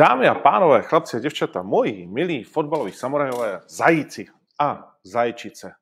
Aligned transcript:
Dámy 0.00 0.28
a 0.28 0.34
pánové, 0.34 0.82
chlapci 0.82 1.16
a 1.16 1.20
děvčata, 1.20 1.62
moji 1.62 2.06
milí 2.06 2.44
fotbaloví 2.44 2.92
samurajové, 2.92 3.60
zajíci 3.68 4.26
a 4.60 4.94
zajčice. 5.04 5.72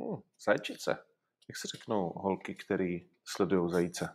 Hmm, 0.00 0.16
zajčice. 0.44 0.90
Jak 1.48 1.56
se 1.56 1.68
řeknou 1.68 2.12
holky, 2.16 2.54
který 2.54 3.06
sledují 3.24 3.70
zajíce? 3.70 4.14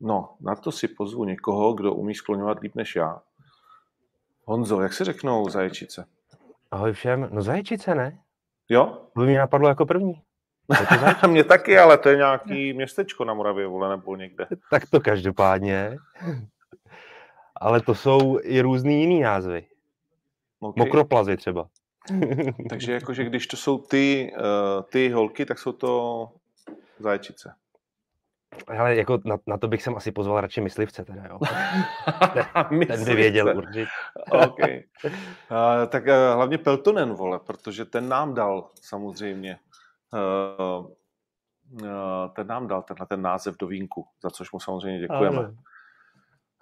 No, 0.00 0.36
na 0.40 0.54
to 0.54 0.72
si 0.72 0.88
pozvu 0.88 1.24
někoho, 1.24 1.72
kdo 1.72 1.94
umí 1.94 2.14
skloňovat 2.14 2.60
líp 2.60 2.74
než 2.74 2.96
já. 2.96 3.22
Honzo, 4.44 4.80
jak 4.80 4.92
se 4.92 5.04
řeknou 5.04 5.48
zajčice? 5.48 6.04
Ahoj 6.70 6.92
všem. 6.92 7.28
No 7.32 7.42
zajčice, 7.42 7.94
ne? 7.94 8.18
Jo? 8.68 9.06
To 9.14 9.20
mě 9.20 9.38
napadlo 9.38 9.68
jako 9.68 9.86
první. 9.86 10.22
Mě 11.26 11.44
taky, 11.44 11.78
ale 11.78 11.98
to 11.98 12.08
je 12.08 12.16
nějaký 12.16 12.72
městečko 12.72 13.24
na 13.24 13.34
Moravě, 13.34 13.66
vole, 13.66 13.88
nebo 13.88 14.16
někde. 14.16 14.46
Tak 14.70 14.90
to 14.90 15.00
každopádně. 15.00 15.96
Ale 17.58 17.80
to 17.80 17.94
jsou 17.94 18.38
i 18.42 18.60
různý 18.60 19.00
jiný 19.00 19.20
názvy. 19.20 19.66
Okay. 20.60 20.84
Mokroplazy 20.84 21.36
třeba. 21.36 21.68
Takže 22.70 22.92
jakože 22.92 23.24
když 23.24 23.46
to 23.46 23.56
jsou 23.56 23.78
ty, 23.78 24.32
uh, 24.36 24.82
ty 24.82 25.08
holky, 25.08 25.46
tak 25.46 25.58
jsou 25.58 25.72
to 25.72 26.28
zajčice. 26.98 27.54
Ale 28.66 28.96
jako 28.96 29.18
na, 29.24 29.38
na 29.46 29.58
to 29.58 29.68
bych 29.68 29.82
sem 29.82 29.96
asi 29.96 30.12
pozval 30.12 30.40
radši 30.40 30.60
myslivce 30.60 31.04
teda, 31.04 31.22
jo. 31.30 31.38
ten, 32.32 32.86
ten 32.86 33.04
by 33.04 33.14
věděl 33.14 33.56
určitě. 33.56 33.86
okay. 34.46 34.82
uh, 35.50 35.86
tak 35.88 36.02
uh, 36.06 36.34
hlavně 36.34 36.58
Peltonen, 36.58 37.12
vole, 37.12 37.38
protože 37.38 37.84
ten 37.84 38.08
nám 38.08 38.34
dal 38.34 38.70
samozřejmě 38.80 39.58
uh, 40.12 40.86
uh, 41.82 42.28
ten 42.36 42.46
nám 42.46 42.68
dal 42.68 42.82
tenhle 42.82 43.06
ten 43.06 43.22
název 43.22 43.56
do 43.56 43.66
vínku, 43.66 44.06
za 44.22 44.30
což 44.30 44.52
mu 44.52 44.60
samozřejmě 44.60 45.00
děkujeme. 45.00 45.54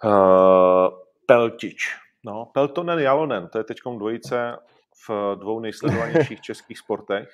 Uh, 0.03 0.89
Peltič. 1.25 1.95
No, 2.25 2.45
Peltonen 2.45 2.99
Jalonen, 2.99 3.47
to 3.47 3.57
je 3.57 3.63
teď 3.63 3.77
dvojice 3.97 4.57
v 5.07 5.35
dvou 5.35 5.59
nejsledovanějších 5.59 6.41
českých 6.41 6.79
sportech. 6.79 7.29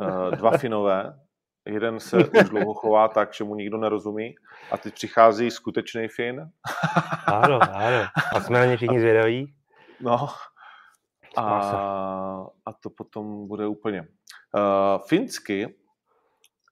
Uh, 0.00 0.30
dva 0.30 0.58
Finové, 0.58 1.20
jeden 1.66 2.00
se 2.00 2.16
už 2.16 2.48
dlouho 2.48 2.74
chová 2.74 3.08
tak, 3.08 3.34
že 3.34 3.44
mu 3.44 3.54
nikdo 3.54 3.78
nerozumí 3.78 4.34
a 4.70 4.76
teď 4.76 4.94
přichází 4.94 5.50
skutečný 5.50 6.08
Fin. 6.08 6.50
ano, 7.26 7.58
ano. 7.72 8.06
A 8.34 8.40
jsme 8.40 8.58
na 8.58 8.64
ně 8.64 8.76
všichni 8.76 9.00
zvědaví. 9.00 9.54
No. 10.00 10.28
A, 11.36 11.42
a 12.66 12.72
to 12.72 12.90
potom 12.90 13.48
bude 13.48 13.66
úplně. 13.66 14.00
Uh, 14.00 15.06
finsky 15.08 15.76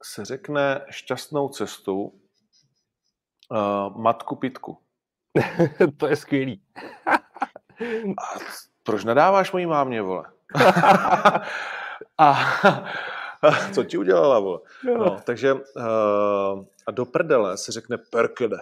se 0.02 0.24
řekne 0.24 0.86
šťastnou 0.90 1.48
cestu 1.48 2.02
uh, 2.02 3.96
matku 3.96 4.36
pitku. 4.36 4.83
to 5.96 6.06
je 6.06 6.16
skvělý. 6.16 6.62
a 8.18 8.38
proč 8.82 9.04
nadáváš 9.04 9.52
mojí 9.52 9.66
mámě, 9.66 10.02
vole? 10.02 10.24
a 12.18 12.34
co 13.72 13.84
ti 13.84 13.98
udělala, 13.98 14.38
vole? 14.38 14.60
No, 14.84 15.20
takže 15.24 15.54
uh, 15.54 15.60
a 16.86 16.90
do 16.90 17.04
prdele 17.04 17.58
se 17.58 17.72
řekne 17.72 17.98
perkele. 18.10 18.58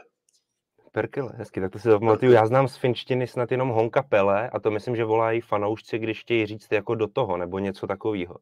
Perkele, 0.93 1.33
hezky, 1.37 1.61
tak 1.61 1.73
to 1.73 1.79
si 1.79 1.89
zapamatuju. 1.89 2.33
Já 2.33 2.47
znám 2.47 2.69
z 2.69 2.77
finštiny 2.77 3.27
snad 3.27 3.51
jenom 3.51 3.69
Honka 3.69 4.03
Pele 4.03 4.51
a 4.51 4.61
to 4.61 4.71
myslím, 4.71 4.97
že 4.97 5.05
volají 5.05 5.41
fanoušci, 5.41 5.99
když 5.99 6.21
chtějí 6.21 6.47
říct 6.47 6.73
jako 6.73 6.95
do 6.95 7.09
toho, 7.09 7.37
nebo 7.37 7.59
něco 7.59 7.87
takového. 7.87 8.37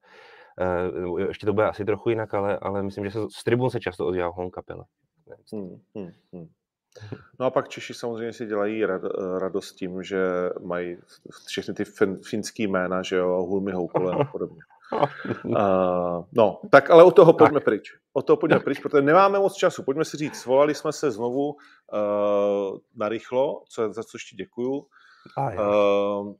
Uh, 1.06 1.20
ještě 1.20 1.46
to 1.46 1.52
bude 1.52 1.68
asi 1.68 1.84
trochu 1.84 2.10
jinak, 2.10 2.34
ale, 2.34 2.58
ale 2.58 2.82
myslím, 2.82 3.04
že 3.04 3.10
se, 3.10 3.18
z 3.38 3.44
tribun 3.44 3.70
se 3.70 3.80
často 3.80 4.06
ozývá 4.06 4.26
Honka 4.26 4.62
Pele. 4.62 4.84
Hmm, 5.52 5.80
hmm, 5.94 6.12
hmm. 6.32 6.48
No 7.40 7.46
a 7.46 7.50
pak 7.50 7.68
Češi 7.68 7.94
samozřejmě 7.94 8.32
si 8.32 8.46
dělají 8.46 8.84
radost 9.38 9.72
tím, 9.72 10.02
že 10.02 10.50
mají 10.60 10.96
všechny 11.46 11.74
ty 11.74 11.84
fin, 11.84 12.18
finský 12.22 12.66
jména, 12.66 13.02
že 13.02 13.16
jo, 13.16 13.28
Hulmi 13.28 13.72
Houkulen 13.72 14.20
a 14.20 14.24
podobně. 14.24 14.60
Uh, 15.44 16.24
no, 16.32 16.60
tak 16.70 16.90
ale 16.90 17.04
od 17.04 17.10
toho 17.10 17.32
pojďme 17.32 17.60
tak. 17.60 17.64
pryč. 17.64 17.92
Od 18.12 18.26
toho 18.26 18.36
pojďme 18.36 18.60
pryč, 18.60 18.78
protože 18.78 19.02
nemáme 19.02 19.38
moc 19.38 19.54
času. 19.54 19.82
Pojďme 19.82 20.04
si 20.04 20.16
říct, 20.16 20.36
svolali 20.36 20.74
jsme 20.74 20.92
se 20.92 21.10
znovu 21.10 21.50
uh, 21.50 22.78
na 22.96 23.08
rychlo, 23.08 23.62
co, 23.68 23.92
za 23.92 24.02
což 24.02 24.24
ti 24.24 24.36
děkuju. 24.36 24.86
A, 25.36 25.50
uh, 25.50 26.34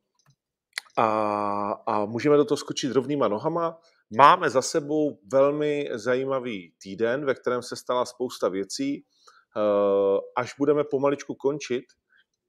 a, 0.96 1.72
a 1.86 2.04
můžeme 2.04 2.36
do 2.36 2.44
toho 2.44 2.58
skočit 2.58 2.92
rovnýma 2.92 3.28
nohama. 3.28 3.78
Máme 4.16 4.50
za 4.50 4.62
sebou 4.62 5.18
velmi 5.32 5.88
zajímavý 5.92 6.72
týden, 6.82 7.24
ve 7.24 7.34
kterém 7.34 7.62
se 7.62 7.76
stala 7.76 8.04
spousta 8.04 8.48
věcí. 8.48 9.04
Uh, 9.56 10.18
až 10.36 10.54
budeme 10.58 10.84
pomaličku 10.84 11.34
končit, 11.34 11.84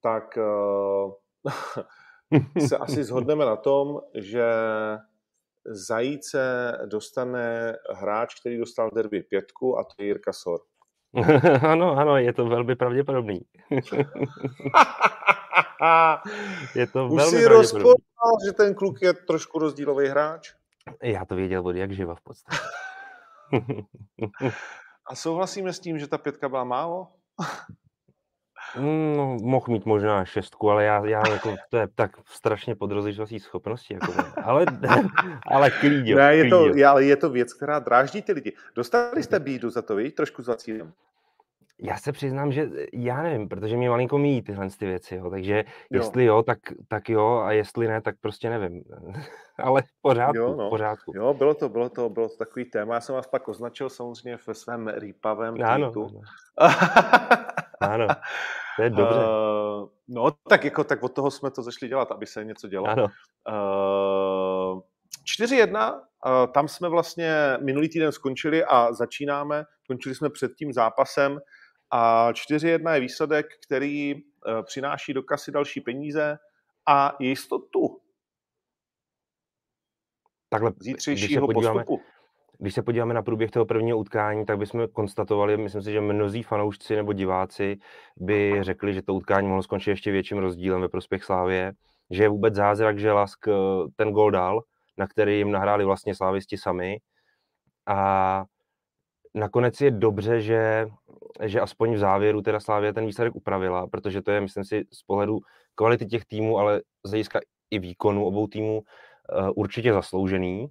tak 0.01 0.37
uh, 0.37 1.11
se 2.67 2.77
asi 2.77 3.03
zhodneme 3.03 3.45
na 3.45 3.55
tom, 3.55 4.01
že 4.15 4.51
zajíce 5.65 6.71
dostane 6.85 7.75
hráč, 7.89 8.39
který 8.39 8.57
dostal 8.57 8.89
derby 8.95 9.23
pětku 9.23 9.79
a 9.79 9.83
to 9.83 9.89
je 9.99 10.05
Jirka 10.05 10.33
Sor. 10.33 10.59
ano, 11.61 11.91
ano, 11.91 12.17
je 12.17 12.33
to 12.33 12.45
velmi 12.45 12.75
pravděpodobný. 12.75 13.41
je 16.75 16.87
to 16.87 17.07
Už 17.07 17.17
velmi 17.17 17.37
si 17.37 17.45
rozpoznal, 17.45 18.31
že 18.45 18.51
ten 18.51 18.75
kluk 18.75 19.01
je 19.01 19.13
trošku 19.13 19.59
rozdílový 19.59 20.07
hráč? 20.07 20.53
Já 21.03 21.25
to 21.25 21.35
věděl 21.35 21.67
od 21.67 21.75
jak 21.75 21.91
živa 21.91 22.15
v 22.15 22.21
podstatě. 22.21 22.57
A 25.07 25.15
souhlasíme 25.15 25.73
s 25.73 25.79
tím, 25.79 25.99
že 25.99 26.07
ta 26.07 26.17
pětka 26.17 26.49
byla 26.49 26.63
málo? 26.63 27.07
No, 28.79 29.37
mohl 29.41 29.65
mít 29.69 29.85
možná 29.85 30.25
šestku, 30.25 30.69
ale 30.69 30.83
já, 30.83 31.05
já 31.05 31.29
jako, 31.29 31.55
to 31.69 31.77
je 31.77 31.87
tak 31.95 32.11
strašně 32.25 32.75
pod 32.75 32.91
rozlišovací 32.91 33.39
schopností. 33.39 33.93
Jako, 33.93 34.13
ale, 34.43 34.65
ale 35.51 35.71
klíďo, 35.71 36.17
ne, 36.17 36.35
je 36.35 36.49
to, 36.49 36.67
ale 36.89 37.03
je 37.03 37.17
to 37.17 37.29
věc, 37.29 37.53
která 37.53 37.79
dráždí 37.79 38.21
ty 38.21 38.31
lidi. 38.31 38.53
Dostali 38.75 39.23
jste 39.23 39.39
bídu 39.39 39.69
za 39.69 39.81
to, 39.81 39.95
víš, 39.95 40.13
trošku 40.13 40.43
za 40.43 40.55
cílem. 40.55 40.93
Já 41.83 41.97
se 41.97 42.11
přiznám, 42.11 42.51
že 42.51 42.69
já 42.93 43.21
nevím, 43.21 43.49
protože 43.49 43.77
mě 43.77 43.89
malinko 43.89 44.17
míjí 44.17 44.41
tyhle 44.41 44.69
ty 44.69 44.85
věci, 44.85 45.15
jo. 45.15 45.29
takže 45.29 45.55
jo. 45.55 45.63
jestli 45.91 46.25
jo, 46.25 46.43
tak, 46.43 46.59
tak 46.87 47.09
jo, 47.09 47.41
a 47.45 47.51
jestli 47.51 47.87
ne, 47.87 48.01
tak 48.01 48.15
prostě 48.21 48.49
nevím. 48.49 48.83
Ale 49.63 49.83
pořádku, 50.01 50.37
jo, 50.37 50.55
no. 50.55 50.69
pořádku. 50.69 51.11
Jo, 51.15 51.33
bylo 51.33 51.53
to, 51.53 51.69
bylo 51.69 51.89
to, 51.89 52.09
bylo 52.09 52.29
to 52.29 52.37
takový 52.37 52.65
téma. 52.65 52.93
Já 52.93 53.01
jsem 53.01 53.15
vás 53.15 53.27
pak 53.27 53.47
označil 53.47 53.89
samozřejmě 53.89 54.37
ve 54.47 54.53
svém 54.53 54.87
rýpavém 54.87 55.55
ano, 55.63 55.91
tweetu. 55.91 56.21
Ano. 56.57 56.73
ano. 57.81 58.07
To 58.77 58.83
je 58.83 58.89
dobře. 58.89 59.19
Uh, 59.19 59.89
no, 60.07 60.31
tak 60.49 60.65
jako 60.65 60.83
tak 60.83 61.03
od 61.03 61.13
toho 61.13 61.31
jsme 61.31 61.51
to 61.51 61.61
zašli 61.61 61.87
dělat, 61.87 62.11
aby 62.11 62.25
se 62.25 62.43
něco 62.43 62.67
dělo. 62.67 62.87
Ano. 62.87 63.03
Uh, 63.03 64.81
4-1, 65.39 65.93
uh, 65.93 66.01
tam 66.53 66.67
jsme 66.67 66.89
vlastně 66.89 67.57
minulý 67.61 67.89
týden 67.89 68.11
skončili 68.11 68.63
a 68.65 68.93
začínáme. 68.93 69.65
Končili 69.87 70.15
jsme 70.15 70.29
před 70.29 70.51
tím 70.55 70.73
zápasem 70.73 71.39
a 71.91 72.31
4-1 72.31 72.93
je 72.93 72.99
výsledek, 72.99 73.45
který 73.65 74.15
uh, 74.15 74.21
přináší 74.63 75.13
do 75.13 75.23
kasy 75.23 75.51
další 75.51 75.81
peníze 75.81 76.37
a 76.87 77.15
jistotu 77.19 77.97
Takhle, 80.49 80.71
zítřejšího 80.79 81.47
podíváme, 81.47 81.79
postupu 81.83 82.01
když 82.61 82.73
se 82.73 82.81
podíváme 82.81 83.13
na 83.13 83.21
průběh 83.21 83.51
toho 83.51 83.65
prvního 83.65 83.97
utkání, 83.97 84.45
tak 84.45 84.57
bychom 84.57 84.87
konstatovali, 84.87 85.57
myslím 85.57 85.81
si, 85.81 85.91
že 85.91 86.01
mnozí 86.01 86.43
fanoušci 86.43 86.95
nebo 86.95 87.13
diváci 87.13 87.77
by 88.17 88.57
řekli, 88.61 88.93
že 88.93 89.01
to 89.01 89.13
utkání 89.13 89.47
mohlo 89.47 89.63
skončit 89.63 89.89
ještě 89.89 90.11
větším 90.11 90.37
rozdílem 90.37 90.81
ve 90.81 90.89
prospěch 90.89 91.23
Slávě, 91.23 91.73
že 92.09 92.23
je 92.23 92.29
vůbec 92.29 92.55
zázrak, 92.55 92.99
že 92.99 93.11
Lask 93.11 93.47
eh, 93.47 93.53
ten 93.95 94.11
gol 94.11 94.31
dal, 94.31 94.61
na 94.97 95.07
který 95.07 95.37
jim 95.37 95.51
nahráli 95.51 95.85
vlastně 95.85 96.15
slávisti 96.15 96.57
sami. 96.57 96.97
A 97.87 98.43
nakonec 99.33 99.81
je 99.81 99.91
dobře, 99.91 100.41
že, 100.41 100.87
že 101.45 101.61
aspoň 101.61 101.93
v 101.93 101.97
závěru 101.97 102.41
teda 102.41 102.59
Slávě 102.59 102.93
ten 102.93 103.05
výsledek 103.05 103.35
upravila, 103.35 103.87
protože 103.87 104.21
to 104.21 104.31
je, 104.31 104.41
myslím 104.41 104.65
si, 104.65 104.83
z 104.93 105.03
pohledu 105.03 105.39
kvality 105.75 106.05
těch 106.05 106.25
týmů, 106.25 106.57
ale 106.57 106.81
z 107.05 107.09
hlediska 107.09 107.39
i 107.71 107.79
výkonu 107.79 108.25
obou 108.25 108.47
týmů 108.47 108.81
eh, 108.81 109.49
určitě 109.49 109.93
zasloužený. 109.93 110.67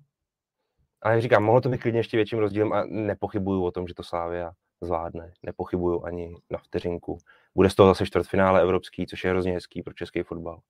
A 1.03 1.11
jak 1.11 1.23
říkám, 1.23 1.45
mohlo 1.45 1.61
to 1.61 1.69
být 1.69 1.83
klidně 1.83 2.01
ještě 2.01 2.17
větším 2.17 2.39
rozdílem 2.39 2.73
a 2.73 2.85
nepochybuju 2.85 3.65
o 3.65 3.71
tom, 3.71 3.89
že 3.89 3.95
to 3.95 4.03
Slávia 4.03 4.53
zvládne. 4.81 5.33
Nepochybuju 5.43 6.05
ani 6.05 6.37
na 6.51 6.59
vteřinku. 6.59 7.19
Bude 7.55 7.71
z 7.71 7.75
toho 7.75 7.89
zase 7.89 8.07
čtvrtfinále 8.07 8.63
evropský, 8.63 9.07
což 9.07 9.25
je 9.25 9.31
hrozně 9.31 9.53
hezký 9.53 9.83
pro 9.83 9.95
český 9.95 10.23
fotbal. 10.23 10.61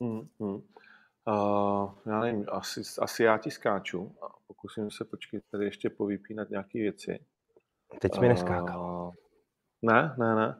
Hmm, 0.00 0.28
hmm. 0.40 0.62
Uh, 1.28 1.90
já 2.06 2.20
nevím, 2.20 2.46
asi, 2.48 2.82
asi 3.00 3.22
já 3.22 3.38
ti 3.38 3.50
skáču 3.50 4.16
a 4.22 4.28
pokusím 4.46 4.90
se 4.90 5.04
počkat 5.04 5.42
tady 5.50 5.64
ještě 5.64 5.90
povypínat 5.90 6.50
nějaké 6.50 6.78
věci. 6.78 7.24
Teď 8.00 8.20
mi 8.20 8.28
neskákal. 8.28 8.80
Uh, 8.80 9.12
ne, 9.82 10.14
ne, 10.18 10.34
ne. 10.34 10.56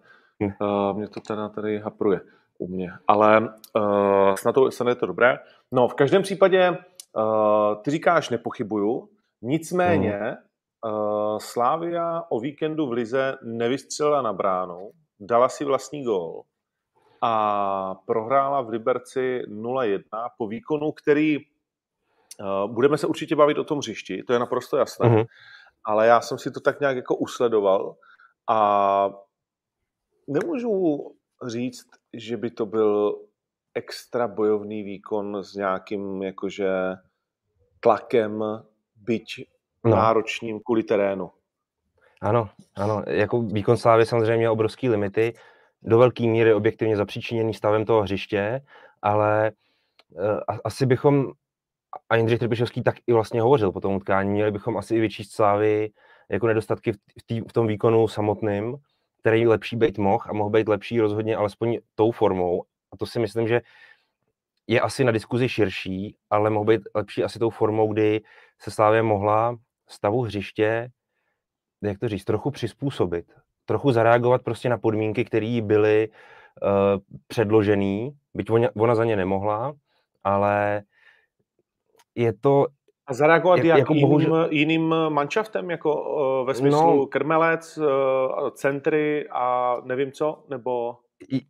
Uh, 0.61 0.97
mě 0.97 1.09
to 1.09 1.21
teda 1.21 1.49
tady 1.49 1.79
hapruje 1.79 2.21
u 2.59 2.69
mě. 2.69 2.93
Ale 3.09 3.41
uh, 3.41 4.35
snad, 4.35 4.53
to, 4.53 4.71
snad 4.71 4.89
je 4.89 4.95
to 4.95 5.07
dobré. 5.07 5.39
No, 5.73 5.89
v 5.89 5.95
každém 5.95 6.23
případě 6.23 6.77
Uh, 7.17 7.83
ty 7.83 7.91
říkáš, 7.91 8.31
nepochybuju, 8.31 9.09
nicméně 9.43 10.11
hmm. 10.13 10.37
uh, 10.95 11.39
Slávia 11.39 12.23
o 12.29 12.41
víkendu 12.41 12.87
v 12.87 12.93
Lize 12.93 13.39
nevystřelila 13.43 14.23
na 14.23 14.33
bránu, 14.33 14.91
dala 15.21 15.49
si 15.49 15.65
vlastní 15.65 16.05
gól 16.05 16.43
a 17.23 17.95
prohrála 18.07 18.61
v 18.61 18.69
Liberci 18.69 19.43
0-1 19.49 20.01
po 20.39 20.47
výkonu, 20.47 20.93
který 20.93 21.39
uh, 21.39 22.73
budeme 22.73 22.99
se 22.99 23.07
určitě 23.07 23.37
bavit 23.37 23.59
o 23.59 23.65
tom 23.65 23.79
hřišti, 23.79 24.23
to 24.23 24.33
je 24.33 24.39
naprosto 24.39 24.77
jasné, 24.77 25.09
mm-hmm. 25.09 25.25
Ale 25.85 26.07
já 26.07 26.21
jsem 26.21 26.39
si 26.39 26.51
to 26.51 26.61
tak 26.61 26.81
nějak 26.81 26.97
jako 26.97 27.17
usledoval 27.17 27.97
a 28.51 29.11
nemůžu 30.29 31.05
říct, 31.47 31.87
že 32.13 32.37
by 32.37 32.51
to 32.51 32.67
byl 32.67 33.21
extra 33.75 34.29
bojovný 34.29 34.83
výkon 34.83 35.45
s 35.45 35.55
nějakým 35.55 36.23
jakože 36.23 36.71
tlakem, 37.81 38.45
byť 38.97 39.27
no. 39.85 39.91
náročným 39.91 40.61
kvůli 40.61 40.83
terénu. 40.83 41.31
Ano, 42.23 42.49
ano, 42.75 43.03
jako 43.07 43.43
výkon 43.43 43.77
Slávy 43.77 44.07
samozřejmě 44.07 44.37
měl 44.37 44.53
obrovský 44.53 44.89
limity, 44.89 45.35
do 45.83 45.99
velké 45.99 46.23
míry 46.23 46.55
objektivně 46.55 46.97
zapříčiněný 46.97 47.55
stavem 47.55 47.85
toho 47.85 48.03
hřiště, 48.03 48.61
ale 49.03 49.53
uh, 50.11 50.39
asi 50.65 50.87
bychom, 50.87 51.33
a 52.11 52.17
Jindřich 52.17 52.39
Trpišovský 52.39 52.83
tak 52.83 52.97
i 53.07 53.13
vlastně 53.13 53.41
hovořil 53.41 53.73
po 53.73 53.81
tom 53.81 53.95
utkání, 53.95 54.31
měli 54.31 54.51
bychom 54.51 54.77
asi 54.77 54.97
i 54.97 55.01
větší 55.01 55.25
Slávy 55.25 55.91
jako 56.29 56.47
nedostatky 56.47 56.93
v, 56.93 56.99
tý, 57.27 57.41
v 57.41 57.53
tom 57.53 57.67
výkonu 57.67 58.09
samotným, 58.09 58.77
který 59.21 59.47
lepší 59.47 59.77
být 59.77 59.99
mohl 59.99 60.25
a 60.29 60.33
mohl 60.33 60.51
být 60.51 60.69
lepší 60.69 61.01
rozhodně 61.01 61.37
alespoň 61.37 61.79
tou 61.95 62.11
formou. 62.11 62.63
A 62.93 62.97
to 62.97 63.07
si 63.07 63.19
myslím, 63.19 63.49
že 63.49 63.61
je 64.67 64.81
asi 64.81 65.05
na 65.05 65.13
diskuzi 65.13 65.49
širší, 65.49 66.17
ale 66.31 66.51
mohl 66.51 66.65
být 66.65 66.81
lepší 66.95 67.25
asi 67.25 67.39
tou 67.39 67.51
formou, 67.51 67.93
kdy 67.93 68.21
se 68.59 68.71
Slávě 68.71 69.03
mohla 69.03 69.57
stavu 69.89 70.23
hřiště, 70.23 70.91
jak 71.83 71.99
to 71.99 72.09
říct, 72.09 72.25
trochu 72.25 72.51
přizpůsobit. 72.51 73.33
Trochu 73.65 73.93
zareagovat 73.93 74.43
prostě 74.43 74.69
na 74.69 74.79
podmínky, 74.79 75.25
které 75.25 75.61
byly 75.63 76.09
uh, 76.09 77.01
předložené, 77.27 78.11
byť 78.35 78.51
ona, 78.51 78.69
ona 78.77 78.95
za 78.95 79.05
ně 79.05 79.17
nemohla, 79.17 79.75
ale 80.25 80.83
je 82.15 82.33
to 82.33 82.67
a 83.07 83.15
zareagovat 83.15 83.57
jak, 83.57 83.67
jak 83.67 83.79
jako 83.79 83.95
jiným, 83.95 84.09
bohužel... 84.09 84.49
jiným 84.51 84.95
manšaftem, 85.09 85.71
jako 85.71 86.15
uh, 86.41 86.47
ve 86.47 86.55
smyslu 86.55 86.97
no, 86.97 87.07
krmelec, 87.07 87.79
uh, 87.79 88.51
centry 88.51 89.29
a 89.31 89.77
nevím 89.85 90.13
co, 90.13 90.45
nebo... 90.49 90.97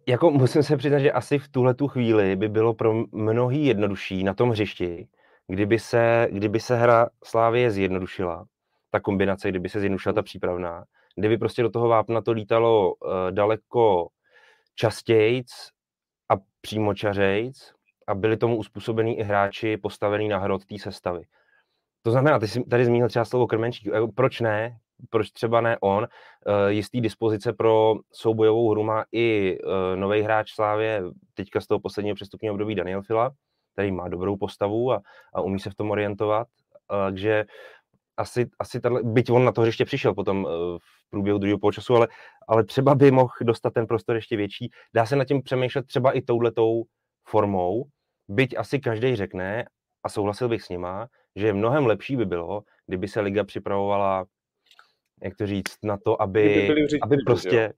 Jako 0.06 0.30
musím 0.30 0.62
se 0.62 0.76
přiznat, 0.76 0.98
že 0.98 1.12
asi 1.12 1.38
v 1.38 1.48
tuhle 1.48 1.74
tu 1.74 1.88
chvíli 1.88 2.36
by 2.36 2.48
bylo 2.48 2.74
pro 2.74 2.94
mnohý 3.12 3.66
jednodušší 3.66 4.24
na 4.24 4.34
tom 4.34 4.50
hřišti, 4.50 5.08
kdyby 5.48 5.78
se, 5.78 6.28
kdyby 6.30 6.60
se 6.60 6.76
hra 6.76 7.08
Slávie 7.24 7.70
zjednodušila, 7.70 8.44
ta 8.90 9.00
kombinace, 9.00 9.48
kdyby 9.48 9.68
se 9.68 9.80
zjednodušila 9.80 10.12
ta 10.12 10.22
přípravná, 10.22 10.84
kdyby 11.16 11.38
prostě 11.38 11.62
do 11.62 11.70
toho 11.70 11.88
vápna 11.88 12.20
to 12.20 12.32
lítalo 12.32 12.94
uh, 12.94 13.10
daleko 13.30 14.08
častějc 14.74 15.46
a 16.28 16.34
přímočařejc 16.60 17.72
a 18.06 18.14
byli 18.14 18.36
tomu 18.36 18.56
uspůsobení 18.56 19.18
i 19.18 19.22
hráči 19.22 19.76
postavení 19.76 20.28
na 20.28 20.38
hrot 20.38 20.64
té 20.64 20.78
sestavy. 20.78 21.24
To 22.02 22.10
znamená, 22.10 22.38
ty 22.38 22.48
jsi 22.48 22.64
tady 22.64 22.84
zmínil 22.84 23.08
třeba 23.08 23.24
slovo 23.24 23.46
Krmenčík. 23.46 23.86
Eh, 23.94 24.06
proč 24.14 24.40
ne? 24.40 24.76
Proč 25.10 25.30
třeba 25.30 25.60
ne 25.60 25.76
on? 25.80 26.06
Eh, 26.06 26.72
jistý 26.72 27.00
dispozice 27.00 27.52
pro 27.52 27.94
soubojovou 28.12 28.70
hru 28.70 28.82
má 28.82 29.04
i 29.12 29.58
eh, 29.58 29.96
nový 29.96 30.22
hráč 30.22 30.52
Slávě, 30.52 31.02
teďka 31.34 31.60
z 31.60 31.66
toho 31.66 31.80
posledního 31.80 32.14
přestupního 32.14 32.54
období 32.54 32.74
Daniel 32.74 33.02
Fila, 33.02 33.30
který 33.72 33.92
má 33.92 34.08
dobrou 34.08 34.36
postavu 34.36 34.92
a, 34.92 35.00
a 35.34 35.40
umí 35.40 35.60
se 35.60 35.70
v 35.70 35.74
tom 35.74 35.90
orientovat. 35.90 36.48
Takže 36.88 37.44
asi, 38.16 38.46
asi 38.58 38.80
tato, 38.80 39.04
byť 39.04 39.30
on 39.30 39.44
na 39.44 39.52
to 39.52 39.60
hřiště 39.60 39.84
přišel 39.84 40.14
potom 40.14 40.44
v 40.78 41.10
průběhu 41.10 41.38
druhého 41.38 41.58
poločasu, 41.58 41.96
ale, 41.96 42.08
ale 42.48 42.64
třeba 42.64 42.94
by 42.94 43.10
mohl 43.10 43.32
dostat 43.42 43.72
ten 43.72 43.86
prostor 43.86 44.16
ještě 44.16 44.36
větší. 44.36 44.70
Dá 44.94 45.06
se 45.06 45.16
nad 45.16 45.24
tím 45.24 45.42
přemýšlet 45.42 45.86
třeba 45.86 46.12
i 46.12 46.22
touhletou 46.22 46.84
formou, 47.28 47.84
byť 48.28 48.56
asi 48.56 48.78
každý 48.78 49.16
řekne, 49.16 49.64
a 50.04 50.08
souhlasil 50.08 50.48
bych 50.48 50.62
s 50.62 50.68
nima, 50.68 51.08
že 51.36 51.52
mnohem 51.52 51.86
lepší 51.86 52.16
by 52.16 52.24
bylo, 52.24 52.62
kdyby 52.86 53.08
se 53.08 53.20
liga 53.20 53.44
připravovala, 53.44 54.24
jak 55.22 55.36
to 55.36 55.46
říct, 55.46 55.78
na 55.82 55.96
to, 55.96 56.22
aby, 56.22 56.74
aby 57.02 57.16
prostě... 57.26 57.56
Jo. 57.56 57.70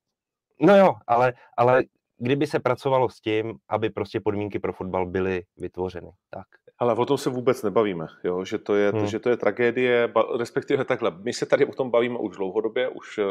No 0.60 0.76
jo, 0.76 0.94
ale, 1.06 1.32
ale 1.56 1.84
kdyby 2.18 2.46
se 2.46 2.60
pracovalo 2.60 3.08
s 3.08 3.20
tím, 3.20 3.54
aby 3.68 3.90
prostě 3.90 4.20
podmínky 4.20 4.58
pro 4.58 4.72
fotbal 4.72 5.06
byly 5.06 5.42
vytvořeny. 5.56 6.10
Tak. 6.30 6.46
Ale 6.78 6.94
o 6.94 7.06
tom 7.06 7.18
se 7.18 7.30
vůbec 7.30 7.62
nebavíme, 7.62 8.06
jo? 8.24 8.44
Že, 8.44 8.58
to 8.58 8.74
je, 8.74 8.90
hmm. 8.90 9.06
že 9.06 9.18
to 9.18 9.30
je 9.30 9.36
tragédie, 9.36 10.12
respektive 10.38 10.84
takhle. 10.84 11.10
My 11.10 11.32
se 11.32 11.46
tady 11.46 11.66
o 11.66 11.72
tom 11.72 11.90
bavíme 11.90 12.18
už 12.18 12.36
dlouhodobě, 12.36 12.88
už 12.88 13.18
eh, 13.18 13.24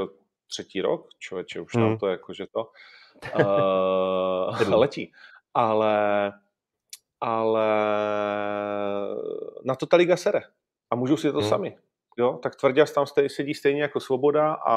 třetí 0.48 0.82
rok, 0.82 1.08
člověče, 1.20 1.62
už 1.62 1.76
hmm. 1.76 1.84
nám 1.84 1.98
to 1.98 2.08
jako, 2.08 2.34
že 2.34 2.46
to 2.52 2.70
uh, 4.66 4.80
letí. 4.80 5.12
Ale 5.56 6.34
ale 7.22 7.68
na 9.66 9.76
to 9.76 9.86
ta 9.86 9.98
liga 9.98 10.18
sere. 10.18 10.42
A 10.92 10.96
můžou 10.96 11.18
si 11.18 11.32
to 11.32 11.40
hmm. 11.40 11.50
sami. 11.50 11.78
Jo? 12.18 12.40
Tak 12.44 12.56
Tvrděs 12.56 12.94
tam 12.94 13.06
stej, 13.06 13.30
sedí 13.30 13.54
stejně 13.54 13.82
jako 13.82 14.00
Svoboda 14.00 14.54
a, 14.54 14.76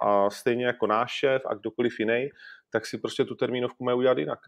a 0.00 0.30
stejně 0.30 0.66
jako 0.66 0.86
náš 0.86 1.12
šéf 1.12 1.42
a 1.46 1.54
kdokoliv 1.54 2.00
jiný, 2.00 2.28
tak 2.70 2.86
si 2.86 2.98
prostě 2.98 3.24
tu 3.24 3.34
termínovku 3.34 3.84
mají 3.84 3.98
udělat 3.98 4.18
jinak. 4.18 4.38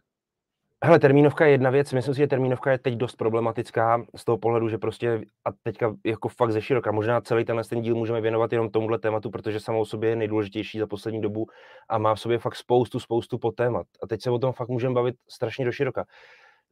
Hele, 0.83 0.99
termínovka 0.99 1.47
je 1.47 1.53
jedna 1.53 1.71
věc, 1.71 1.93
myslím 1.93 2.15
si, 2.15 2.19
že 2.19 2.27
termínovka 2.27 2.71
je 2.71 2.79
teď 2.79 2.95
dost 2.95 3.17
problematická 3.17 4.05
z 4.17 4.25
toho 4.25 4.39
pohledu, 4.39 4.69
že 4.69 4.79
prostě 4.79 5.21
a 5.45 5.53
teďka 5.63 5.95
jako 6.05 6.29
fakt 6.29 6.53
ze 6.53 6.63
široka, 6.63 6.93
možná 6.93 7.21
celý 7.21 7.45
tenhle 7.45 7.65
ten 7.65 7.83
díl 7.83 7.95
můžeme 7.95 8.21
věnovat 8.21 8.53
jenom 8.53 8.71
tomuhle 8.71 8.99
tématu, 8.99 9.31
protože 9.31 9.61
samou 9.61 9.81
o 9.81 9.85
sobě 9.85 10.11
je 10.11 10.17
nejdůležitější 10.17 10.79
za 10.79 10.87
poslední 10.87 11.21
dobu 11.21 11.47
a 11.89 11.99
má 11.99 12.15
v 12.15 12.21
sobě 12.21 12.39
fakt 12.39 12.57
spoustu, 12.57 13.01
spoustu 13.01 13.39
témat. 13.57 13.87
A 14.03 14.07
teď 14.07 14.23
se 14.23 14.31
o 14.31 14.39
tom 14.39 14.53
fakt 14.53 14.69
můžeme 14.69 14.95
bavit 14.95 15.15
strašně 15.29 15.65
do 15.65 15.73
široka. 15.73 16.05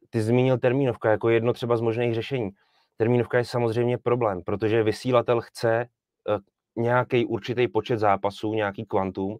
Ty 0.09 0.21
zmínil 0.21 0.57
termínovka 0.57 1.11
jako 1.11 1.29
jedno 1.29 1.53
třeba 1.53 1.77
z 1.77 1.81
možných 1.81 2.15
řešení. 2.15 2.49
Termínovka 2.97 3.37
je 3.37 3.45
samozřejmě 3.45 3.97
problém, 3.97 4.41
protože 4.45 4.83
vysílatel 4.83 5.41
chce 5.41 5.81
eh, 5.81 6.37
nějaký 6.75 7.25
určitý 7.25 7.67
počet 7.67 7.99
zápasů, 7.99 8.53
nějaký 8.53 8.85
kvantum 8.85 9.37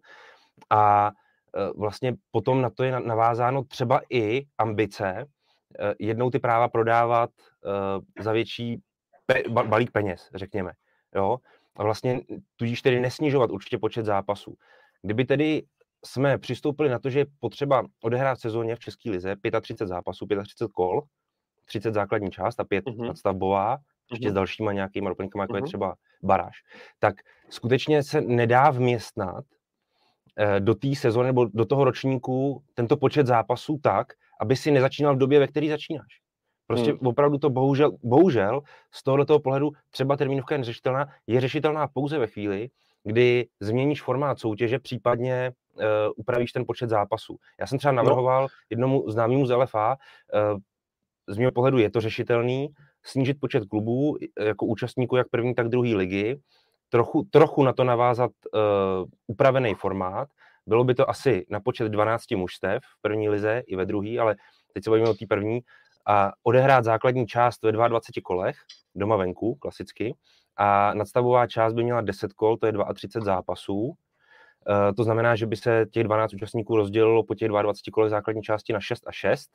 a 0.70 1.10
vlastně 1.76 2.14
potom 2.30 2.62
na 2.62 2.70
to 2.70 2.84
je 2.84 3.00
navázáno 3.00 3.64
třeba 3.64 4.00
i 4.10 4.46
ambice 4.58 5.26
eh, 5.78 5.94
jednou 5.98 6.30
ty 6.30 6.38
práva 6.38 6.68
prodávat 6.68 7.30
za 8.20 8.32
větší 8.32 8.80
pe- 9.32 9.68
balík 9.68 9.90
peněz, 9.90 10.30
řekněme. 10.34 10.72
Jo? 11.14 11.38
A 11.76 11.82
vlastně 11.82 12.20
tudíž 12.56 12.82
tedy 12.82 13.00
nesnižovat 13.00 13.50
určitě 13.50 13.78
počet 13.78 14.04
zápasů. 14.04 14.54
Kdyby 15.02 15.24
tedy 15.24 15.62
jsme 16.04 16.38
přistoupili 16.38 16.88
na 16.88 16.98
to, 16.98 17.10
že 17.10 17.18
je 17.18 17.26
potřeba 17.40 17.84
odehrát 18.02 18.38
v 18.38 18.40
sezóně 18.40 18.76
v 18.76 18.78
České 18.78 19.10
lize 19.10 19.36
35 19.60 19.86
zápasů, 19.86 20.26
35 20.26 20.72
kol, 20.72 21.02
30 21.64 21.94
základní 21.94 22.30
část 22.30 22.60
a 22.60 22.64
5 22.64 22.84
uh-huh. 22.84 23.06
nadstavbová, 23.06 23.78
ještě 24.10 24.28
uh-huh. 24.28 24.30
s 24.30 24.34
dalšíma 24.34 24.72
nějakýma 24.72 25.08
doplňkama, 25.08 25.44
jako 25.44 25.52
uh-huh. 25.52 25.56
je 25.56 25.60
mhm. 25.60 25.68
třeba 25.68 25.94
baráž. 26.22 26.56
Tak 26.98 27.14
skutečně 27.50 28.02
se 28.02 28.20
nedá 28.20 28.70
vměstnat 28.70 29.44
eh, 29.44 29.54
do 30.58 30.74
té 30.74 30.94
sezóny 30.94 31.26
nebo 31.26 31.44
do 31.44 31.64
toho 31.64 31.84
ročníku 31.84 32.62
tento 32.74 32.96
počet 32.96 33.26
zápasů 33.26 33.78
tak, 33.82 34.12
aby 34.40 34.56
si 34.56 34.70
nezačínal 34.70 35.14
v 35.14 35.18
době, 35.18 35.38
ve 35.38 35.46
které 35.46 35.68
začínáš. 35.68 36.24
Prostě 36.66 36.90
hmm. 36.90 37.06
opravdu 37.06 37.38
to 37.38 37.50
bohužel, 37.50 37.92
bohužel 38.02 38.60
z 38.92 39.02
tohoto 39.02 39.40
pohledu 39.40 39.70
třeba 39.90 40.16
termínovka 40.16 40.54
je 40.54 40.58
neřešitelná, 40.58 41.06
je 41.26 41.40
řešitelná 41.40 41.88
pouze 41.88 42.18
ve 42.18 42.26
chvíli, 42.26 42.68
kdy 43.04 43.46
změníš 43.60 44.02
formát 44.02 44.38
soutěže, 44.38 44.78
případně 44.78 45.52
uh, 45.72 45.82
upravíš 46.16 46.52
ten 46.52 46.64
počet 46.66 46.90
zápasů. 46.90 47.36
Já 47.60 47.66
jsem 47.66 47.78
třeba 47.78 47.92
no. 47.92 47.96
navrhoval 47.96 48.42
no. 48.42 48.48
jednomu 48.70 49.10
známému 49.10 49.46
z 49.46 49.56
LFA, 49.56 49.96
uh, 50.52 50.58
z 51.28 51.38
mého 51.38 51.52
pohledu 51.52 51.78
je 51.78 51.90
to 51.90 52.00
řešitelný, 52.00 52.68
snížit 53.02 53.40
počet 53.40 53.64
klubů 53.64 54.16
jako 54.40 54.66
účastníků 54.66 55.16
jak 55.16 55.28
první, 55.28 55.54
tak 55.54 55.68
druhé 55.68 55.96
ligy, 55.96 56.40
trochu, 56.94 57.22
trochu 57.30 57.62
na 57.62 57.72
to 57.72 57.84
navázat 57.84 58.30
uh, 58.30 58.60
upravený 59.26 59.74
formát. 59.74 60.28
Bylo 60.66 60.84
by 60.84 60.94
to 60.94 61.10
asi 61.10 61.46
na 61.50 61.60
počet 61.60 61.88
12 61.88 62.30
mužstev 62.30 62.82
v 62.82 63.02
první 63.02 63.28
lize 63.28 63.62
i 63.66 63.76
ve 63.76 63.86
druhé, 63.86 64.18
ale 64.18 64.36
teď 64.72 64.84
se 64.84 64.90
bavíme 64.90 65.08
o 65.08 65.14
té 65.14 65.26
první, 65.26 65.60
a 66.06 66.32
odehrát 66.42 66.84
základní 66.84 67.26
část 67.26 67.62
ve 67.62 67.72
22 67.72 68.22
kolech, 68.24 68.56
doma 68.94 69.16
venku, 69.16 69.54
klasicky, 69.54 70.14
a 70.56 70.94
nadstavová 70.94 71.46
část 71.46 71.72
by 71.72 71.84
měla 71.84 72.00
10 72.00 72.32
kol, 72.32 72.56
to 72.56 72.66
je 72.66 72.72
32 72.94 73.24
zápasů. 73.24 73.92
E, 74.90 74.92
to 74.92 75.04
znamená, 75.04 75.36
že 75.36 75.46
by 75.46 75.56
se 75.56 75.86
těch 75.90 76.04
12 76.04 76.34
účastníků 76.34 76.76
rozdělilo 76.76 77.24
po 77.24 77.34
těch 77.34 77.48
22 77.48 77.92
kolech 77.92 78.10
základní 78.10 78.42
části 78.42 78.72
na 78.72 78.80
6 78.80 79.06
a 79.06 79.12
6 79.12 79.50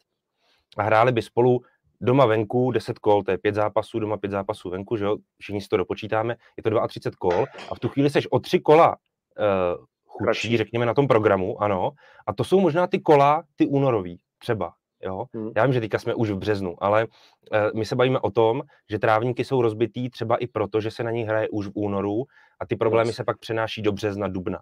a 0.78 0.84
hráli 0.84 1.12
by 1.12 1.22
spolu 1.22 1.62
doma 2.02 2.26
venku 2.26 2.72
10 2.72 3.00
kol, 3.00 3.24
to 3.24 3.32
je 3.32 3.38
5 3.38 3.56
zápasů, 3.56 4.00
doma 4.00 4.18
5 4.18 4.32
zápasů 4.32 4.70
venku, 4.70 4.98
že 4.98 5.06
jo, 5.06 5.18
všichni 5.38 5.62
si 5.62 5.68
to 5.68 5.78
dopočítáme, 5.78 6.36
je 6.58 6.64
to 6.64 6.88
32 6.88 7.16
kol 7.20 7.46
a 7.72 7.76
v 7.76 7.80
tu 7.80 7.90
chvíli 7.90 8.10
seš 8.10 8.28
o 8.32 8.40
3 8.40 8.60
kola 8.60 8.90
uh, 8.90 9.86
chudší, 10.06 10.58
řekněme, 10.58 10.86
na 10.86 10.94
tom 10.94 11.08
programu, 11.08 11.64
ano, 11.64 11.92
a 12.28 12.34
to 12.34 12.44
jsou 12.44 12.60
možná 12.60 12.88
ty 12.88 13.00
kola, 13.00 13.44
ty 13.56 13.68
únorový, 13.68 14.20
třeba, 14.38 14.74
Jo? 15.04 15.26
Hmm. 15.34 15.52
Já 15.56 15.66
vím, 15.66 15.74
že 15.74 15.80
teďka 15.80 16.00
jsme 16.00 16.14
už 16.14 16.32
v 16.32 16.38
březnu, 16.38 16.84
ale 16.84 17.06
uh, 17.06 17.60
my 17.76 17.86
se 17.86 17.96
bavíme 17.96 18.20
o 18.20 18.32
tom, 18.32 18.62
že 18.90 19.00
trávníky 19.00 19.46
jsou 19.46 19.62
rozbitý 19.62 20.10
třeba 20.10 20.38
i 20.38 20.48
proto, 20.48 20.82
že 20.82 20.92
se 20.92 21.04
na 21.04 21.12
nich 21.12 21.28
hraje 21.28 21.50
už 21.50 21.68
v 21.68 21.72
únoru 21.76 22.24
a 22.60 22.66
ty 22.66 22.76
problémy 22.76 23.10
Jasně. 23.10 23.14
se 23.16 23.24
pak 23.24 23.40
přenáší 23.40 23.82
do 23.82 23.92
března, 23.92 24.28
dubna. 24.28 24.60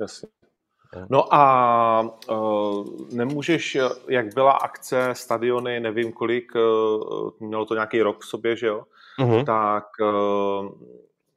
Jasně. 0.00 0.28
No 1.10 1.34
a 1.34 2.16
uh, 2.30 2.86
nemůžeš, 3.12 3.78
jak 4.08 4.34
byla 4.34 4.52
akce, 4.52 5.10
stadiony, 5.12 5.80
nevím 5.80 6.12
kolik, 6.12 6.52
uh, 6.54 7.30
mělo 7.40 7.64
to 7.64 7.74
nějaký 7.74 8.02
rok 8.02 8.22
v 8.22 8.26
sobě, 8.26 8.56
že 8.56 8.66
jo, 8.66 8.82
uh-huh. 9.20 9.44
tak 9.44 9.84
uh, 10.00 10.70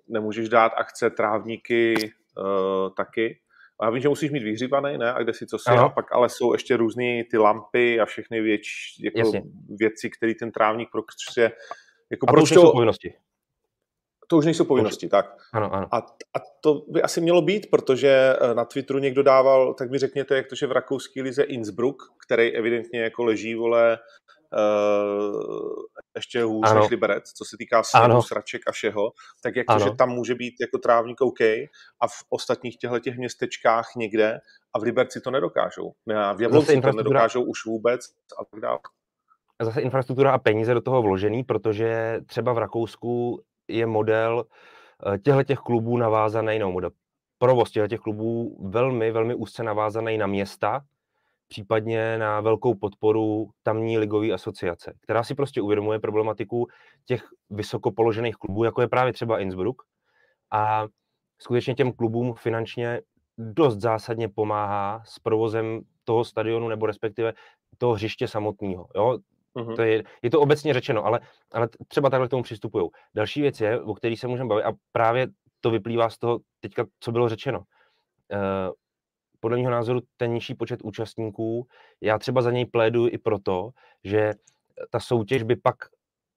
nemůžeš 0.07 0.49
dát 0.49 0.71
akce 0.77 1.09
trávníky 1.09 1.95
uh, 2.37 2.89
taky. 2.97 3.39
A 3.79 3.85
já 3.85 3.91
vím, 3.91 4.01
že 4.01 4.09
musíš 4.09 4.31
mít 4.31 4.43
vyhřívaný, 4.43 4.97
ne? 4.97 5.13
A 5.13 5.23
kde 5.23 5.33
si 5.33 5.47
co 5.47 5.57
si, 5.57 5.69
a 5.69 5.89
pak 5.89 6.11
ale 6.11 6.29
jsou 6.29 6.53
ještě 6.53 6.77
různé 6.77 7.23
ty 7.31 7.37
lampy 7.37 7.99
a 7.99 8.05
všechny 8.05 8.41
věč, 8.41 8.67
jako 8.99 9.31
věci, 9.69 10.09
které 10.09 10.33
ten 10.39 10.51
trávník 10.51 10.89
prostě... 10.91 11.51
Jako 12.11 12.25
a 12.29 12.31
proč 12.31 12.49
to 12.49 12.55
jsou 12.55 12.71
povinnosti. 12.71 13.13
To 14.27 14.37
už 14.37 14.45
nejsou 14.45 14.65
povinnosti, 14.65 15.07
tak. 15.07 15.25
Ano, 15.53 15.73
ano. 15.73 15.87
A, 15.91 15.97
a 15.97 16.39
to 16.61 16.81
by 16.87 17.01
asi 17.01 17.21
mělo 17.21 17.41
být, 17.41 17.69
protože 17.69 18.35
eh, 18.41 18.53
na 18.53 18.65
Twitteru 18.65 18.99
někdo 18.99 19.23
dával, 19.23 19.73
tak 19.73 19.91
mi 19.91 19.97
řekněte, 19.97 20.35
jak 20.35 20.47
to, 20.47 20.55
že 20.55 20.67
v 20.67 20.71
rakouské 20.71 21.21
lize 21.21 21.43
Innsbruck, 21.43 22.03
který 22.25 22.55
evidentně 22.55 23.01
jako 23.01 23.23
leží, 23.23 23.55
vole, 23.55 23.99
uh, 24.53 25.83
ještě 26.15 26.43
hůř 26.43 26.71
ano. 26.71 26.79
než 26.79 26.89
Liberec, 26.89 27.23
co 27.31 27.45
se 27.45 27.57
týká 27.57 27.83
sněhu, 27.83 28.21
sraček 28.21 28.61
a 28.67 28.71
všeho, 28.71 29.11
tak 29.43 29.55
jak 29.55 29.65
to, 29.67 29.79
že 29.79 29.91
tam 29.91 30.09
může 30.09 30.35
být 30.35 30.53
jako 30.61 30.77
trávník 30.77 31.21
OK 31.21 31.41
a 31.99 32.07
v 32.07 32.23
ostatních 32.29 32.77
těchto 32.77 32.99
těch 32.99 33.17
městečkách 33.17 33.85
někde 33.95 34.39
a 34.73 34.79
v 34.79 34.83
Liberci 34.83 35.21
to 35.21 35.31
nedokážou. 35.31 35.91
A 36.15 36.33
v 36.33 36.41
Jablonci 36.41 36.81
to 36.81 36.91
nedokážou 36.91 37.43
už 37.43 37.65
vůbec 37.65 38.01
a 38.41 38.45
tak 38.45 38.59
dále. 38.59 38.79
Zase 39.61 39.81
infrastruktura 39.81 40.31
a 40.31 40.37
peníze 40.37 40.73
do 40.73 40.81
toho 40.81 41.01
vložený, 41.01 41.43
protože 41.43 42.19
třeba 42.25 42.53
v 42.53 42.57
Rakousku 42.57 43.41
je 43.67 43.85
model 43.85 44.45
eh, 45.13 45.17
těchto 45.17 45.43
těch 45.43 45.59
klubů 45.59 45.97
navázaný, 45.97 46.59
no 46.59 46.71
model 46.71 46.91
provoz 47.37 47.71
těchto 47.71 47.87
těch 47.87 47.99
klubů 47.99 48.57
velmi, 48.69 49.11
velmi 49.11 49.35
úzce 49.35 49.63
navázaný 49.63 50.17
na 50.17 50.27
města, 50.27 50.81
případně 51.47 52.17
na 52.17 52.41
velkou 52.41 52.75
podporu 52.75 53.49
tamní 53.63 53.97
ligové 53.97 54.31
asociace, 54.31 54.93
která 55.01 55.23
si 55.23 55.35
prostě 55.35 55.61
uvědomuje 55.61 55.99
problematiku 55.99 56.67
těch 57.05 57.23
vysoko 57.49 57.91
položených 57.91 58.35
klubů, 58.35 58.63
jako 58.63 58.81
je 58.81 58.87
právě 58.87 59.13
třeba 59.13 59.39
Innsbruck. 59.39 59.81
A 60.51 60.87
skutečně 61.39 61.75
těm 61.75 61.91
klubům 61.93 62.33
finančně 62.33 63.01
dost 63.37 63.77
zásadně 63.77 64.29
pomáhá 64.29 65.03
s 65.05 65.19
provozem 65.19 65.81
toho 66.03 66.25
stadionu 66.25 66.67
nebo 66.67 66.85
respektive 66.85 67.33
toho 67.77 67.93
hřiště 67.93 68.27
samotného. 68.27 68.87
Mm-hmm. 69.55 69.75
To 69.75 69.81
je, 69.81 70.03
je 70.21 70.29
to 70.29 70.41
obecně 70.41 70.73
řečeno, 70.73 71.05
ale, 71.05 71.19
ale 71.53 71.69
třeba 71.87 72.09
takhle 72.09 72.27
k 72.27 72.31
tomu 72.31 72.43
přistupují. 72.43 72.89
Další 73.15 73.41
věc 73.41 73.61
je, 73.61 73.81
o 73.81 73.93
který 73.93 74.17
se 74.17 74.27
můžeme 74.27 74.49
bavit, 74.49 74.63
a 74.63 74.73
právě 74.91 75.27
to 75.61 75.69
vyplývá 75.69 76.09
z 76.09 76.17
toho 76.17 76.39
teďka, 76.59 76.85
co 76.99 77.11
bylo 77.11 77.29
řečeno. 77.29 77.59
Uh, 77.59 78.73
podle 79.39 79.57
mého 79.57 79.71
názoru 79.71 80.01
ten 80.17 80.33
nižší 80.33 80.55
počet 80.55 80.79
účastníků, 80.83 81.67
já 82.01 82.19
třeba 82.19 82.41
za 82.41 82.51
něj 82.51 82.65
pléduji 82.65 83.11
i 83.11 83.17
proto, 83.17 83.69
že 84.03 84.33
ta 84.89 84.99
soutěž 84.99 85.43
by 85.43 85.55
pak 85.55 85.75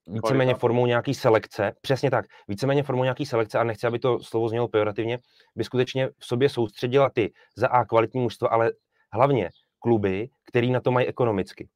víceméně 0.06 0.54
formou 0.54 0.86
nějaký 0.86 1.14
selekce, 1.14 1.72
přesně 1.80 2.10
tak, 2.10 2.24
víceméně 2.48 2.82
formou 2.82 3.02
nějaký 3.02 3.26
selekce, 3.26 3.58
a 3.58 3.64
nechci, 3.64 3.86
aby 3.86 3.98
to 3.98 4.20
slovo 4.20 4.48
znělo 4.48 4.68
pejorativně, 4.68 5.18
by 5.56 5.64
skutečně 5.64 6.08
v 6.18 6.26
sobě 6.26 6.48
soustředila 6.48 7.10
ty 7.10 7.32
za 7.56 7.68
A 7.68 7.84
kvalitní 7.84 8.20
mužstvo, 8.20 8.52
ale 8.52 8.72
hlavně 9.12 9.50
kluby, 9.78 10.28
který 10.46 10.70
na 10.70 10.80
to 10.80 10.90
mají 10.90 11.06
ekonomicky. 11.06 11.68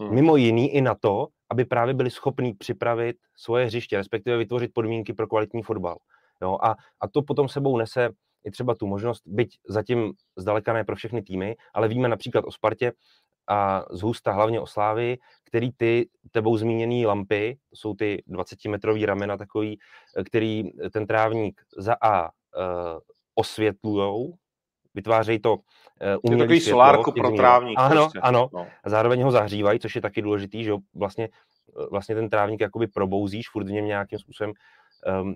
Hmm. 0.00 0.14
Mimo 0.14 0.36
jiný 0.36 0.74
i 0.74 0.80
na 0.80 0.94
to, 0.94 1.28
aby 1.50 1.64
právě 1.64 1.94
byli 1.94 2.10
schopní 2.10 2.54
připravit 2.54 3.16
svoje 3.36 3.66
hřiště, 3.66 3.96
respektive 3.96 4.36
vytvořit 4.36 4.74
podmínky 4.74 5.12
pro 5.12 5.26
kvalitní 5.26 5.62
fotbal. 5.62 5.96
Jo, 6.42 6.58
a, 6.62 6.76
a 7.00 7.08
to 7.08 7.22
potom 7.22 7.48
sebou 7.48 7.76
nese 7.76 8.10
i 8.44 8.50
třeba 8.50 8.74
tu 8.74 8.86
možnost, 8.86 9.22
byť 9.26 9.58
zatím 9.68 10.12
zdaleka 10.36 10.72
ne 10.72 10.84
pro 10.84 10.96
všechny 10.96 11.22
týmy, 11.22 11.56
ale 11.74 11.88
víme 11.88 12.08
například 12.08 12.44
o 12.44 12.52
Spartě 12.52 12.92
a 13.48 13.84
z 13.90 14.02
Husta 14.02 14.32
hlavně 14.32 14.60
o 14.60 14.66
Slávy, 14.66 15.18
který 15.44 15.70
ty 15.76 16.08
tebou 16.30 16.56
zmíněné 16.56 17.06
lampy, 17.06 17.58
jsou 17.74 17.94
ty 17.94 18.22
20-metrový 18.28 19.06
ramena 19.06 19.36
takový, 19.36 19.78
který 20.26 20.64
ten 20.92 21.06
trávník 21.06 21.60
za 21.76 21.96
A 22.02 22.22
uh, 22.22 22.30
osvětlujou, 23.34 24.34
vytvářejí 24.94 25.38
to 25.38 25.56
uh, 26.02 26.20
umělý 26.22 26.40
takový 26.40 26.60
světlo. 26.60 26.76
solárko 26.76 27.12
pro 27.12 27.30
trávník. 27.30 27.78
Ano, 27.78 28.02
prostě. 28.02 28.20
ano. 28.20 28.48
No. 28.52 28.66
A 28.84 28.90
zároveň 28.90 29.22
ho 29.22 29.30
zahřívají, 29.30 29.80
což 29.80 29.94
je 29.94 30.00
taky 30.00 30.22
důležitý, 30.22 30.64
že 30.64 30.72
vlastně, 30.94 31.28
vlastně 31.90 32.14
ten 32.14 32.28
trávník 32.28 32.60
jakoby 32.60 32.86
probouzíš, 32.86 33.50
furt 33.50 33.64
v 33.64 33.70
něm 33.70 33.84
nějakým 33.84 34.18
způsobem 34.18 34.52
um, 35.22 35.34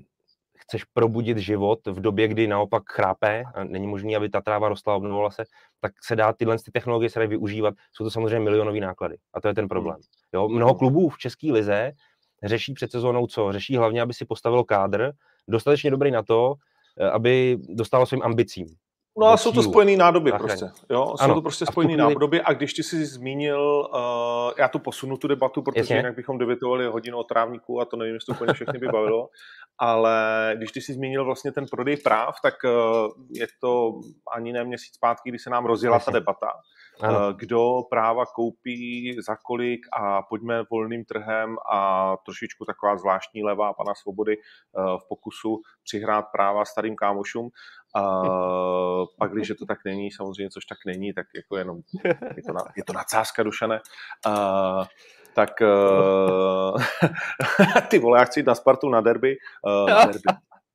chceš 0.64 0.84
probudit 0.84 1.38
život 1.38 1.86
v 1.86 2.00
době, 2.00 2.28
kdy 2.28 2.46
naopak 2.46 2.82
chrápe 2.90 3.44
a 3.54 3.64
není 3.64 3.86
možné, 3.86 4.16
aby 4.16 4.28
ta 4.28 4.40
tráva 4.40 4.68
rostla 4.68 4.92
a 4.92 4.96
obnovovala 4.96 5.30
se, 5.30 5.44
tak 5.80 5.92
se 6.04 6.16
dá 6.16 6.32
tyhle 6.32 6.58
ty 6.58 6.70
technologie 6.70 7.10
se 7.10 7.18
dají 7.18 7.28
využívat. 7.28 7.74
Jsou 7.92 8.04
to 8.04 8.10
samozřejmě 8.10 8.40
milionové 8.40 8.80
náklady 8.80 9.16
a 9.34 9.40
to 9.40 9.48
je 9.48 9.54
ten 9.54 9.68
problém. 9.68 9.96
Jo, 10.32 10.48
mnoho 10.48 10.74
klubů 10.74 11.08
v 11.08 11.18
České 11.18 11.52
lize 11.52 11.92
řeší 12.44 12.74
před 12.74 12.92
sezónou 12.92 13.26
co? 13.26 13.52
Řeší 13.52 13.76
hlavně, 13.76 14.02
aby 14.02 14.14
si 14.14 14.24
postavilo 14.24 14.64
kádr 14.64 15.12
dostatečně 15.48 15.90
dobrý 15.90 16.10
na 16.10 16.22
to, 16.22 16.54
eh, 16.98 17.10
aby 17.10 17.58
dostalo 17.68 18.06
svým 18.06 18.22
ambicím. 18.22 18.66
No 19.18 19.26
a 19.26 19.36
jsou 19.36 19.52
to 19.52 19.62
spojené 19.62 19.96
nádoby 19.96 20.30
záchraně. 20.30 20.56
prostě. 20.56 20.82
Jo? 20.90 21.14
Jsou 21.16 21.24
ano. 21.24 21.34
to 21.34 21.42
prostě 21.42 21.66
spojené 21.66 21.94
chvíli... 21.94 22.08
nádoby 22.08 22.42
a 22.42 22.52
když 22.52 22.72
ty 22.74 22.82
si 22.82 23.06
zmínil, 23.06 23.88
uh, 23.94 24.52
já 24.58 24.68
tu 24.68 24.78
posunu 24.78 25.16
tu 25.16 25.28
debatu, 25.28 25.62
protože 25.62 25.80
Jasně. 25.80 25.96
jinak 25.96 26.14
bychom 26.16 26.38
debatovali 26.38 26.86
hodinu 26.86 27.18
o 27.18 27.24
trávníku 27.24 27.80
a 27.80 27.84
to 27.84 27.96
nevím, 27.96 28.14
jestli 28.14 28.26
to 28.26 28.32
úplně 28.32 28.54
všechny 28.54 28.78
by 28.78 28.88
bavilo, 28.88 29.28
ale 29.78 30.52
když 30.56 30.72
ty 30.72 30.80
si 30.80 30.92
zmínil 30.92 31.24
vlastně 31.24 31.52
ten 31.52 31.66
prodej 31.70 31.96
práv, 31.96 32.34
tak 32.42 32.54
uh, 32.64 32.70
je 33.30 33.46
to 33.60 33.92
ani 34.36 34.52
ne 34.52 34.64
měsíc 34.64 34.94
zpátky, 34.94 35.30
kdy 35.30 35.38
se 35.38 35.50
nám 35.50 35.66
rozjela 35.66 35.96
Jasně. 35.96 36.12
ta 36.12 36.18
debata. 36.18 36.46
Ano. 37.00 37.28
Eh, 37.28 37.34
kdo 37.36 37.82
práva 37.90 38.26
koupí, 38.26 39.16
za 39.26 39.36
kolik 39.36 39.86
a 39.92 40.22
pojďme 40.22 40.62
volným 40.70 41.04
trhem 41.04 41.56
a 41.72 42.12
trošičku 42.24 42.64
taková 42.64 42.96
zvláštní 42.96 43.44
levá 43.44 43.72
pana 43.72 43.94
Svobody 43.94 44.36
v 44.74 45.08
pokusu 45.08 45.62
přihrát 45.84 46.24
práva 46.32 46.64
starým 46.64 46.96
kámošům. 46.96 47.50
Uh, 47.96 49.06
pak, 49.18 49.32
když 49.32 49.52
to 49.58 49.66
tak 49.66 49.78
není, 49.84 50.10
samozřejmě, 50.10 50.50
což 50.50 50.64
tak 50.64 50.78
není, 50.86 51.12
tak 51.12 51.26
jako 51.34 51.56
jenom 51.56 51.80
je 52.36 52.42
to, 52.46 52.52
na, 52.52 52.60
je 52.76 52.84
to 52.84 52.92
nadsázka, 52.92 53.42
Dušane. 53.42 53.80
Uh, 54.26 54.84
tak 55.34 55.50
uh, 55.60 56.82
ty 57.88 57.98
vole, 57.98 58.18
já 58.18 58.24
chci 58.24 58.40
jít 58.40 58.46
na 58.46 58.54
Spartu 58.54 58.88
na 58.88 59.00
derby. 59.00 59.36
Uh, 59.66 59.88
na 59.88 60.04
derby. 60.04 60.22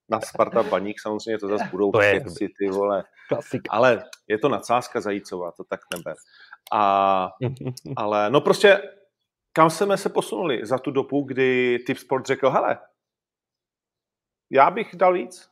Na 0.10 0.22
Sparta 0.22 0.64
Baník 0.64 1.00
samozřejmě 1.02 1.40
to 1.40 1.48
zase 1.48 1.66
budou 1.72 1.92
to. 1.92 2.00
Všetci, 2.00 2.50
ty 2.60 2.70
vole. 2.70 3.04
Klasik. 3.28 3.62
Ale 3.70 4.04
je 4.28 4.38
to 4.38 4.50
nadsázka 4.50 5.02
zajícová, 5.02 5.52
to 5.52 5.64
tak 5.64 5.80
neber. 5.96 6.16
A, 6.72 7.30
ale 7.96 8.30
no 8.30 8.42
prostě 8.42 8.82
kam 9.54 9.70
jsme 9.70 9.98
se 9.98 10.10
posunuli 10.10 10.66
za 10.66 10.78
tu 10.78 10.92
dobu, 10.92 11.22
kdy 11.22 11.80
Tip 11.86 11.98
Sport 11.98 12.26
řekl, 12.26 12.50
hele, 12.50 12.80
já 14.52 14.72
bych 14.72 14.96
dal 14.96 15.14
víc, 15.14 15.50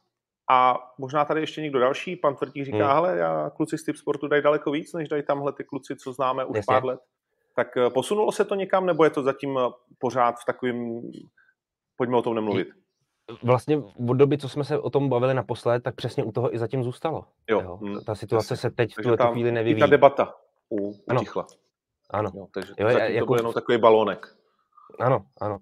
a 0.50 0.78
možná 0.98 1.26
tady 1.26 1.42
ještě 1.42 1.62
někdo 1.62 1.80
další, 1.80 2.16
pan 2.16 2.36
Tvrdík 2.36 2.66
říká, 2.66 2.78
hmm. 2.78 2.94
hele, 2.94 3.18
já 3.18 3.50
kluci 3.50 3.78
z 3.78 3.84
typ 3.84 3.96
sportu 3.96 4.28
dají 4.28 4.44
daleko 4.44 4.72
víc, 4.72 4.94
než 4.94 5.10
dají 5.10 5.24
tamhle 5.24 5.54
ty 5.54 5.64
kluci, 5.64 5.96
co 5.96 6.14
známe 6.14 6.46
už 6.46 6.56
Jasně. 6.56 6.74
pár 6.74 6.86
let. 6.86 7.00
Tak 7.56 7.78
eh, 7.78 7.90
posunulo 7.90 8.32
se 8.32 8.46
to 8.46 8.56
někam, 8.56 8.86
nebo 8.86 9.04
je 9.04 9.10
to 9.10 9.24
zatím 9.24 9.58
eh, 9.58 9.72
pořád 9.98 10.36
v 10.40 10.46
takovým, 10.46 11.02
pojďme 11.96 12.18
o 12.18 12.22
tom 12.22 12.36
nemluvit. 12.36 12.68
Vlastně 13.44 13.78
od 14.10 14.14
doby, 14.14 14.38
co 14.38 14.50
jsme 14.50 14.64
se 14.64 14.80
o 14.80 14.90
tom 14.90 15.10
bavili 15.10 15.34
naposled, 15.34 15.84
tak 15.84 15.96
přesně 15.96 16.24
u 16.24 16.32
toho 16.32 16.56
i 16.56 16.58
zatím 16.58 16.84
zůstalo. 16.84 17.26
Jo. 17.50 17.62
jo. 17.62 17.76
Hmm. 17.76 18.02
Ta 18.02 18.16
situace 18.16 18.54
Jasně. 18.54 18.70
se 18.70 18.76
teď 18.76 18.94
v 18.98 19.02
tuhle 19.02 19.18
chvíli 19.32 19.52
nevyvíjí. 19.52 19.80
Ta 19.80 19.86
debata 19.86 20.34
u, 20.70 20.94
utichla. 21.16 21.48
Ano. 22.10 22.32
Jo, 22.36 22.48
takže 22.54 22.74
jo, 22.78 22.92
zatím 22.92 23.16
jako... 23.16 23.26
to 23.26 23.32
byl 23.32 23.40
jenom 23.40 23.54
takový 23.54 23.78
balónek. 23.78 24.36
Ano, 25.00 25.26
ano 25.42 25.60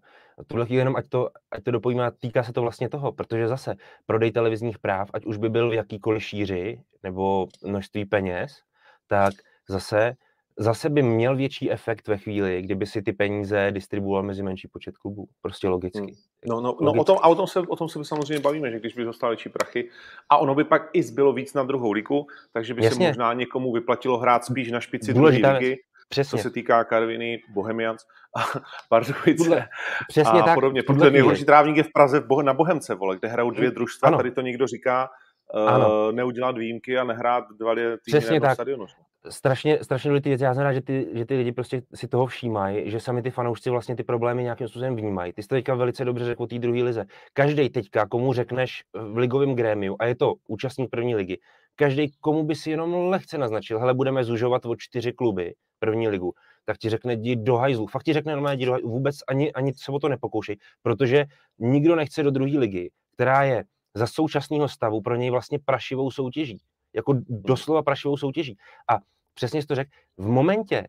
tuhle 0.48 0.66
chvíli 0.66 0.82
jenom, 0.82 0.96
ať 0.96 1.08
to, 1.10 1.30
ať 1.52 1.64
to 1.64 1.72
dopojíme, 1.72 2.12
týká 2.20 2.44
se 2.44 2.54
to 2.54 2.62
vlastně 2.62 2.90
toho, 2.90 3.12
protože 3.12 3.48
zase 3.48 3.76
prodej 4.06 4.32
televizních 4.32 4.80
práv, 4.80 5.10
ať 5.14 5.26
už 5.26 5.38
by 5.38 5.50
byl 5.50 5.70
v 5.70 5.74
jakýkoliv 5.74 6.24
šíři 6.24 6.82
nebo 7.04 7.48
množství 7.64 8.06
peněz, 8.06 8.62
tak 9.08 9.34
zase 9.70 10.16
zase 10.60 10.90
by 10.90 11.02
měl 11.02 11.36
větší 11.36 11.72
efekt 11.72 12.08
ve 12.08 12.18
chvíli, 12.18 12.62
kdyby 12.62 12.86
si 12.86 13.02
ty 13.02 13.14
peníze 13.14 13.72
distribuoval 13.72 14.24
mezi 14.24 14.44
menší 14.44 14.68
počet 14.68 14.98
klubů. 14.98 15.28
Prostě 15.42 15.68
logicky. 15.68 16.00
Hmm. 16.00 16.16
No, 16.48 16.62
no, 16.62 16.78
no 16.82 16.92
o, 16.92 17.04
tom, 17.04 17.18
a 17.22 17.28
o 17.28 17.36
tom, 17.36 17.48
se, 17.48 17.60
o 17.60 17.76
tom 17.76 17.90
se 17.90 18.06
samozřejmě 18.06 18.40
bavíme, 18.40 18.72
že 18.72 18.80
když 18.80 18.94
by 18.94 19.04
dostali 19.04 19.32
větší 19.32 19.50
prachy 19.50 19.90
a 20.30 20.38
ono 20.38 20.56
by 20.56 20.64
pak 20.64 20.90
i 20.94 21.04
zbylo 21.04 21.34
víc 21.34 21.54
na 21.54 21.64
druhou 21.64 21.92
ligu, 21.92 22.28
takže 22.54 22.74
by 22.74 22.84
Jasně. 22.84 23.06
se 23.06 23.10
možná 23.10 23.34
někomu 23.34 23.72
vyplatilo 23.72 24.18
hrát 24.18 24.46
spíš 24.46 24.72
na 24.72 24.80
špici 24.80 25.14
druhé 25.14 25.32
ligy, 25.32 25.78
Přesně. 26.10 26.38
Co 26.38 26.44
se 26.44 26.50
týká 26.50 26.84
Karviny, 26.84 27.42
Bohemians 27.54 28.06
a 28.38 28.60
Pardubice 28.90 29.68
Přesně 30.08 30.42
a 30.42 30.46
tak. 30.46 30.56
podobně. 30.56 30.84
Protože 30.84 31.12
nejhorší 31.12 31.46
trávník 31.46 31.78
je 31.78 31.84
v 31.84 31.92
Praze 31.94 32.24
na 32.44 32.54
Bohemce, 32.54 32.96
vole, 32.96 33.18
kde 33.18 33.28
hrajou 33.28 33.52
dvě 33.52 33.72
družstva, 33.72 34.08
ano. 34.08 34.18
tady 34.18 34.32
to 34.32 34.42
někdo 34.42 34.68
říká, 34.68 35.10
uh, 35.54 36.12
neudělat 36.12 36.58
výjimky 36.58 36.98
a 36.98 37.04
nehrát 37.04 37.44
dva 37.60 37.76
týmy 37.76 37.98
Přesně 38.06 38.42
tak. 38.42 38.54
stadionu. 38.54 38.86
Strašně, 39.30 39.84
strašně 39.84 40.10
důležitý 40.10 40.30
věc. 40.30 40.42
Já 40.42 40.54
jsem 40.54 40.64
rád, 40.64 40.74
že 40.74 40.82
ty, 40.82 41.08
že 41.14 41.26
ty 41.26 41.38
lidi 41.38 41.52
prostě 41.52 41.82
si 41.94 42.08
toho 42.08 42.26
všímají, 42.26 42.92
že 42.92 43.00
sami 43.00 43.22
ty 43.22 43.32
fanoušci 43.32 43.70
vlastně 43.70 43.96
ty 43.96 44.04
problémy 44.04 44.44
nějakým 44.44 44.68
způsobem 44.68 44.96
vnímají. 44.96 45.34
Ty 45.34 45.44
jsi 45.44 45.48
to 45.48 45.56
teďka 45.56 45.76
velice 45.76 46.06
dobře 46.06 46.26
řekl 46.26 46.44
o 46.44 46.48
té 46.48 46.60
druhé 46.60 46.84
lize. 46.84 47.06
Každý 47.34 47.70
teďka, 47.70 48.08
komu 48.08 48.34
řekneš 48.34 48.84
v 48.94 49.18
ligovém 49.18 49.56
grémiu, 49.56 49.96
a 50.00 50.06
je 50.06 50.16
to 50.16 50.34
účastník 50.48 50.90
první 50.90 51.16
ligy, 51.16 51.40
každý, 51.76 52.12
komu 52.20 52.44
by 52.44 52.56
si 52.56 52.72
jenom 52.72 52.94
lehce 52.94 53.38
naznačil, 53.38 53.80
hele, 53.80 53.94
budeme 53.94 54.24
zužovat 54.24 54.66
o 54.66 54.76
čtyři 54.76 55.14
kluby 55.14 55.54
první 55.80 56.08
ligu, 56.08 56.34
tak 56.66 56.78
ti 56.78 56.90
řekne, 56.90 57.14
jdi 57.14 57.36
do 57.36 57.56
hajzlu. 57.56 57.88
Fakt 57.88 58.04
ti 58.04 58.14
řekne 58.14 58.32
normálně, 58.34 58.58
jdi 58.58 58.66
do 58.66 58.72
hajzlu. 58.72 58.90
Vůbec 58.90 59.16
ani, 59.28 59.54
ani 59.54 59.74
se 59.74 59.92
o 59.92 60.00
to 60.00 60.10
nepokoušej, 60.10 60.58
protože 60.82 61.26
nikdo 61.60 61.96
nechce 61.96 62.24
do 62.24 62.32
druhé 62.32 62.60
ligy, 62.60 62.92
která 63.14 63.44
je 63.44 63.64
za 63.96 64.08
současného 64.08 64.68
stavu 64.68 65.02
pro 65.02 65.16
něj 65.16 65.30
vlastně 65.30 65.60
prašivou 65.60 66.12
soutěží. 66.12 66.58
Jako 66.94 67.14
doslova 67.30 67.84
prašivou 67.84 68.18
soutěží. 68.18 68.58
A 68.90 69.00
přesně 69.34 69.62
jsi 69.62 69.68
to 69.68 69.76
řekl, 69.76 69.92
v 70.18 70.28
momentě, 70.28 70.88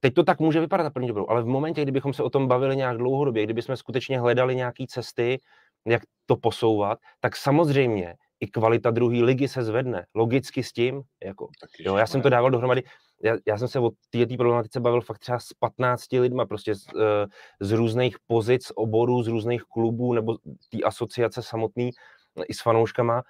teď 0.00 0.14
to 0.14 0.24
tak 0.24 0.40
může 0.40 0.60
vypadat 0.60 0.84
na 0.84 0.90
první 0.90 1.08
dobrou, 1.08 1.26
ale 1.28 1.42
v 1.42 1.46
momentě, 1.46 1.82
kdybychom 1.82 2.12
se 2.12 2.22
o 2.22 2.30
tom 2.30 2.48
bavili 2.48 2.76
nějak 2.76 2.96
dlouhodobě, 2.96 3.44
kdybychom 3.44 3.76
skutečně 3.76 4.20
hledali 4.20 4.56
nějaké 4.56 4.84
cesty, 4.88 5.38
jak 5.86 6.02
to 6.26 6.36
posouvat, 6.36 6.98
tak 7.20 7.36
samozřejmě 7.36 8.14
i 8.40 8.46
kvalita 8.46 8.90
druhé 8.90 9.22
ligy 9.22 9.48
se 9.48 9.62
zvedne. 9.62 10.06
Logicky 10.14 10.62
s 10.62 10.72
tím. 10.72 11.02
Jako, 11.24 11.48
jo, 11.78 11.96
já 11.96 12.06
jsem 12.06 12.22
to 12.22 12.28
dával 12.28 12.50
dohromady. 12.50 12.82
Já, 13.22 13.36
já 13.46 13.58
jsem 13.58 13.68
se 13.68 13.80
o 13.80 13.90
této 14.10 14.36
problematice 14.36 14.80
bavil 14.80 15.00
fakt 15.00 15.18
třeba 15.18 15.38
s 15.38 15.52
15 15.58 16.12
lidma, 16.12 16.46
prostě 16.46 16.74
z, 16.74 16.86
eh, 16.86 17.26
z 17.60 17.72
různých 17.72 18.16
pozic, 18.26 18.72
oborů, 18.74 19.22
z 19.22 19.28
různých 19.28 19.62
klubů 19.62 20.12
nebo 20.12 20.36
té 20.70 20.78
asociace 20.84 21.42
samotný 21.42 21.90
i 22.44 22.54
s 22.54 22.62
fanouškama. 22.62 23.22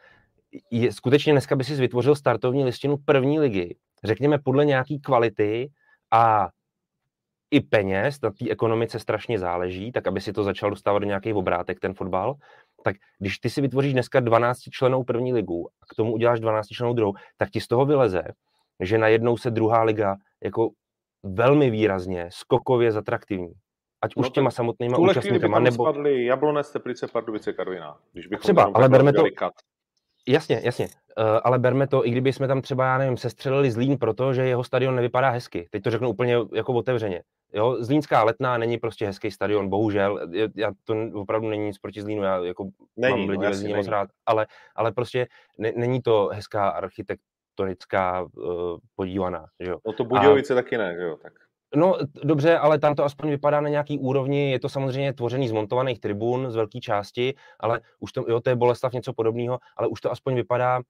Je, 0.71 0.93
skutečně 0.93 1.33
dneska 1.33 1.57
by 1.57 1.65
si 1.65 1.75
vytvořil 1.75 2.15
startovní 2.15 2.65
listinu 2.65 2.97
první 2.97 3.41
ligy, 3.41 3.77
řekněme 4.05 4.39
podle 4.39 4.65
nějaký 4.65 5.01
kvality 5.01 5.71
a 6.11 6.49
i 7.51 7.61
peněz, 7.61 8.21
na 8.21 8.31
té 8.31 8.51
ekonomice 8.51 8.99
strašně 8.99 9.39
záleží, 9.39 9.93
tak 9.93 10.07
aby 10.07 10.21
si 10.21 10.33
to 10.33 10.45
začal 10.45 10.71
dostávat 10.71 10.99
do 10.99 11.07
nějakých 11.07 11.35
obrátek 11.35 11.81
ten 11.81 11.95
fotbal, 11.95 12.35
tak 12.85 12.97
když 13.19 13.39
ty 13.39 13.51
si 13.51 13.61
vytvoříš 13.61 13.93
dneska 13.93 14.21
12 14.21 14.59
členů 14.59 15.05
první 15.05 15.33
ligu 15.33 15.69
a 15.83 15.87
k 15.89 15.95
tomu 15.95 16.13
uděláš 16.13 16.41
12 16.41 16.67
členů 16.67 16.93
druhou, 16.93 17.15
tak 17.37 17.51
ti 17.51 17.61
z 17.61 17.69
toho 17.69 17.87
vyleze, 17.87 18.23
že 18.81 18.99
najednou 18.99 19.37
se 19.37 19.51
druhá 19.51 19.83
liga 19.83 20.17
jako 20.45 20.71
velmi 21.23 21.71
výrazně, 21.71 22.29
skokově 22.33 22.93
zatraktivní. 22.93 23.53
Ať 24.03 24.17
no 24.17 24.21
už 24.21 24.31
těma 24.31 24.51
samotnýma 24.51 24.99
účastníkama, 24.99 25.59
nebo... 25.59 25.85
spadly 25.85 26.25
Jablonec, 26.25 26.73
Teplice, 26.73 27.07
Pardubice, 27.07 27.53
Karviná. 27.53 27.99
Když 28.13 28.27
bychom 28.27 28.43
Třeba, 28.43 28.71
ale 28.75 28.89
berme 28.89 29.13
to... 29.13 29.25
Kat. 29.37 29.53
Jasně, 30.29 30.61
jasně. 30.65 30.87
Uh, 30.87 31.41
ale 31.45 31.59
berme 31.59 31.87
to, 31.87 32.07
i 32.07 32.11
kdyby 32.11 32.33
jsme 32.33 32.49
tam 32.49 32.63
třeba, 32.63 32.85
já 32.85 32.99
nevím, 32.99 33.17
sestřelili 33.17 33.71
Zlín 33.71 33.99
proto, 33.99 34.35
že 34.35 34.47
jeho 34.47 34.65
stadion 34.65 34.97
nevypadá 34.97 35.31
hezky. 35.31 35.69
Teď 35.71 35.83
to 35.83 35.91
řeknu 35.91 36.09
úplně 36.09 36.37
jako 36.55 36.73
otevřeně. 36.73 37.23
Jo, 37.53 37.77
Zlínská 37.81 38.23
letná 38.23 38.59
není 38.59 38.79
prostě 38.79 39.07
hezký 39.07 39.31
stadion, 39.31 39.69
bohužel. 39.69 40.29
Já, 40.57 40.73
to 40.85 40.95
opravdu 41.15 41.49
není 41.49 41.67
nic 41.67 41.79
proti 41.79 42.03
Zlínu, 42.03 42.23
já 42.23 42.45
jako 42.45 42.69
není, 42.97 43.21
mám 43.21 43.29
lidi 43.29 43.45
no, 43.45 43.55
Zlíně 43.55 43.77
moc 43.77 43.89
rád, 43.89 44.09
ale, 44.27 44.47
ale 44.75 44.93
prostě 44.93 45.27
ne, 45.59 45.73
není 45.77 46.03
to 46.03 46.31
hezká 46.33 46.69
architektonická 46.69 48.23
uh, 48.23 48.79
podívaná. 48.97 49.47
Že 49.61 49.71
jo. 49.71 49.79
No 49.87 49.93
to 49.93 50.05
Budějovice 50.05 50.53
A, 50.53 50.57
taky 50.57 50.79
ne, 50.79 50.95
že 50.95 51.03
jo. 51.03 51.17
Tak. 51.23 51.33
No 51.75 51.97
dobře, 52.25 52.59
ale 52.59 52.79
tam 52.79 52.95
to 52.95 53.05
aspoň 53.05 53.31
vypadá 53.31 53.61
na 53.61 53.69
nějaký 53.69 53.99
úrovni, 53.99 54.51
je 54.51 54.61
to 54.61 54.69
samozřejmě 54.69 55.13
tvořený 55.13 55.49
z 55.49 55.53
montovaných 55.53 56.01
tribun 56.01 56.51
z 56.51 56.57
velké 56.57 56.81
části, 56.81 57.35
ale 57.61 57.81
už 57.99 58.13
to, 58.13 58.25
jo, 58.29 58.41
to 58.41 58.51
je 58.51 58.57
Boleslav 58.57 58.93
něco 58.93 59.13
podobného, 59.13 59.59
ale 59.77 59.89
už 59.89 60.01
to 60.01 60.13
aspoň 60.13 60.35
vypadá 60.35 60.81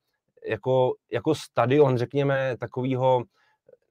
jako, 0.47 0.95
jako 1.13 1.35
stadion, 1.35 1.99
řekněme, 1.99 2.57
takového 2.57 3.23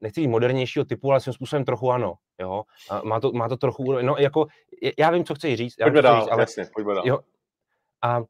nechci 0.00 0.20
říct 0.20 0.30
modernějšího 0.30 0.84
typu, 0.84 1.10
ale 1.10 1.20
svým 1.20 1.34
způsobem 1.34 1.64
trochu 1.64 1.92
ano. 1.92 2.14
Jo? 2.40 2.62
A 2.90 3.02
má, 3.04 3.20
to, 3.20 3.32
má 3.32 3.48
to 3.48 3.56
trochu, 3.56 3.92
no 3.92 4.16
jako, 4.18 4.46
já 4.98 5.10
vím, 5.10 5.24
co 5.24 5.34
chceš 5.34 5.58
říct. 5.58 5.74
Pojďme 5.82 6.02
dál, 6.02 6.20
říct, 6.20 6.30
ale, 6.32 6.42
jasně, 6.42 6.66
pojďme 6.74 6.94
dál. 6.94 7.02
Jo, 7.06 7.18
a 8.02 8.22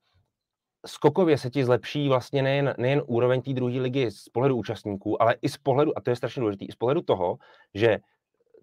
skokově 0.86 1.38
se 1.38 1.50
ti 1.50 1.64
zlepší 1.64 2.08
vlastně 2.08 2.42
nejen, 2.42 2.75
nejen 2.78 3.02
úroveň 3.06 3.42
té 3.42 3.52
druhé 3.52 3.80
ligy 3.80 4.10
z 4.10 4.28
pohledu 4.28 4.56
účastníků, 4.56 5.22
ale 5.22 5.34
i 5.42 5.48
z 5.48 5.56
pohledu, 5.56 5.98
a 5.98 6.00
to 6.00 6.10
je 6.10 6.16
strašně 6.16 6.40
důležité, 6.40 6.64
i 6.64 6.72
z 6.72 6.76
pohledu 6.76 7.02
toho, 7.02 7.38
že 7.75 7.98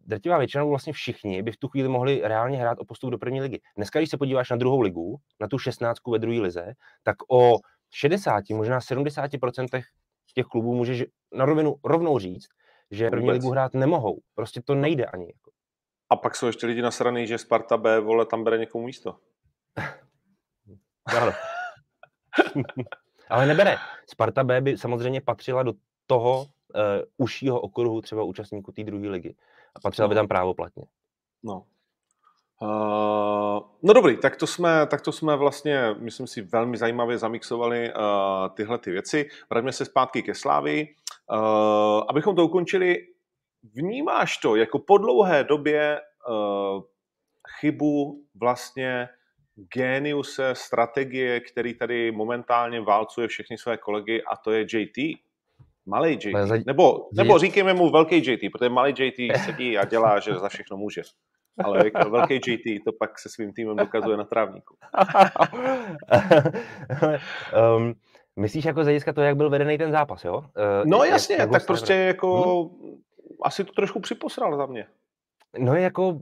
drtivá 0.04 0.38
většina, 0.38 0.64
vlastně 0.64 0.94
všichni, 0.94 1.42
by 1.42 1.52
v 1.52 1.58
tu 1.58 1.68
chvíli 1.68 1.90
mohli 1.90 2.22
reálně 2.24 2.58
hrát 2.58 2.80
o 2.80 2.86
postup 2.86 3.12
do 3.12 3.18
první 3.18 3.42
ligy. 3.42 3.62
Dneska, 3.76 4.00
když 4.00 4.10
se 4.10 4.18
podíváš 4.18 4.50
na 4.50 4.56
druhou 4.56 4.82
ligu, 4.82 5.18
na 5.40 5.48
tu 5.48 5.58
16 5.58 5.98
ve 6.08 6.20
druhé 6.20 6.42
lize, 6.42 6.74
tak 7.04 7.16
o 7.32 7.58
60, 7.94 8.44
možná 8.50 8.80
70% 8.80 9.84
těch 10.34 10.46
klubů 10.46 10.76
můžeš 10.76 11.04
na 11.34 11.46
rovinu 11.46 11.76
rovnou 11.84 12.20
říct, 12.20 12.48
že 12.92 13.10
první 13.10 13.32
ligu 13.32 13.50
hrát 13.50 13.74
nemohou. 13.74 14.20
Prostě 14.36 14.62
to 14.62 14.76
nejde 14.76 15.06
ani. 15.06 15.26
Jako. 15.26 15.52
A 16.10 16.16
pak 16.16 16.36
jsou 16.36 16.48
ještě 16.48 16.68
lidi 16.68 16.82
nasraný, 16.82 17.28
že 17.28 17.38
Sparta 17.38 17.78
B, 17.78 18.00
vole, 18.00 18.26
tam 18.26 18.44
bere 18.44 18.58
někomu 18.58 18.86
místo. 18.86 19.16
Ano. 21.06 21.32
Ale 23.30 23.46
nebere. 23.46 23.78
Sparta 24.08 24.44
B 24.44 24.62
by 24.62 24.78
samozřejmě 24.78 25.22
patřila 25.22 25.64
do 25.64 25.74
toho 26.08 26.40
uh, 26.42 26.46
užšího 27.18 27.62
okruhu 27.62 28.02
třeba 28.02 28.24
účastníků 28.24 28.72
té 28.72 28.84
druhé 28.84 29.10
ligy. 29.10 29.36
A 29.76 29.80
patřila 29.80 30.08
by 30.08 30.16
tam 30.16 30.28
právoplatně. 30.28 30.84
No. 31.44 31.66
Uh, 32.62 33.60
no 33.84 33.94
dobrý, 33.94 34.18
tak 34.18 34.36
to, 34.36 34.48
jsme, 34.48 34.88
tak 34.88 35.02
to 35.02 35.12
jsme 35.12 35.36
vlastně, 35.36 35.96
myslím 36.00 36.28
si, 36.28 36.42
velmi 36.42 36.78
zajímavě 36.78 37.18
zamixovali 37.18 37.94
uh, 37.94 38.56
tyhle 38.56 38.78
ty 38.78 38.92
věci. 38.92 39.30
Vraťme 39.50 39.72
se 39.72 39.86
zpátky 39.86 40.24
ke 40.24 40.34
Slávii. 40.34 40.96
Uh, 41.32 42.04
abychom 42.10 42.36
to 42.36 42.46
ukončili, 42.46 42.98
vnímáš 43.76 44.38
to 44.38 44.56
jako 44.56 44.80
po 44.80 44.98
dlouhé 44.98 45.44
době 45.44 46.02
uh, 46.30 46.82
chybu 47.60 48.24
vlastně 48.36 49.10
géniuse, 49.74 50.56
strategie, 50.56 51.40
který 51.40 51.74
tady 51.74 52.12
momentálně 52.12 52.82
válcuje 52.82 53.28
všechny 53.28 53.58
své 53.58 53.78
kolegy 53.78 54.24
a 54.24 54.38
to 54.38 54.52
je 54.52 54.62
JT? 54.62 55.20
Malý 55.86 56.12
JT. 56.12 56.26
Nebo, 56.66 57.08
nebo 57.14 57.40
říkejme 57.40 57.74
mu 57.74 57.90
velký 57.90 58.16
JT, 58.16 58.52
protože 58.52 58.70
malý 58.70 58.94
JT 58.98 59.38
sedí 59.46 59.78
a 59.78 59.86
dělá, 59.86 60.20
že 60.20 60.36
za 60.36 60.50
všechno 60.50 60.78
může. 60.78 61.02
Ale 61.64 61.86
jako 61.86 62.10
velký 62.10 62.34
JT 62.34 62.84
to 62.86 62.92
pak 63.00 63.20
se 63.20 63.30
svým 63.30 63.54
týmem 63.54 63.76
dokazuje 63.76 64.18
na 64.18 64.24
trávníku. 64.24 64.76
um, 67.78 67.94
Myslíš 68.36 68.66
jako 68.66 68.84
z 68.84 68.86
hlediska 68.86 69.14
toho, 69.14 69.26
jak 69.26 69.38
byl 69.38 69.50
vedený 69.50 69.78
ten 69.78 69.92
zápas, 69.92 70.24
jo? 70.24 70.38
Uh, 70.38 70.44
no 70.86 71.04
jasně, 71.04 71.36
jak, 71.36 71.52
tak 71.52 71.66
prostě 71.66 71.94
jako 71.94 72.62
hmm? 72.64 73.02
asi 73.44 73.64
to 73.64 73.74
trošku 73.74 74.00
připosral 74.00 74.58
za 74.58 74.66
mě. 74.66 74.86
No 75.58 75.76
jako 75.76 76.10
uh, 76.10 76.22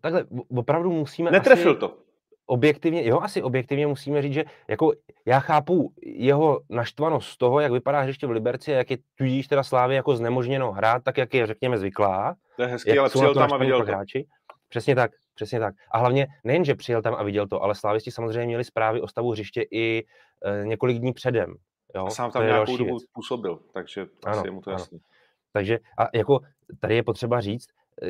takhle, 0.00 0.24
opravdu 0.56 0.92
musíme 0.92 1.30
Netrefil 1.30 1.70
asi, 1.70 1.80
to. 1.80 1.96
Objektivně, 2.50 3.06
jo, 3.06 3.20
asi 3.20 3.42
objektivně 3.42 3.86
musíme 3.86 4.22
říct, 4.22 4.32
že 4.32 4.44
jako 4.68 4.92
já 5.26 5.40
chápu 5.40 5.92
jeho 6.02 6.60
naštvanost 6.70 7.28
z 7.28 7.36
toho, 7.38 7.60
jak 7.60 7.72
vypadá 7.72 8.00
hřiště 8.00 8.26
v 8.26 8.30
Liberci, 8.30 8.70
jak 8.70 8.90
je 8.90 8.98
tudíž 9.14 9.46
teda 9.46 9.62
Slávy 9.62 9.94
jako 9.94 10.16
znemožněno 10.16 10.72
hrát, 10.72 11.04
tak 11.04 11.18
jak 11.18 11.34
je, 11.34 11.46
řekněme, 11.46 11.78
zvyklá. 11.78 12.34
To 12.56 12.62
je 12.62 12.68
hezký, 12.68 12.98
ale 12.98 13.08
přijel 13.08 13.34
tam 13.34 13.52
a 13.52 13.56
viděl 13.56 13.78
to. 13.78 13.84
Hráči. 13.84 14.26
Přesně 14.68 14.94
tak, 14.94 15.10
přesně 15.34 15.60
tak. 15.60 15.74
A 15.92 15.98
hlavně 15.98 16.26
nejen, 16.44 16.64
že 16.64 16.74
přijel 16.74 17.02
tam 17.02 17.14
a 17.14 17.22
viděl 17.22 17.46
to, 17.46 17.62
ale 17.62 17.74
slávisti 17.74 18.10
samozřejmě 18.10 18.46
měli 18.46 18.64
zprávy 18.64 19.00
o 19.00 19.08
stavu 19.08 19.30
hřiště 19.30 19.64
i 19.70 20.04
e, 20.44 20.66
několik 20.66 20.98
dní 20.98 21.12
předem. 21.12 21.54
Jo? 21.94 22.06
A 22.06 22.10
sám 22.10 22.30
tam 22.30 22.46
nějakou 22.46 22.76
dobu 22.76 22.98
působil, 23.12 23.58
takže 23.72 24.06
ano, 24.24 24.38
asi 24.38 24.46
je 24.46 24.50
mu 24.50 24.60
to 24.60 24.70
jasný. 24.70 24.98
Ano. 24.98 25.04
Takže 25.52 25.78
a 25.98 26.08
jako 26.14 26.40
tady 26.80 26.94
je 26.96 27.02
potřeba 27.02 27.40
říct, 27.40 27.68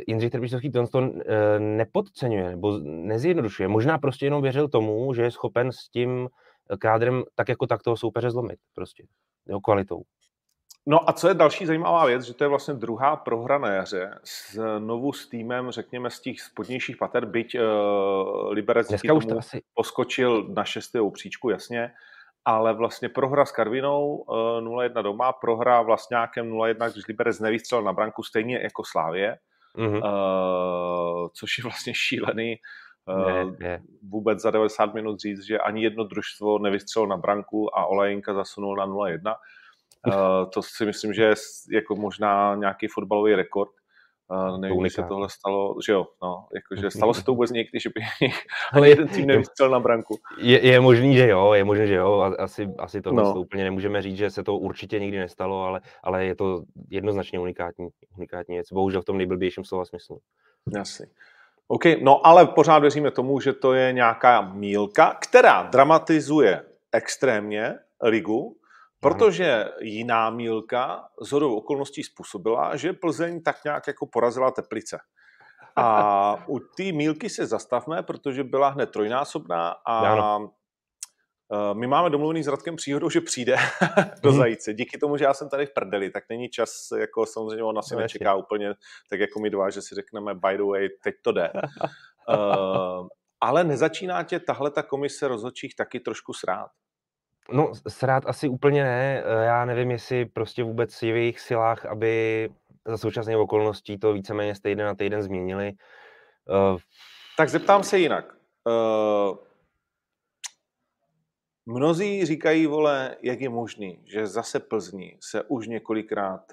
Jindřich 0.09 0.31
Trpišovský 0.31 0.71
to, 0.71 0.87
to 0.87 1.01
e, 1.01 1.61
nepodceňuje 1.61 2.51
nebo 2.51 2.79
nezjednodušuje. 2.85 3.69
Možná 3.69 3.99
prostě 3.99 4.27
jenom 4.27 4.43
věřil 4.43 4.69
tomu, 4.69 5.15
že 5.15 5.23
je 5.23 5.31
schopen 5.31 5.73
s 5.73 5.89
tím 5.89 6.29
kádrem 6.79 7.25
tak 7.35 7.49
jako 7.49 7.67
tak 7.67 7.83
toho 7.83 7.97
soupeře 7.97 8.31
zlomit 8.31 8.59
prostě, 8.75 9.05
jo, 9.49 9.61
kvalitou. 9.61 10.03
No 10.87 11.11
a 11.11 11.13
co 11.13 11.29
je 11.29 11.35
další 11.35 11.67
zajímavá 11.67 12.07
věc, 12.07 12.23
že 12.23 12.35
to 12.35 12.45
je 12.45 12.49
vlastně 12.49 12.75
druhá 12.75 13.17
prohra 13.17 13.59
na 13.59 13.69
jaře 13.69 14.19
znovu 14.79 15.13
s 15.13 15.29
týmem, 15.29 15.71
řekněme, 15.71 16.11
z 16.11 16.21
těch 16.21 16.41
spodnějších 16.41 16.97
pater, 16.97 17.27
byť 17.27 17.55
uh, 17.55 18.53
Liberec 18.53 18.89
tomu 19.07 19.21
to 19.21 19.39
asi... 19.39 19.63
poskočil 19.75 20.49
na 20.49 20.65
šestou 20.65 21.11
příčku, 21.11 21.51
jasně, 21.51 21.93
ale 22.45 22.75
vlastně 22.75 23.09
prohra 23.09 23.47
s 23.47 23.53
Karvinou 23.53 24.17
uh, 24.17 24.37
eh, 24.59 24.89
0-1 24.89 25.03
doma, 25.03 25.33
prohra 25.33 25.83
vlastňákem 25.83 26.53
0-1, 26.53 26.93
když 26.93 27.07
Liberec 27.09 27.41
nevystřelil 27.41 27.85
na 27.85 27.93
branku, 27.93 28.23
stejně 28.23 28.59
jako 28.59 28.83
Slávě, 28.85 29.39
mm-hmm. 29.77 30.03
uh, 30.03 31.29
což 31.35 31.59
je 31.59 31.65
vlastně 31.65 31.95
šílený. 31.95 32.57
Ne, 33.09 33.45
ne. 33.59 33.83
Vůbec 34.03 34.41
za 34.41 34.51
90 34.51 34.95
minut 34.95 35.21
říct, 35.21 35.43
že 35.47 35.59
ani 35.59 35.83
jedno 35.83 36.05
družstvo 36.05 36.59
nevystřelilo 36.59 37.11
na 37.11 37.17
branku 37.17 37.79
a 37.79 37.87
Olajinka 37.87 38.35
zasunul 38.35 38.77
na 38.77 38.87
0-1. 38.87 39.35
Uh, 40.07 40.15
to 40.55 40.63
si 40.63 40.87
myslím, 40.87 41.13
že 41.13 41.23
je 41.23 41.35
jako 41.73 41.97
možná 41.97 42.55
nějaký 42.55 42.87
fotbalový 42.89 43.35
rekord. 43.35 43.71
Nevím, 44.59 44.91
se 44.91 45.03
tohle 45.03 45.29
stalo, 45.31 45.75
že 45.87 45.93
jo, 45.93 46.07
no, 46.23 46.47
jakože 46.55 46.91
stalo 46.91 47.15
se 47.15 47.25
to 47.25 47.33
vůbec 47.33 47.51
někdy, 47.51 47.81
že 47.81 47.91
by 47.95 48.01
ale 48.73 48.89
jeden 48.89 49.09
tým 49.09 49.27
nevystřelil 49.27 49.73
na 49.73 49.81
branku. 49.81 50.19
Je, 50.39 50.67
je 50.67 50.81
možný, 50.81 51.17
že 51.17 51.29
jo, 51.29 51.53
je 51.53 51.65
možné, 51.65 51.87
že 51.87 51.95
jo, 51.95 52.35
asi, 52.39 52.69
asi 52.79 53.01
to 53.01 53.13
no. 53.13 53.35
úplně 53.35 53.65
nemůžeme 53.65 54.03
říct, 54.03 54.17
že 54.17 54.31
se 54.31 54.43
to 54.43 54.57
určitě 54.57 55.01
nikdy 55.01 55.19
nestalo, 55.19 55.63
ale, 55.63 55.81
ale 56.03 56.25
je 56.25 56.35
to 56.35 56.63
jednoznačně 56.91 57.39
unikátní, 57.39 57.89
unikátní 58.17 58.55
věc, 58.55 58.73
bohužel 58.73 59.03
v 59.03 59.05
tom 59.05 59.19
nejblbějším 59.19 59.65
slova 59.65 59.85
smyslu. 59.85 60.19
Jasně. 60.77 61.07
OK, 61.69 61.85
no 62.03 62.27
ale 62.27 62.47
pořád 62.47 62.79
věříme 62.79 63.11
tomu, 63.11 63.41
že 63.41 63.53
to 63.53 63.73
je 63.73 63.93
nějaká 63.93 64.41
mílka, 64.41 65.19
která 65.23 65.63
dramatizuje 65.63 66.63
extrémně 66.93 67.75
ligu, 68.03 68.57
Protože 69.01 69.65
jiná 69.81 70.31
mílka 70.31 71.09
z 71.23 71.33
hodou 71.33 71.57
okolností 71.57 72.03
způsobila, 72.03 72.77
že 72.77 72.93
Plzeň 72.93 73.43
tak 73.43 73.65
nějak 73.65 73.87
jako 73.87 74.07
porazila 74.07 74.51
Teplice. 74.51 74.99
A 75.77 76.49
u 76.49 76.59
té 76.59 76.93
mílky 76.93 77.31
se 77.31 77.47
zastavme, 77.47 78.03
protože 78.03 78.45
byla 78.45 78.69
hned 78.69 78.91
trojnásobná 78.91 79.69
a 79.69 79.99
ano. 79.99 80.53
Eh, 81.53 81.75
my 81.75 81.87
máme 81.87 82.11
domluvený 82.11 82.43
s 82.43 82.49
Radkem 82.49 82.77
příhodou, 82.77 83.11
že 83.11 83.21
přijde 83.21 83.57
do 84.23 84.31
mhm. 84.31 84.39
Zajíce. 84.39 84.75
Díky 84.75 84.99
tomu, 84.99 85.17
že 85.17 85.25
já 85.25 85.35
jsem 85.35 85.49
tady 85.49 85.67
v 85.67 85.75
prdeli, 85.75 86.11
tak 86.11 86.25
není 86.29 86.49
čas, 86.49 86.89
jako 86.99 87.27
samozřejmě 87.27 87.65
on 87.65 87.79
asi 87.79 87.95
no, 87.95 88.01
nečeká 88.01 88.35
úplně 88.35 88.75
tak 89.11 89.21
jako 89.21 89.41
my 89.41 89.51
dva, 89.51 89.71
že 89.71 89.83
si 89.83 89.95
řekneme 89.95 90.35
by 90.35 90.57
the 90.57 90.63
way, 90.63 90.89
teď 91.03 91.15
to 91.23 91.33
jde. 91.33 91.53
uh, 92.29 93.09
ale 93.41 93.65
nezačíná 93.65 94.23
tě 94.23 94.41
tahle 94.41 94.71
ta 94.71 94.83
komise 94.83 95.29
rozhodčích 95.29 95.77
taky 95.77 96.01
trošku 96.01 96.33
srát? 96.33 96.71
No, 97.53 97.73
srát 97.89 98.27
asi 98.27 98.49
úplně 98.49 98.85
ne. 98.85 99.23
Eh, 99.25 99.45
já 99.45 99.65
nevím, 99.65 99.91
jestli 99.91 100.25
prostě 100.25 100.63
vůbec 100.63 101.03
je 101.03 101.13
v 101.13 101.17
jejich 101.17 101.41
silách, 101.41 101.87
aby 101.87 102.49
za 102.87 102.99
současné 102.99 103.37
okolností 103.37 103.99
to 103.99 104.13
víceméně 104.13 104.55
z 104.55 104.61
týden 104.61 104.87
na 104.87 104.95
týden 104.95 105.23
změnili. 105.23 105.73
Uh, 106.73 106.79
tak 107.37 107.49
zeptám 107.49 107.83
se 107.83 107.99
jinak. 107.99 108.37
Uh, 108.67 109.37
mnozí 111.67 112.27
říkají, 112.27 112.67
vole, 112.67 113.17
jak 113.23 113.41
je 113.41 113.49
možný, 113.49 114.03
že 114.07 114.27
zase 114.27 114.61
Plzni 114.61 115.19
se 115.21 115.43
už 115.43 115.67
několikrát 115.69 116.53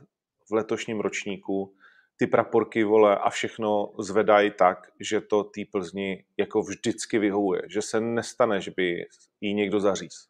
v 0.49 0.53
letošním 0.53 0.99
ročníku 0.99 1.75
ty 2.17 2.27
praporky, 2.27 2.83
vole, 2.83 3.17
a 3.17 3.29
všechno 3.29 3.93
zvedají 3.99 4.51
tak, 4.51 4.91
že 4.99 5.21
to 5.21 5.43
té 5.43 5.61
Plzni 5.71 6.25
jako 6.37 6.61
vždycky 6.61 7.19
vyhovuje. 7.19 7.61
Že 7.69 7.81
se 7.81 8.01
nestane, 8.01 8.61
že 8.61 8.71
by 8.75 9.05
jí 9.41 9.53
někdo 9.53 9.79
zaříz. 9.79 10.27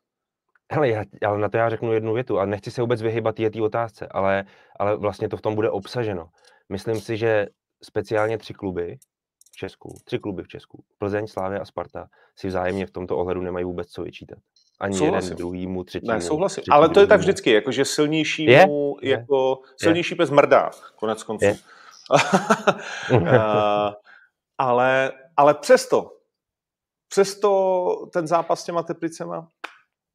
Hele, 0.71 0.89
já, 0.89 1.03
ale 1.25 1.37
na 1.37 1.49
to 1.49 1.57
já 1.57 1.69
řeknu 1.69 1.93
jednu 1.93 2.13
větu 2.13 2.39
a 2.39 2.45
nechci 2.45 2.71
se 2.71 2.81
vůbec 2.81 3.01
vyhybat 3.01 3.35
té 3.35 3.61
otázce, 3.61 4.07
ale, 4.11 4.45
ale 4.79 4.97
vlastně 4.97 5.29
to 5.29 5.37
v 5.37 5.41
tom 5.41 5.55
bude 5.55 5.69
obsaženo. 5.69 6.29
Myslím 6.69 7.01
si, 7.01 7.17
že 7.17 7.47
speciálně 7.83 8.37
tři 8.37 8.53
kluby 8.53 8.97
v 9.51 9.57
Česku, 9.57 9.95
tři 10.05 10.19
kluby 10.19 10.43
v 10.43 10.47
Česku, 10.47 10.83
Plzeň, 10.97 11.27
Slávě 11.27 11.59
a 11.59 11.65
Sparta, 11.65 12.07
si 12.35 12.47
vzájemně 12.47 12.85
v 12.85 12.91
tomto 12.91 13.17
ohledu 13.17 13.41
nemají 13.41 13.65
vůbec 13.65 13.89
co 13.89 14.03
vyčítat. 14.03 14.37
Ani 14.79 14.97
souhlasím. 14.97 15.27
jeden 15.27 15.37
druhýmu, 15.37 15.83
třetímu. 15.83 16.13
Ne, 16.13 16.21
souhlasím. 16.21 16.61
Třetí, 16.61 16.71
ale 16.71 16.89
to 16.89 16.99
je 16.99 17.07
tak 17.07 17.19
vždycky, 17.19 17.51
jakože 17.51 17.85
silnějšímu, 17.85 18.97
je? 19.01 19.11
jako 19.11 19.61
je? 19.61 19.73
silnější 19.77 20.13
je? 20.13 20.17
pes 20.17 20.29
mrdá, 20.29 20.69
konec 20.95 21.23
konců. 21.23 21.45
uh, 23.11 23.27
ale, 24.57 25.11
ale 25.37 25.53
přesto, 25.53 26.11
přesto 27.09 27.85
ten 28.13 28.27
zápas 28.27 28.61
s 28.61 28.63
těma 28.63 28.83
teplicema 28.83 29.47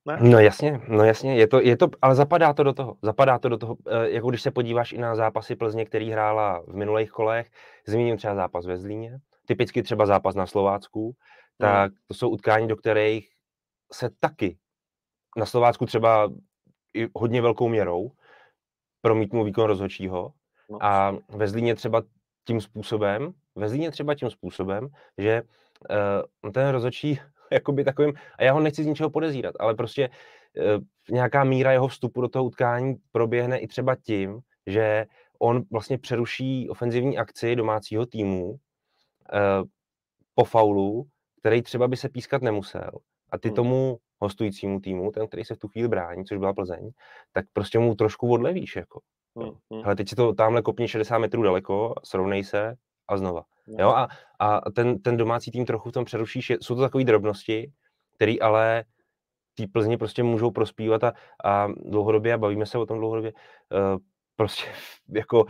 ne? 0.06 0.18
No 0.20 0.38
jasně, 0.38 0.80
no 0.88 1.04
jasně, 1.04 1.36
je 1.36 1.46
to, 1.46 1.60
je 1.60 1.76
to, 1.76 1.88
ale 2.02 2.14
zapadá 2.14 2.52
to 2.52 2.62
do 2.62 2.72
toho, 2.72 2.96
zapadá 3.02 3.38
to 3.38 3.48
do 3.48 3.58
toho, 3.58 3.76
eh, 3.86 4.10
jako 4.10 4.28
když 4.28 4.42
se 4.42 4.50
podíváš 4.50 4.92
i 4.92 4.98
na 4.98 5.14
zápasy 5.14 5.56
Plzně, 5.56 5.84
který 5.84 6.10
hrála 6.10 6.62
v 6.66 6.74
minulých 6.74 7.10
kolech, 7.10 7.50
zmíním 7.86 8.16
třeba 8.16 8.34
zápas 8.34 8.66
ve 8.66 8.76
Zlíně, 8.76 9.18
typicky 9.46 9.82
třeba 9.82 10.06
zápas 10.06 10.34
na 10.34 10.46
Slovácku, 10.46 11.16
tak 11.58 11.92
to 12.08 12.14
jsou 12.14 12.28
utkání, 12.28 12.68
do 12.68 12.76
kterých 12.76 13.30
se 13.92 14.10
taky 14.20 14.58
na 15.36 15.46
Slovácku 15.46 15.86
třeba 15.86 16.32
i 16.94 17.08
hodně 17.14 17.42
velkou 17.42 17.68
měrou 17.68 18.12
promítnul 19.00 19.44
výkon 19.44 19.66
rozhodčího 19.66 20.32
no. 20.70 20.78
a 20.80 21.16
ve 21.28 21.48
Zlíně 21.48 21.74
třeba 21.74 22.02
tím 22.44 22.60
způsobem, 22.60 23.32
ve 23.54 23.68
Zlíně 23.68 23.90
třeba 23.90 24.14
tím 24.14 24.30
způsobem, 24.30 24.88
že 25.18 25.42
uh, 26.44 26.50
ten 26.50 26.68
rozhodčí 26.68 27.20
jakoby 27.52 27.84
takovým, 27.84 28.14
a 28.38 28.44
já 28.44 28.52
ho 28.52 28.60
nechci 28.60 28.84
z 28.84 28.86
ničeho 28.86 29.10
podezírat, 29.10 29.54
ale 29.60 29.74
prostě 29.74 30.08
uh, 30.08 30.82
nějaká 31.10 31.44
míra 31.44 31.72
jeho 31.72 31.88
vstupu 31.88 32.20
do 32.20 32.28
toho 32.28 32.44
utkání 32.44 32.94
proběhne 33.12 33.58
i 33.58 33.66
třeba 33.66 33.96
tím, 33.96 34.40
že 34.66 35.06
on 35.38 35.62
vlastně 35.70 35.98
přeruší 35.98 36.68
ofenzivní 36.68 37.18
akci 37.18 37.56
domácího 37.56 38.06
týmu 38.06 38.50
uh, 38.50 38.56
po 40.34 40.44
faulu, 40.44 41.06
který 41.40 41.62
třeba 41.62 41.88
by 41.88 41.96
se 41.96 42.08
pískat 42.08 42.42
nemusel. 42.42 42.90
A 43.30 43.38
ty 43.38 43.48
hmm. 43.48 43.56
tomu 43.56 43.98
hostujícímu 44.18 44.80
týmu, 44.80 45.10
ten, 45.10 45.28
který 45.28 45.44
se 45.44 45.54
v 45.54 45.58
tu 45.58 45.68
chvíli 45.68 45.88
brání, 45.88 46.24
což 46.24 46.38
byla 46.38 46.52
Plzeň, 46.52 46.90
tak 47.32 47.44
prostě 47.52 47.78
mu 47.78 47.94
trošku 47.94 48.32
odlevíš. 48.32 48.76
Jako. 48.76 49.00
Hmm. 49.36 49.50
hmm. 49.72 49.82
Ale 49.84 49.96
teď 49.96 50.08
si 50.08 50.16
to 50.16 50.34
tamhle 50.34 50.62
kopni 50.62 50.88
60 50.88 51.18
metrů 51.18 51.42
daleko, 51.42 51.94
srovnej 52.04 52.44
se 52.44 52.74
a 53.08 53.16
znova. 53.16 53.42
Hmm. 53.66 53.76
Jo? 53.80 53.88
A, 53.88 54.08
a 54.38 54.70
ten, 54.70 54.98
ten 54.98 55.16
domácí 55.16 55.50
tým 55.50 55.66
trochu 55.66 55.90
v 55.90 55.92
tom 55.92 56.04
přerušíš. 56.04 56.50
Jsou 56.50 56.74
to 56.74 56.80
takové 56.80 57.04
drobnosti, 57.04 57.72
které 58.14 58.34
ale 58.40 58.84
ty 59.54 59.66
Plzni 59.66 59.96
prostě 59.96 60.22
můžou 60.22 60.50
prospívat 60.50 61.04
a, 61.04 61.12
a 61.44 61.68
dlouhodobě, 61.84 62.34
a 62.34 62.38
bavíme 62.38 62.66
se 62.66 62.78
o 62.78 62.86
tom 62.86 62.98
dlouhodobě, 62.98 63.32
uh, 63.32 63.98
prostě 64.36 64.64
jako 65.08 65.46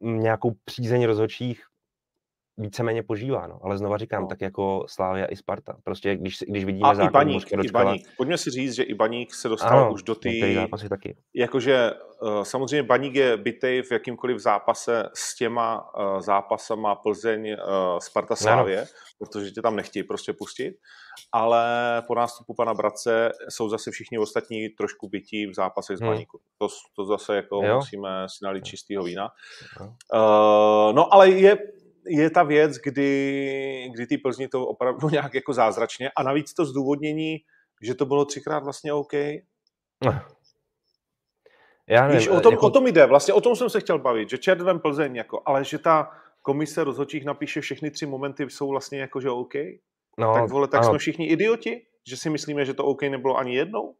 nějakou 0.00 0.52
přízeň 0.64 1.04
rozhodčích 1.04 1.69
víceméně 2.60 3.02
požívá, 3.02 3.46
no. 3.46 3.60
ale 3.62 3.78
znova 3.78 3.98
říkám, 3.98 4.22
no. 4.22 4.28
tak 4.28 4.40
jako 4.40 4.84
Slávia 4.88 5.26
i 5.26 5.36
Sparta. 5.36 5.76
Prostě 5.84 6.16
když, 6.16 6.38
když 6.48 6.64
vidíme 6.64 6.88
A 6.88 7.04
i 7.04 7.10
Baník, 7.10 7.52
i 7.64 7.70
Baník. 7.70 8.08
Pojďme 8.16 8.38
si 8.38 8.50
říct, 8.50 8.74
že 8.74 8.82
i 8.82 8.94
Baník 8.94 9.34
se 9.34 9.48
dostal 9.48 9.78
ano, 9.78 9.92
už 9.92 10.02
do 10.02 10.14
té... 10.14 10.28
taky. 10.88 11.16
Jakože 11.34 11.90
uh, 12.22 12.42
samozřejmě 12.42 12.82
Baník 12.82 13.14
je 13.14 13.36
bytej 13.36 13.82
v 13.82 13.92
jakýmkoliv 13.92 14.38
zápase 14.38 15.08
s 15.14 15.36
těma 15.36 15.94
uh, 15.98 16.20
zápasama 16.20 16.94
Plzeň, 16.94 17.52
uh, 17.52 17.98
Sparta, 17.98 18.36
Slávě, 18.36 18.78
ano. 18.78 18.88
protože 19.18 19.50
tě 19.50 19.62
tam 19.62 19.76
nechtějí 19.76 20.02
prostě 20.02 20.32
pustit, 20.32 20.74
ale 21.32 21.62
po 22.06 22.14
nástupu 22.14 22.54
pana 22.54 22.74
Brace 22.74 23.32
jsou 23.48 23.68
zase 23.68 23.90
všichni 23.90 24.18
ostatní 24.18 24.68
trošku 24.68 25.08
bytí 25.08 25.46
v 25.46 25.54
zápasech 25.54 25.96
z 25.96 26.00
hmm. 26.00 26.10
Baníku. 26.10 26.40
To, 26.58 26.68
to 26.96 27.04
zase 27.04 27.36
jako 27.36 27.64
jo. 27.64 27.76
musíme 27.76 28.26
si 28.28 28.44
nalít 28.44 28.64
čistého 28.64 29.04
vína. 29.04 29.28
Uh, 29.80 30.92
no 30.92 31.14
ale 31.14 31.30
je 31.30 31.58
je 32.06 32.30
ta 32.30 32.42
věc, 32.42 32.76
kdy, 32.76 33.90
kdy 33.94 34.06
ty 34.06 34.18
Plzni 34.18 34.48
to 34.48 34.66
opravdu 34.66 35.08
nějak 35.12 35.34
jako 35.34 35.52
zázračně 35.52 36.10
a 36.16 36.22
navíc 36.22 36.54
to 36.54 36.64
zdůvodnění, 36.64 37.38
že 37.82 37.94
to 37.94 38.06
bylo 38.06 38.24
třikrát 38.24 38.64
vlastně 38.64 38.92
OK. 38.92 39.12
Já 41.88 42.02
nevím, 42.06 42.18
Víš, 42.18 42.28
o, 42.28 42.40
tom, 42.40 42.52
jako... 42.52 42.66
o 42.66 42.70
tom 42.70 42.86
jde, 42.86 43.06
vlastně 43.06 43.34
o 43.34 43.40
tom 43.40 43.56
jsem 43.56 43.70
se 43.70 43.80
chtěl 43.80 43.98
bavit, 43.98 44.30
že 44.30 44.38
červem 44.38 44.80
Plzeň, 44.80 45.16
jako, 45.16 45.42
ale 45.46 45.64
že 45.64 45.78
ta 45.78 46.10
komise 46.42 46.84
rozhodčích 46.84 47.24
napíše 47.24 47.60
všechny 47.60 47.90
tři 47.90 48.06
momenty, 48.06 48.50
jsou 48.50 48.68
vlastně 48.68 49.00
jako, 49.00 49.20
že 49.20 49.30
OK. 49.30 49.54
No, 50.18 50.34
tak 50.34 50.50
vole, 50.50 50.68
tak 50.68 50.80
ano. 50.80 50.88
jsme 50.88 50.98
všichni 50.98 51.26
idioti, 51.26 51.86
že 52.08 52.16
si 52.16 52.30
myslíme, 52.30 52.64
že 52.64 52.74
to 52.74 52.84
OK 52.84 53.02
nebylo 53.02 53.36
ani 53.36 53.56
jednou? 53.56 53.94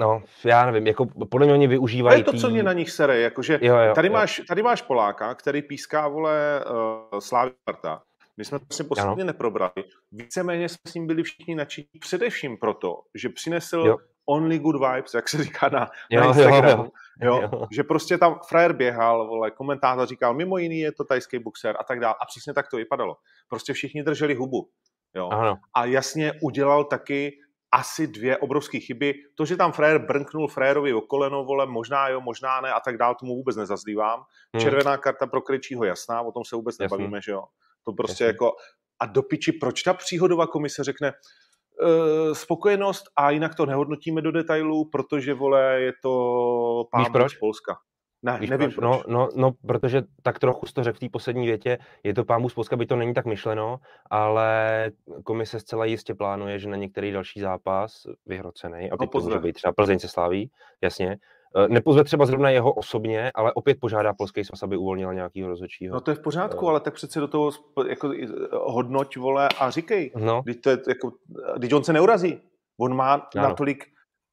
No, 0.00 0.22
já 0.44 0.66
nevím, 0.66 0.86
jako 0.86 1.06
podle 1.30 1.46
mě 1.46 1.54
oni 1.54 1.66
využívají... 1.66 2.24
To 2.24 2.30
je 2.30 2.34
to, 2.34 2.40
co 2.40 2.50
mě 2.50 2.62
na 2.62 2.72
nich 2.72 2.90
sere, 2.90 3.20
jakože 3.20 3.58
jo, 3.62 3.76
jo, 3.76 3.94
tady, 3.94 4.08
jo. 4.08 4.12
Máš, 4.12 4.42
tady 4.48 4.62
máš 4.62 4.82
Poláka, 4.82 5.34
který 5.34 5.62
píská, 5.62 6.08
vole, 6.08 6.64
uh, 7.12 7.18
Slávy 7.18 7.50
Sparta. 7.62 8.02
My 8.36 8.44
jsme 8.44 8.58
to 8.58 8.64
vlastně 8.70 8.84
posledně 8.84 9.24
neprobrali. 9.24 9.84
Víceméně 10.12 10.68
jsme 10.68 10.90
s 10.90 10.94
ním 10.94 11.06
byli 11.06 11.22
všichni 11.22 11.54
nadšení 11.54 11.86
především 12.00 12.56
proto, 12.56 13.00
že 13.14 13.28
přinesl 13.28 13.78
jo. 13.86 13.96
only 14.28 14.58
good 14.58 14.76
vibes, 14.76 15.14
jak 15.14 15.28
se 15.28 15.44
říká 15.44 15.68
na, 15.68 15.88
jo, 16.10 16.20
na 16.20 16.26
Instagramu. 16.26 16.82
Jo, 17.22 17.34
jo. 17.34 17.50
Jo, 17.52 17.66
že 17.72 17.84
prostě 17.84 18.18
tam 18.18 18.38
frajer 18.48 18.72
běhal, 18.72 19.28
vole, 19.28 19.50
komentátor 19.50 20.06
říkal, 20.06 20.34
mimo 20.34 20.58
jiný 20.58 20.78
je 20.78 20.92
to 20.92 21.04
tajský 21.04 21.38
boxer 21.38 21.76
a 21.80 21.84
tak 21.84 22.00
dále. 22.00 22.14
A 22.22 22.26
přesně 22.26 22.54
tak 22.54 22.68
to 22.70 22.76
vypadalo. 22.76 23.16
Prostě 23.48 23.72
všichni 23.72 24.02
drželi 24.02 24.34
hubu. 24.34 24.68
Jo. 25.16 25.28
Ano. 25.28 25.56
A 25.76 25.84
jasně 25.84 26.32
udělal 26.42 26.84
taky 26.84 27.32
asi 27.72 28.06
dvě 28.06 28.36
obrovské 28.36 28.80
chyby. 28.80 29.14
To, 29.34 29.44
že 29.44 29.56
tam 29.56 29.72
frér 29.72 29.98
brnknul 29.98 30.48
frérovi 30.48 30.92
o 30.94 31.00
koleno, 31.00 31.44
vole, 31.44 31.66
možná 31.66 32.08
jo, 32.08 32.20
možná 32.20 32.60
ne 32.60 32.72
a 32.72 32.80
tak 32.80 32.96
dál, 32.96 33.14
tomu 33.14 33.36
vůbec 33.36 33.56
nezazdívám. 33.56 34.24
Hmm. 34.54 34.62
Červená 34.62 34.96
karta 34.96 35.26
pro 35.26 35.42
Krejčího 35.42 35.84
jasná, 35.84 36.20
o 36.20 36.32
tom 36.32 36.44
se 36.44 36.56
vůbec 36.56 36.76
Jasný. 36.80 36.84
nebavíme, 36.84 37.20
že 37.20 37.32
jo. 37.32 37.44
To 37.84 37.92
prostě 37.92 38.24
Jasný. 38.24 38.34
jako, 38.34 38.52
a 39.00 39.06
do 39.06 39.22
piči, 39.22 39.52
proč 39.52 39.82
ta 39.82 39.94
příhodová 39.94 40.46
komise 40.46 40.84
řekne, 40.84 41.12
uh, 41.12 42.34
spokojenost 42.34 43.04
a 43.16 43.30
jinak 43.30 43.54
to 43.54 43.66
nehodnotíme 43.66 44.22
do 44.22 44.32
detailů, 44.32 44.90
protože, 44.90 45.34
vole, 45.34 45.80
je 45.80 45.92
to 46.02 46.84
pán 46.90 47.28
z 47.28 47.38
Polska. 47.40 47.78
Ne, 48.22 48.38
Víš 48.40 48.50
nevím 48.50 48.70
proč? 48.70 48.74
proč. 48.74 49.06
No, 49.06 49.18
no, 49.18 49.28
no, 49.36 49.52
protože 49.66 50.02
tak 50.22 50.38
trochu 50.38 50.66
to 50.74 50.84
řekl 50.84 50.96
v 50.96 51.00
té 51.00 51.08
poslední 51.12 51.46
větě, 51.46 51.78
je 52.02 52.14
to 52.14 52.24
pámu 52.24 52.48
z 52.48 52.54
Polska, 52.54 52.76
by 52.76 52.86
to 52.86 52.96
není 52.96 53.14
tak 53.14 53.26
myšleno, 53.26 53.80
ale 54.10 54.90
komise 55.24 55.60
zcela 55.60 55.84
jistě 55.84 56.14
plánuje, 56.14 56.58
že 56.58 56.68
na 56.68 56.76
některý 56.76 57.12
další 57.12 57.40
zápas 57.40 58.06
vyhrocený, 58.26 58.90
a 58.90 58.96
teď 58.96 59.08
no, 59.14 59.20
to 59.20 59.26
může 59.26 59.38
být 59.38 59.52
třeba 59.52 59.72
Plzeň 59.72 59.98
se 59.98 60.08
slaví, 60.08 60.50
jasně, 60.82 61.16
eh, 61.56 61.68
nepozve 61.68 62.04
třeba 62.04 62.26
zrovna 62.26 62.50
jeho 62.50 62.72
osobně, 62.72 63.30
ale 63.34 63.52
opět 63.52 63.80
požádá 63.80 64.14
polský 64.14 64.44
svaz, 64.44 64.62
aby 64.62 64.76
uvolnila 64.76 65.12
nějakého 65.12 65.48
rozhodčího. 65.48 65.94
No 65.94 66.00
to 66.00 66.10
je 66.10 66.14
v 66.14 66.22
pořádku, 66.22 66.64
uh, 66.64 66.70
ale 66.70 66.80
tak 66.80 66.94
přece 66.94 67.20
do 67.20 67.28
toho 67.28 67.50
jako, 67.88 68.12
hodnoť, 68.52 69.16
vole, 69.16 69.48
a 69.60 69.70
říkej. 69.70 70.12
No. 70.16 70.42
Když, 70.44 70.56
to 70.56 70.70
je, 70.70 70.78
jako, 70.88 71.12
když 71.58 71.72
on 71.72 71.84
se 71.84 71.92
neurazí. 71.92 72.40
On 72.80 72.96
má 72.96 73.12
ano. 73.12 73.48
natolik 73.48 73.84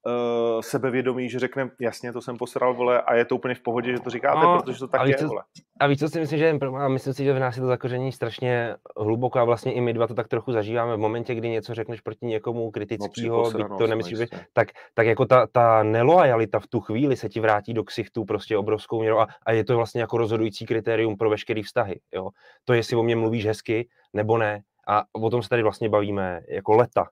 uh, 0.06 0.62
sebevědomí, 0.62 1.30
že 1.30 1.40
řekne, 1.40 1.70
jasně, 1.82 2.14
to 2.14 2.22
jsem 2.22 2.38
posral, 2.38 2.74
vole, 2.74 3.02
a 3.02 3.16
je 3.16 3.26
to 3.26 3.36
úplně 3.36 3.56
v 3.56 3.62
pohodě, 3.62 3.92
že 3.92 4.00
to 4.00 4.10
říkáte, 4.10 4.40
no, 4.40 4.62
protože 4.62 4.80
to 4.80 4.88
tak 4.88 5.08
je, 5.08 5.16
co, 5.16 5.28
vole. 5.28 5.44
A 5.80 5.88
víš, 5.88 6.00
co 6.00 6.10
si 6.10 6.20
myslím, 6.20 6.40
že 6.40 6.58
a 6.78 6.88
myslím 6.88 7.14
si, 7.14 7.24
že 7.24 7.34
v 7.34 7.40
nás 7.40 7.56
je 7.56 7.62
to 7.62 7.68
zakoření 7.68 8.12
strašně 8.12 8.76
hluboko 8.98 9.40
a 9.40 9.44
vlastně 9.44 9.74
i 9.74 9.82
my 9.82 9.94
dva 9.94 10.08
to 10.08 10.14
tak 10.14 10.28
trochu 10.28 10.52
zažíváme 10.52 10.96
v 10.96 11.00
momentě, 11.00 11.36
kdy 11.36 11.50
něco 11.50 11.74
řekneš 11.74 12.02
proti 12.02 12.26
někomu 12.26 12.72
kritického, 12.72 13.52
no, 13.52 13.78
to 13.78 13.88
nemyslíš, 13.88 14.18
že, 14.18 14.28
tak, 14.54 14.68
tak 14.94 15.08
jako 15.08 15.26
ta, 15.26 15.48
ta 15.48 15.84
nelojalita 15.84 16.60
v 16.60 16.68
tu 16.68 16.80
chvíli 16.80 17.16
se 17.16 17.30
ti 17.30 17.40
vrátí 17.40 17.74
do 17.74 17.84
ksichtu 17.84 18.26
prostě 18.26 18.58
obrovskou 18.58 19.02
měrou 19.02 19.20
a, 19.20 19.28
a 19.46 19.52
je 19.52 19.64
to 19.64 19.76
vlastně 19.76 20.02
jako 20.02 20.18
rozhodující 20.18 20.66
kritérium 20.66 21.18
pro 21.18 21.30
veškerý 21.30 21.64
vztahy, 21.64 22.00
jo. 22.14 22.30
To, 22.66 22.74
jestli 22.74 22.96
o 22.96 23.04
mě 23.04 23.16
mluvíš 23.16 23.46
hezky, 23.46 23.88
nebo 24.14 24.38
ne, 24.38 24.62
a 24.88 25.04
o 25.12 25.30
tom 25.30 25.44
se 25.44 25.50
tady 25.50 25.64
vlastně 25.64 25.90
bavíme 25.90 26.42
jako 26.50 26.74
leta. 26.74 27.08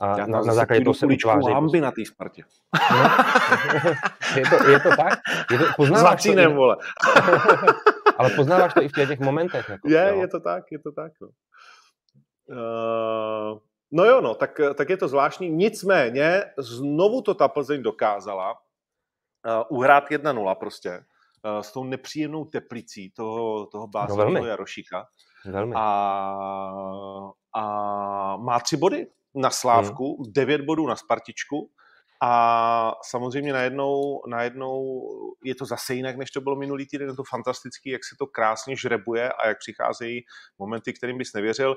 A 0.00 0.18
Já 0.18 0.26
na, 0.26 0.40
na 0.40 0.54
základě 0.54 0.84
toho 0.84 0.94
se 0.94 1.06
vytváří. 1.06 1.52
hamby 1.52 1.80
na 1.80 1.90
té 1.90 2.04
Spartě. 2.04 2.42
No, 2.90 2.98
je, 4.36 4.42
to, 4.50 4.70
je 4.70 4.80
to 4.80 4.88
tak? 4.96 5.18
Je 5.50 5.58
to, 5.58 5.64
poznáváš 5.76 6.22
to, 6.22 6.28
i, 6.28 6.46
vole. 6.46 6.76
ale 8.18 8.30
poznáváš 8.30 8.74
to 8.74 8.82
i 8.82 8.88
v 8.88 8.92
těch 8.92 9.20
momentech. 9.20 9.68
Jako, 9.68 9.88
je, 9.88 10.08
jo? 10.08 10.20
je 10.20 10.28
to 10.28 10.40
tak, 10.40 10.64
je 10.72 10.78
to 10.78 10.92
tak. 10.92 11.12
No. 11.20 11.28
Uh, 12.48 13.58
no 13.92 14.04
jo, 14.04 14.20
no, 14.20 14.34
tak, 14.34 14.60
tak 14.74 14.90
je 14.90 14.96
to 14.96 15.08
zvláštní. 15.08 15.50
Nicméně 15.50 16.44
znovu 16.58 17.22
to 17.22 17.34
ta 17.34 17.48
Plzeň 17.48 17.82
dokázala 17.82 18.50
uh, 18.50 19.78
uhrát 19.78 20.10
1-0 20.10 20.54
prostě 20.54 20.90
uh, 20.90 21.60
s 21.60 21.72
tou 21.72 21.84
nepříjemnou 21.84 22.44
teplicí 22.44 23.10
toho, 23.10 23.66
toho 23.66 23.86
básního 23.86 24.30
no, 24.30 24.46
Jarošíka. 24.46 25.06
Velmi. 25.46 25.74
A, 25.76 25.92
a 27.54 28.36
má 28.36 28.60
tři 28.60 28.76
body 28.76 29.06
na 29.34 29.50
Slávku, 29.50 30.22
hmm. 30.22 30.32
devět 30.32 30.60
bodů 30.60 30.86
na 30.86 30.96
Spartičku 30.96 31.70
a 32.22 32.92
samozřejmě 33.02 33.52
najednou, 33.52 34.22
najednou 34.26 35.02
je 35.44 35.54
to 35.54 35.64
zase 35.64 35.94
jinak, 35.94 36.16
než 36.16 36.30
to 36.30 36.40
bylo 36.40 36.56
minulý 36.56 36.86
týden, 36.86 37.08
je 37.08 37.14
to 37.14 37.24
fantastický, 37.30 37.90
jak 37.90 38.04
se 38.04 38.16
to 38.18 38.26
krásně 38.26 38.76
žrebuje 38.76 39.32
a 39.32 39.48
jak 39.48 39.58
přicházejí 39.58 40.24
momenty, 40.58 40.92
kterým 40.92 41.18
bys 41.18 41.32
nevěřil. 41.32 41.76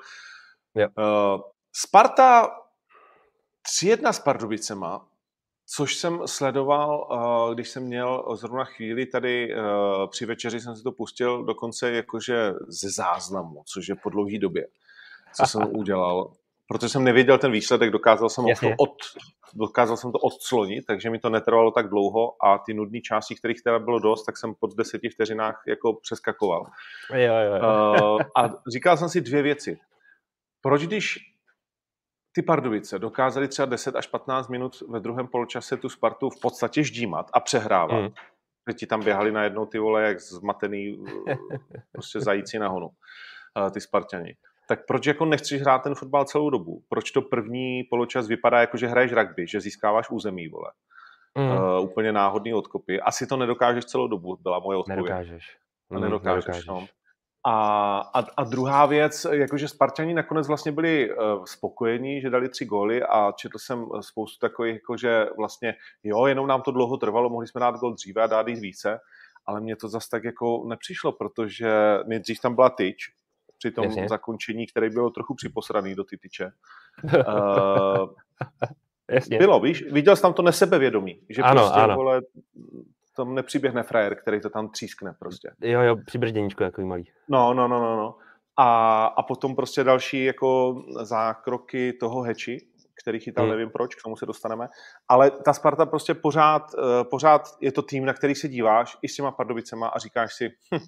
Yep. 0.76 0.92
Uh, 0.98 1.42
Sparta 1.76 2.50
3-1 3.84 4.10
s 4.10 4.20
Pardubicema, 4.20 5.08
což 5.66 5.96
jsem 5.96 6.28
sledoval, 6.28 7.08
uh, 7.12 7.54
když 7.54 7.70
jsem 7.70 7.84
měl 7.84 8.36
zrovna 8.36 8.64
chvíli 8.64 9.06
tady 9.06 9.56
uh, 9.56 10.10
při 10.10 10.26
večeři 10.26 10.60
jsem 10.60 10.76
si 10.76 10.84
to 10.84 10.92
pustil 10.92 11.44
dokonce 11.44 11.92
jakože 11.92 12.54
ze 12.68 12.90
záznamu, 12.90 13.64
což 13.66 13.88
je 13.88 13.96
po 13.96 14.10
dlouhé 14.10 14.40
době, 14.40 14.68
co 15.36 15.46
jsem 15.46 15.62
udělal 15.76 16.34
protože 16.71 16.89
jsem 16.89 17.03
nevěděl 17.03 17.38
ten 17.38 17.51
výsledek, 17.51 17.89
dokázal 17.89 18.29
jsem, 18.29 18.45
to 18.45 18.67
od, 18.77 18.93
dokázal 19.53 19.97
jsem 19.97 20.12
to 20.12 20.17
odclonit, 20.17 20.86
takže 20.86 21.10
mi 21.10 21.19
to 21.19 21.29
netrvalo 21.29 21.71
tak 21.71 21.89
dlouho 21.89 22.45
a 22.45 22.57
ty 22.57 22.73
nudné 22.73 23.01
části, 23.01 23.36
kterých 23.36 23.63
teda 23.63 23.79
bylo 23.79 23.99
dost, 23.99 24.25
tak 24.25 24.38
jsem 24.38 24.53
pod 24.60 24.75
deseti 24.75 25.10
vteřinách 25.10 25.63
jako 25.67 25.93
přeskakoval. 25.93 26.65
Jo, 27.13 27.19
jo, 27.19 27.55
jo. 27.55 28.15
Uh, 28.15 28.21
a 28.38 28.49
říkal 28.73 28.97
jsem 28.97 29.10
si 29.10 29.21
dvě 29.21 29.41
věci. 29.41 29.79
Proč 30.62 30.86
když 30.86 31.19
ty 32.31 32.41
Pardubice 32.41 32.99
dokázali 32.99 33.47
třeba 33.47 33.65
10 33.65 33.95
až 33.95 34.07
15 34.07 34.47
minut 34.47 34.84
ve 34.89 34.99
druhém 34.99 35.27
poločase 35.27 35.77
tu 35.77 35.89
Spartu 35.89 36.29
v 36.29 36.41
podstatě 36.41 36.84
ždímat 36.84 37.29
a 37.34 37.39
přehrávat, 37.39 38.01
mm. 38.01 38.10
že 38.69 38.73
ti 38.73 38.88
tam 38.88 39.03
běhali 39.03 39.31
najednou 39.31 39.65
ty 39.65 39.79
vole 39.79 40.03
jak 40.03 40.19
zmatený 40.19 41.03
prostě 41.91 42.19
zajíci 42.19 42.60
na 42.60 42.67
honu, 42.67 42.88
uh, 42.88 43.69
ty 43.71 43.81
Spartani 43.81 44.36
tak 44.71 44.86
proč 44.86 45.05
jako 45.05 45.25
nechceš 45.25 45.62
hrát 45.62 45.79
ten 45.79 45.95
fotbal 45.95 46.25
celou 46.25 46.49
dobu? 46.49 46.84
Proč 46.89 47.12
to 47.12 47.21
první 47.21 47.84
poločas 47.84 48.27
vypadá 48.27 48.60
jako, 48.60 48.77
že 48.77 48.88
hraješ 48.88 49.12
rugby, 49.12 49.47
že 49.47 49.62
získáváš 49.62 50.10
území, 50.10 50.47
vole? 50.47 50.71
Mm. 51.38 51.51
Uh, 51.51 51.84
úplně 51.84 52.12
náhodný 52.12 52.53
odkopy. 52.53 53.01
Asi 53.01 53.27
to 53.27 53.38
nedokážeš 53.38 53.86
celou 53.86 54.07
dobu, 54.07 54.38
byla 54.41 54.60
moje 54.60 54.77
odpověď. 54.77 54.97
Nedokážeš. 54.97 55.57
Mm, 55.89 56.01
nedokážeš, 56.01 56.45
nedokážeš. 56.45 56.65
No. 56.65 56.86
A, 57.45 57.55
a, 58.13 58.25
a 58.38 58.43
druhá 58.43 58.86
věc, 58.86 59.27
jakože 59.31 59.67
Spartani 59.67 60.13
nakonec 60.13 60.47
vlastně 60.47 60.71
byli 60.71 61.15
uh, 61.15 61.45
spokojení, 61.45 62.21
že 62.21 62.29
dali 62.29 62.49
tři 62.49 62.65
góly 62.65 63.03
a 63.03 63.31
četl 63.31 63.57
jsem 63.57 63.86
spoustu 64.01 64.39
takových, 64.39 64.73
jakože 64.73 65.25
vlastně 65.38 65.75
jo, 66.03 66.25
jenom 66.25 66.47
nám 66.47 66.62
to 66.62 66.71
dlouho 66.71 66.97
trvalo, 66.97 67.29
mohli 67.29 67.47
jsme 67.47 67.60
dát 67.60 67.75
gól 67.75 67.93
dříve 67.93 68.23
a 68.23 68.27
dát 68.27 68.47
jich 68.47 68.62
více, 68.62 68.99
ale 69.45 69.62
mně 69.62 69.75
to 69.75 69.88
zase 69.89 70.07
tak 70.12 70.23
jako 70.23 70.63
nepřišlo, 70.67 71.12
protože 71.12 71.99
nejdřív 72.05 72.41
tam 72.41 72.55
byla 72.55 72.69
tyč, 72.69 73.20
při 73.62 73.71
tom 73.71 73.86
Jasně. 73.86 74.08
zakončení, 74.10 74.67
který 74.67 74.89
byl 74.89 75.10
trochu 75.10 75.36
připosraný 75.36 75.95
do 75.95 76.04
ty 76.04 76.17
tyče. 76.17 76.52
uh, 77.04 78.10
Jasně. 79.12 79.38
Bylo, 79.38 79.60
víš, 79.60 79.84
viděl 79.91 80.15
jsi 80.15 80.21
tam 80.21 80.34
to 80.34 80.41
nesebevědomí, 80.41 81.21
že 81.30 81.41
ano, 81.41 81.62
prostě, 81.62 81.80
ano. 81.80 81.95
vole, 81.95 82.21
tam 83.15 83.36
nepřiběhne 83.36 83.84
frajer, 83.84 84.15
který 84.15 84.41
to 84.41 84.50
tam 84.50 84.69
třískne 84.69 85.13
prostě. 85.19 85.52
Jo, 85.62 85.82
jo, 85.82 85.97
přibržděníčko 86.06 86.63
jako 86.63 86.82
malý. 86.82 87.04
No, 87.30 87.54
no, 87.54 87.67
no, 87.67 87.80
no, 87.80 87.97
no. 87.97 88.15
A, 88.58 89.06
a 89.06 89.24
potom 89.24 89.56
prostě 89.56 89.84
další 89.84 90.24
jako 90.26 90.82
zákroky 91.02 91.93
toho 91.93 92.21
Heči, 92.21 92.58
který 93.02 93.19
chytal, 93.19 93.45
hmm. 93.45 93.52
nevím 93.52 93.69
proč, 93.69 93.95
k 93.95 94.04
tomu 94.04 94.17
se 94.17 94.26
dostaneme. 94.26 94.67
Ale 95.08 95.32
ta 95.32 95.54
Sparta 95.54 95.86
prostě 95.86 96.13
pořád, 96.13 96.63
uh, 96.74 96.84
pořád 97.10 97.41
je 97.62 97.71
to 97.71 97.82
tým, 97.82 98.06
na 98.06 98.13
který 98.13 98.36
se 98.36 98.47
díváš 98.47 98.97
i 99.02 99.08
s 99.08 99.15
těma 99.15 99.32
Pardubicema 99.32 99.88
a 99.88 100.00
říkáš 100.00 100.34
si, 100.34 100.50
hm, 100.74 100.80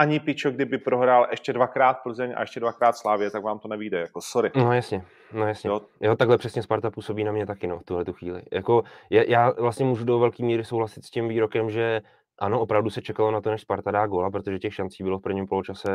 ani 0.00 0.20
pičo, 0.20 0.50
kdyby 0.50 0.78
prohrál 0.78 1.26
ještě 1.30 1.52
dvakrát 1.52 1.94
Plzeň 1.94 2.32
a 2.36 2.40
ještě 2.40 2.60
dvakrát 2.60 2.96
Slávě, 2.96 3.30
tak 3.30 3.42
vám 3.42 3.58
to 3.58 3.68
nevíde, 3.68 4.00
jako 4.00 4.20
sorry. 4.20 4.50
No 4.56 4.72
jasně, 4.72 5.04
no 5.32 5.46
jasně. 5.46 5.70
Jo, 5.70 5.80
jo 6.00 6.16
takhle 6.16 6.38
přesně 6.38 6.62
Sparta 6.62 6.90
působí 6.90 7.24
na 7.24 7.32
mě 7.32 7.46
taky, 7.46 7.66
no, 7.66 7.78
v 7.78 7.84
tuhle 7.84 8.04
tu 8.04 8.12
chvíli. 8.12 8.42
Jako, 8.52 8.82
já 9.10 9.50
vlastně 9.50 9.86
můžu 9.86 10.04
do 10.04 10.18
velké 10.18 10.44
míry 10.44 10.64
souhlasit 10.64 11.04
s 11.04 11.10
tím 11.10 11.28
výrokem, 11.28 11.70
že 11.70 12.00
ano, 12.38 12.60
opravdu 12.60 12.90
se 12.90 13.02
čekalo 13.02 13.30
na 13.30 13.40
to, 13.40 13.50
než 13.50 13.60
Sparta 13.60 13.90
dá 13.90 14.06
góla, 14.06 14.30
protože 14.30 14.58
těch 14.58 14.74
šancí 14.74 15.02
bylo 15.02 15.18
v 15.18 15.22
prvním 15.22 15.46
poločase 15.46 15.90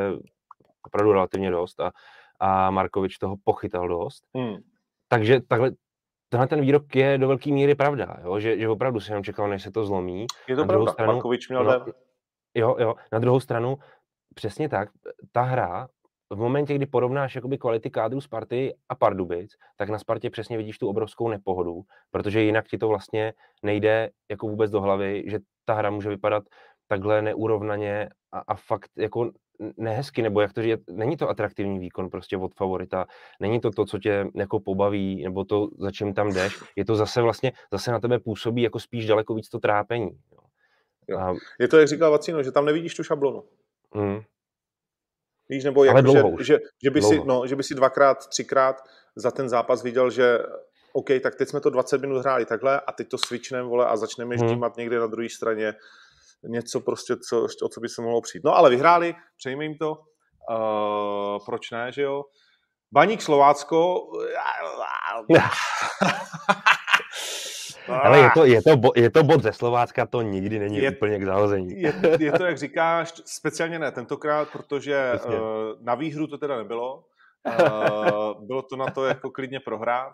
opravdu 0.86 1.12
relativně 1.12 1.52
dost 1.52 1.80
a, 1.80 1.91
a 2.39 2.72
Markovič 2.72 3.18
toho 3.18 3.36
pochytal 3.44 3.88
dost. 3.88 4.24
Hmm. 4.36 4.56
Takže 5.08 5.41
takhle, 5.48 5.72
tenhle 6.30 6.48
ten 6.48 6.62
výrok 6.62 6.96
je 6.96 7.18
do 7.18 7.28
velké 7.28 7.52
míry 7.52 7.76
pravda, 7.76 8.18
jo? 8.24 8.39
Že, 8.39 8.60
že 8.60 8.70
opravdu 8.70 9.00
se 9.00 9.13
nám 9.13 9.24
čekalo, 9.24 9.48
než 9.48 9.63
se 9.63 9.72
to 9.72 9.86
zlomí. 9.86 10.26
Je 10.48 10.56
to 10.56 10.65
pravda, 10.65 10.91
stranu, 10.91 11.13
Markovič 11.13 11.50
měl 11.50 11.63
no, 11.63 11.86
Jo, 12.56 12.76
jo. 12.80 12.96
Na 13.12 13.20
druhou 13.20 13.39
stranu, 13.39 13.78
přesně 14.36 14.70
tak, 14.70 14.89
ta 15.32 15.41
hra, 15.41 15.88
v 16.30 16.38
momentě, 16.38 16.76
kdy 16.76 16.86
porovnáš 16.86 17.36
jakoby 17.36 17.58
kvality 17.58 17.89
kádru 17.89 18.22
Sparty 18.22 18.76
a 18.89 18.96
Pardubic, 18.96 19.52
tak 19.78 19.89
na 19.89 20.00
Spartě 20.00 20.30
přesně 20.30 20.58
vidíš 20.58 20.78
tu 20.78 20.89
obrovskou 20.89 21.30
nepohodu, 21.30 21.82
protože 22.12 22.41
jinak 22.41 22.68
ti 22.68 22.78
to 22.78 22.88
vlastně 22.88 23.34
nejde 23.63 24.10
jako 24.30 24.48
vůbec 24.48 24.72
do 24.72 24.82
hlavy, 24.82 25.24
že 25.28 25.39
ta 25.65 25.74
hra 25.74 25.89
může 25.89 26.10
vypadat 26.10 26.44
takhle 26.88 27.22
neúrovnaně 27.22 28.10
a, 28.32 28.39
a 28.39 28.56
fakt 28.56 28.89
jako 28.98 29.32
nehezky, 29.78 30.22
nebo 30.22 30.41
jak 30.41 30.54
to 30.54 30.62
říct, 30.62 30.84
není 30.91 31.18
to 31.18 31.30
atraktivní 31.30 31.80
výkon 31.80 32.10
prostě 32.10 32.38
od 32.38 32.56
favorita, 32.56 33.06
není 33.39 33.60
to 33.60 33.72
to, 33.72 33.86
co 33.86 34.00
tě 34.00 34.26
jako 34.36 34.60
pobaví, 34.60 35.24
nebo 35.24 35.46
to, 35.46 35.70
za 35.80 35.91
čím 35.91 36.13
tam 36.13 36.34
jdeš, 36.34 36.63
je 36.76 36.86
to 36.86 36.96
zase 36.96 37.22
vlastně, 37.22 37.52
zase 37.72 37.91
na 37.91 38.00
tebe 38.00 38.20
působí 38.20 38.62
jako 38.62 38.80
spíš 38.80 39.08
daleko 39.08 39.34
víc 39.34 39.50
to 39.50 39.60
trápení. 39.60 40.10
Jo. 40.32 40.44
Jo. 41.08 41.18
A... 41.20 41.34
Je 41.60 41.68
to, 41.68 41.78
jak 41.78 41.88
říkal 41.88 42.12
Vacino, 42.12 42.44
že 42.44 42.52
tam 42.52 42.65
nevidíš 42.65 42.96
tu 42.96 43.04
šablonu. 43.04 43.44
Mm. 43.94 44.20
Víš, 45.50 45.63
nebo 45.63 45.84
jak, 45.84 46.08
že, 46.08 46.24
že, 46.39 46.60
že, 46.84 46.91
by 46.91 47.02
si, 47.02 47.22
no, 47.26 47.48
že 47.48 47.56
by 47.56 47.63
si 47.63 47.76
dvakrát, 47.76 48.28
třikrát 48.28 48.84
za 49.15 49.32
ten 49.32 49.50
zápas 49.50 49.84
viděl, 49.84 50.10
že 50.10 50.39
OK, 50.94 51.10
tak 51.24 51.36
teď 51.36 51.50
jsme 51.50 51.60
to 51.60 51.70
20 51.70 52.02
minut 52.02 52.20
hráli 52.20 52.46
takhle 52.46 52.82
a 52.82 52.91
teď 52.91 53.10
to 53.10 53.18
switchneme, 53.18 53.70
vole, 53.70 53.86
a 53.86 53.98
začneme 53.98 54.36
hmm. 54.36 54.48
ždímat 54.48 54.78
někde 54.78 55.00
na 55.00 55.08
druhé 55.08 55.30
straně 55.30 55.74
něco 56.44 56.80
prostě, 56.80 57.15
co, 57.30 57.48
o 57.63 57.70
co 57.70 57.80
by 57.80 57.89
se 57.89 58.02
mohlo 58.02 58.22
přijít. 58.22 58.44
No 58.44 58.56
ale 58.56 58.70
vyhráli, 58.70 59.15
přejme 59.38 59.63
jim 59.63 59.78
to. 59.78 59.91
Uh, 60.50 61.46
proč 61.46 61.72
ne, 61.72 61.91
že 61.91 62.02
jo? 62.02 62.24
Baník 62.91 63.22
Slovácko. 63.22 64.08
Ale 67.88 68.19
je 68.19 68.30
to, 68.34 68.45
je, 68.45 68.62
to, 68.62 68.78
bo, 68.78 68.91
je 68.95 69.10
to 69.10 69.24
bod 69.24 69.43
ze 69.43 69.54
Slovácka, 69.54 70.06
to 70.06 70.21
nikdy 70.21 70.60
není 70.60 70.78
je, 70.78 70.91
úplně 70.91 71.19
k 71.19 71.26
zahození. 71.26 71.82
Je, 71.82 71.93
je 72.19 72.32
to, 72.32 72.45
jak 72.45 72.58
říkáš, 72.58 73.13
speciálně 73.26 73.80
ne 73.80 73.91
tentokrát, 73.91 74.50
protože 74.52 75.12
uh, 75.26 75.34
na 75.82 75.95
výhru 75.95 76.28
to 76.28 76.38
teda 76.38 76.58
nebylo. 76.58 77.04
Uh, 77.45 78.45
bylo 78.45 78.62
to 78.62 78.76
na 78.76 78.86
to 78.86 79.06
jako 79.06 79.30
klidně 79.32 79.60
prohrát. 79.60 80.13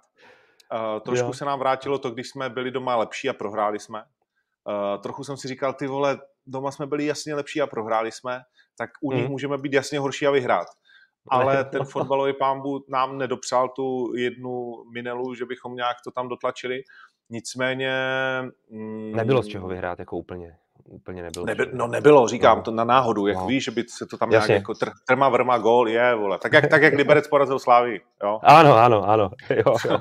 Uh, 0.73 0.99
trošku 0.99 1.27
jo. 1.27 1.33
se 1.33 1.45
nám 1.45 1.59
vrátilo 1.59 1.97
to, 1.99 2.11
když 2.11 2.29
jsme 2.29 2.49
byli 2.49 2.71
doma 2.71 2.95
lepší 2.95 3.29
a 3.29 3.33
prohráli 3.33 3.79
jsme. 3.79 4.03
Uh, 4.03 5.01
trochu 5.01 5.23
jsem 5.23 5.37
si 5.37 5.47
říkal, 5.47 5.73
ty 5.73 5.87
vole, 5.87 6.19
doma 6.45 6.71
jsme 6.71 6.85
byli 6.85 7.05
jasně 7.05 7.35
lepší 7.35 7.61
a 7.61 7.67
prohráli 7.67 8.11
jsme, 8.11 8.41
tak 8.77 8.89
u 9.01 9.11
nich 9.11 9.25
mm. 9.25 9.31
můžeme 9.31 9.57
být 9.57 9.73
jasně 9.73 9.99
horší 9.99 10.27
a 10.27 10.31
vyhrát. 10.31 10.67
Ale 11.27 11.63
ten 11.63 11.83
fotbalový 11.83 12.33
pámbu 12.33 12.85
nám 12.89 13.17
nedopřál 13.17 13.69
tu 13.69 14.13
jednu 14.15 14.83
minelu, 14.93 15.35
že 15.35 15.45
bychom 15.45 15.75
nějak 15.75 15.97
to 16.03 16.11
tam 16.11 16.29
dotlačili. 16.29 16.81
Nicméně... 17.29 17.93
Mm, 18.69 19.11
Nebylo 19.11 19.43
z 19.43 19.47
čeho 19.47 19.67
vyhrát 19.67 19.99
jako 19.99 20.17
úplně. 20.17 20.57
úplně 20.83 21.23
nebylo. 21.23 21.45
Neby, 21.45 21.65
no 21.73 21.87
nebylo, 21.87 22.27
říkám 22.27 22.57
no. 22.57 22.63
to 22.63 22.71
na 22.71 22.83
náhodu, 22.83 23.27
jak 23.27 23.37
no. 23.37 23.47
víš, 23.47 23.63
že 23.63 23.71
by 23.71 23.83
se 23.87 24.05
to 24.05 24.17
tam 24.17 24.31
Jasně. 24.31 24.51
nějak 24.51 24.61
jako 24.61 24.73
tr, 24.73 24.89
trma 25.07 25.29
vrma 25.29 25.57
gól 25.57 25.89
je, 25.89 26.15
vole. 26.15 26.39
Tak 26.39 26.53
jak, 26.53 26.67
tak 26.67 26.81
jak 26.81 26.93
Liberec 26.93 27.27
porazil 27.27 27.59
Slávy, 27.59 28.01
jo? 28.23 28.39
Ano, 28.43 28.75
ano, 28.75 29.09
ano. 29.09 29.29
Jo, 29.49 29.75
jo. 29.89 29.99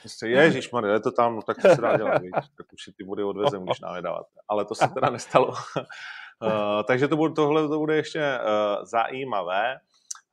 Prostě, 0.00 0.26
ježišmarja, 0.26 0.92
je 0.92 1.00
to 1.00 1.10
tam, 1.10 1.36
no, 1.36 1.42
tak 1.42 1.56
to 1.62 1.68
se 1.68 1.80
dá 1.80 1.96
dělat, 1.96 2.22
víš? 2.22 2.32
tak 2.56 2.72
už 2.72 2.82
si 2.82 2.92
ty 2.92 3.04
body 3.04 3.22
odvezem, 3.22 3.64
když 3.64 3.80
nám 3.80 4.02
dávat. 4.02 4.26
Ale 4.48 4.64
to 4.64 4.74
se 4.74 4.88
teda 4.88 5.10
nestalo. 5.10 5.48
uh, 5.48 5.54
takže 6.86 7.08
to 7.08 7.16
bude, 7.16 7.34
tohle 7.34 7.68
to 7.68 7.78
bude 7.78 7.96
ještě 7.96 8.38
uh, 8.40 8.84
zajímavé. 8.84 9.76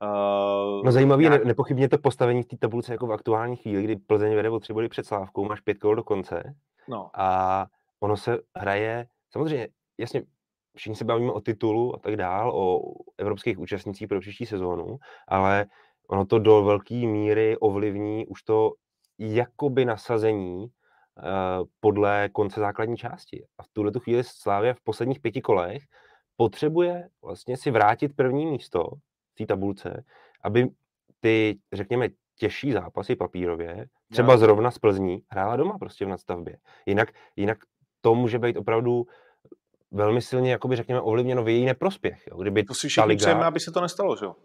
Uh, 0.04 0.84
no 0.86 0.92
zajímavý 0.92 1.24
je 1.24 1.30
nepochybně 1.30 1.90
to 1.90 1.98
postavení 1.98 2.44
v 2.44 2.48
té 2.48 2.58
tabulce 2.58 2.92
jako 2.92 3.08
v 3.08 3.12
aktuální 3.12 3.56
chvíli, 3.56 3.84
kdy 3.84 3.96
Plzeň 3.96 4.36
vede 4.36 4.50
o 4.50 4.60
tři 4.60 4.74
body 4.74 4.90
před 4.90 5.06
Slávkou, 5.06 5.46
máš 5.46 5.62
pět 5.62 5.78
kol 5.78 5.96
do 5.96 6.04
konce 6.04 6.56
no. 6.88 7.10
a 7.14 7.68
ono 8.00 8.18
se 8.18 8.40
hraje, 8.56 9.08
samozřejmě, 9.32 9.68
jasně, 9.98 10.24
všichni 10.76 10.96
se 10.96 11.06
bavíme 11.06 11.32
o 11.32 11.42
titulu 11.42 11.96
a 11.96 12.00
tak 12.00 12.16
dál, 12.16 12.52
o 12.56 12.82
evropských 13.18 13.60
účastnících 13.60 14.08
pro 14.08 14.20
příští 14.20 14.46
sezónu, 14.46 14.98
ale 15.28 15.66
ono 16.10 16.26
to 16.26 16.40
do 16.40 16.64
velké 16.64 16.96
míry 16.96 17.58
ovlivní 17.58 18.28
už 18.28 18.44
to 18.44 18.72
jakoby 19.20 19.86
nasazení 19.86 20.64
uh, 20.64 21.66
podle 21.80 22.30
konce 22.30 22.60
základní 22.60 22.98
části. 22.98 23.46
A 23.58 23.64
v 23.64 23.68
tuhle 23.74 23.92
tu 23.92 24.00
chvíli 24.00 24.24
Slávia 24.24 24.74
v 24.74 24.82
posledních 24.84 25.20
pěti 25.20 25.42
kolech 25.42 25.84
potřebuje 26.36 27.10
vlastně 27.24 27.58
si 27.58 27.72
vrátit 27.72 28.16
první 28.16 28.46
místo 28.46 28.84
té 29.46 29.54
tabulce, 29.54 30.04
aby 30.44 30.70
ty, 31.20 31.60
řekněme, 31.74 32.10
těžší 32.36 32.72
zápasy 32.72 33.16
papírově, 33.16 33.86
třeba 34.12 34.34
no. 34.34 34.38
zrovna 34.38 34.72
z 34.72 34.78
Plzní, 34.78 35.24
hrála 35.30 35.56
doma 35.56 35.78
prostě 35.78 36.06
v 36.06 36.10
nadstavbě. 36.10 36.58
Jinak, 36.86 37.10
jinak 37.36 37.58
to 38.02 38.16
může 38.16 38.40
být 38.40 38.58
opravdu 38.58 39.08
velmi 39.92 40.22
silně, 40.22 40.52
jakoby 40.52 40.76
řekněme, 40.76 41.02
ovlivněno 41.02 41.44
v 41.44 41.48
její 41.48 41.66
neprospěch. 41.66 42.28
Jo? 42.28 42.38
Kdyby 42.42 42.64
to 42.64 42.74
si 42.74 42.90
všichni 42.90 43.08
liga... 43.08 43.20
přejeme, 43.20 43.46
aby 43.46 43.60
se 43.60 43.72
to 43.72 43.82
nestalo, 43.82 44.16
že 44.16 44.26
jo? 44.26 44.36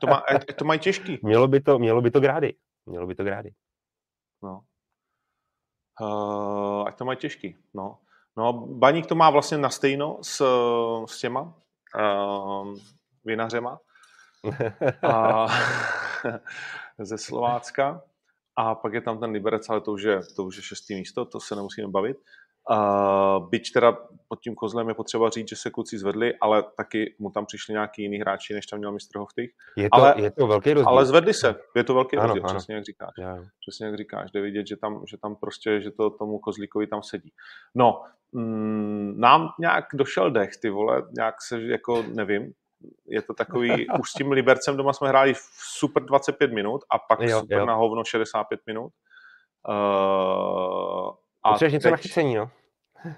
to, 0.00 0.06
má, 0.06 0.22
to 0.56 0.64
mají 0.64 0.80
těžký. 0.80 1.18
Mělo 1.22 1.48
by 1.48 1.60
to, 1.60 1.78
mělo 1.78 2.00
by 2.00 2.10
to 2.10 2.20
grády. 2.20 2.54
Mělo 2.86 3.06
by 3.06 3.14
to 3.14 3.24
grády. 3.24 3.54
No. 4.42 4.60
Uh, 6.00 6.88
ať 6.88 6.98
to 6.98 7.04
mají 7.04 7.18
těžký. 7.18 7.56
No. 7.74 7.98
no, 8.36 8.52
Baník 8.52 9.06
to 9.06 9.14
má 9.14 9.30
vlastně 9.30 9.58
na 9.58 9.70
stejno 9.70 10.18
s, 10.22 10.44
s 11.06 11.20
těma 11.20 11.42
uh, 11.42 12.74
vinařema. 13.24 13.80
A, 15.02 15.46
ze 16.98 17.18
Slovácka. 17.18 18.02
A 18.56 18.74
pak 18.74 18.92
je 18.92 19.00
tam 19.00 19.20
ten 19.20 19.30
Liberec, 19.30 19.68
ale 19.68 19.80
to 19.80 19.92
už 19.92 20.02
je, 20.02 20.20
to 20.36 20.44
už 20.44 20.56
je 20.56 20.62
šestý 20.62 20.94
místo, 20.94 21.24
to 21.24 21.40
se 21.40 21.56
nemusíme 21.56 21.88
bavit. 21.88 22.16
Uh, 22.70 23.48
byť 23.48 23.72
teda 23.72 23.92
pod 24.28 24.40
tím 24.40 24.54
kozlem 24.54 24.88
je 24.88 24.94
potřeba 24.94 25.30
říct, 25.30 25.48
že 25.48 25.56
se 25.56 25.70
kluci 25.70 25.98
zvedli, 25.98 26.34
ale 26.40 26.64
taky 26.76 27.14
mu 27.18 27.30
tam 27.30 27.46
přišli 27.46 27.72
nějaký 27.72 28.02
jiný 28.02 28.18
hráči, 28.18 28.54
než 28.54 28.66
tam 28.66 28.78
měl 28.78 28.92
mistr 28.92 29.18
Hoftych. 29.18 29.50
Je 29.76 29.88
to, 29.90 29.94
ale, 29.96 30.14
je 30.16 30.30
to 30.30 30.46
velký 30.46 30.72
rozdíl. 30.72 30.88
Ale 30.88 31.06
zvedli 31.06 31.34
se, 31.34 31.54
je 31.76 31.84
to 31.84 31.94
velký 31.94 32.16
ano, 32.16 32.26
rozdíl, 32.26 32.42
ano. 32.44 32.58
přesně 32.58 32.74
jak 32.74 32.84
říkáš. 32.84 33.10
Já. 33.18 33.38
Přesně 33.60 33.86
jak 33.86 33.96
říkáš, 33.96 34.30
jde 34.30 34.40
vidět, 34.40 34.66
že 34.66 34.76
tam, 34.76 35.02
že 35.10 35.16
tam 35.16 35.36
prostě, 35.36 35.80
že 35.80 35.90
to 35.90 36.10
tomu 36.10 36.38
kozlíkovi 36.38 36.86
tam 36.86 37.02
sedí. 37.02 37.32
No, 37.74 38.02
mm, 38.32 39.20
nám 39.20 39.48
nějak 39.60 39.84
došel 39.94 40.30
dech, 40.30 40.50
ty 40.62 40.70
vole, 40.70 41.02
nějak 41.16 41.42
se, 41.42 41.62
jako 41.62 42.02
nevím, 42.02 42.52
je 43.06 43.22
to 43.22 43.34
takový, 43.34 43.86
už 44.00 44.10
s 44.10 44.14
tím 44.14 44.32
Libercem 44.32 44.76
doma 44.76 44.92
jsme 44.92 45.08
hráli 45.08 45.34
super 45.78 46.04
25 46.04 46.52
minut 46.52 46.80
a 46.90 46.98
pak 46.98 47.20
jo, 47.20 47.40
super 47.40 47.58
jo. 47.58 47.66
na 47.66 47.74
hovno 47.74 48.04
65 48.04 48.60
minut. 48.66 48.92
Uh, 49.68 51.10
a 51.42 51.50
Potřebuješ 51.50 51.72
něco 51.72 51.86
teď... 51.86 51.90
na 51.90 51.96
chycení, 51.96 52.34
no? 52.34 52.50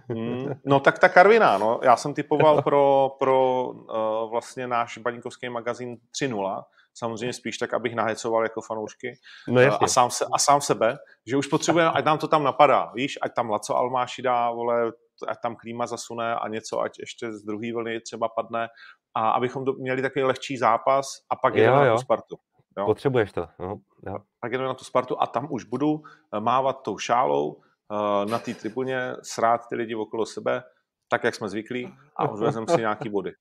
Mm, 0.09 0.53
no 0.64 0.81
tak 0.81 0.98
ta 0.98 1.09
Karvina, 1.09 1.59
no. 1.59 1.81
Já 1.83 1.96
jsem 1.96 2.14
typoval 2.14 2.62
pro, 2.62 3.11
pro 3.18 3.68
uh, 3.68 4.31
vlastně 4.31 4.66
náš 4.66 4.98
baníkovský 4.98 5.48
magazín 5.48 5.96
3.0, 6.22 6.62
samozřejmě 6.94 7.33
spíš 7.33 7.59
tak, 7.59 7.75
abych 7.75 7.94
nahecoval 7.94 8.42
jako 8.42 8.61
fanoušky 8.61 9.14
no, 9.48 9.61
uh, 9.61 9.77
a, 9.81 9.88
sám 9.88 10.11
se, 10.11 10.25
a 10.33 10.38
sám 10.38 10.61
sebe, 10.61 10.98
že 11.27 11.37
už 11.37 11.46
potřebujeme, 11.46 11.90
ať 11.90 12.05
nám 12.05 12.18
to 12.18 12.29
tam 12.29 12.44
napadá, 12.44 12.92
víš, 12.94 13.18
ať 13.22 13.35
tam 13.35 13.51
Laco 13.51 13.77
Almáši 13.77 14.22
dá, 14.22 14.51
vole, 14.51 14.92
ať 15.29 15.38
tam 15.42 15.57
klíma 15.57 15.87
zasune 15.87 16.35
a 16.35 16.48
něco, 16.48 16.81
ať 16.81 16.98
ještě 16.98 17.33
z 17.33 17.42
druhé 17.42 17.72
vlny 17.72 18.01
třeba 18.01 18.29
padne 18.29 18.68
a 19.14 19.31
abychom 19.31 19.64
to, 19.64 19.72
měli 19.72 20.03
takový 20.03 20.22
lehčí 20.22 20.57
zápas 20.57 21.07
a 21.31 21.37
pak 21.37 21.55
jdeme 21.55 21.87
na 21.87 21.94
tu 21.94 22.01
Spartu. 22.01 22.37
Jo? 22.79 22.87
Potřebuješ 22.87 23.33
to. 23.33 23.48
No, 23.59 23.81
jo. 24.07 24.18
Pak 24.40 24.53
jdeme 24.53 24.64
na 24.64 24.75
tu 24.75 24.85
Spartu 24.85 25.22
a 25.22 25.27
tam 25.27 25.48
už 25.51 25.64
budu 25.64 26.03
eh, 26.35 26.40
mávat 26.40 26.83
tou 26.83 26.98
šálou 26.98 27.48
uh, 27.48 28.31
na 28.31 28.38
té 28.38 28.55
tribuně, 28.55 29.12
srát 29.22 29.68
ty 29.68 29.77
lidi 29.77 29.94
okolo 29.94 30.27
sebe, 30.27 30.62
tak, 31.09 31.25
jak 31.25 31.35
jsme 31.35 31.48
zvyklí 31.48 31.94
a 32.16 32.29
odvezeme 32.29 32.66
si 32.68 32.81
nějaký 32.81 33.09
body. 33.09 33.33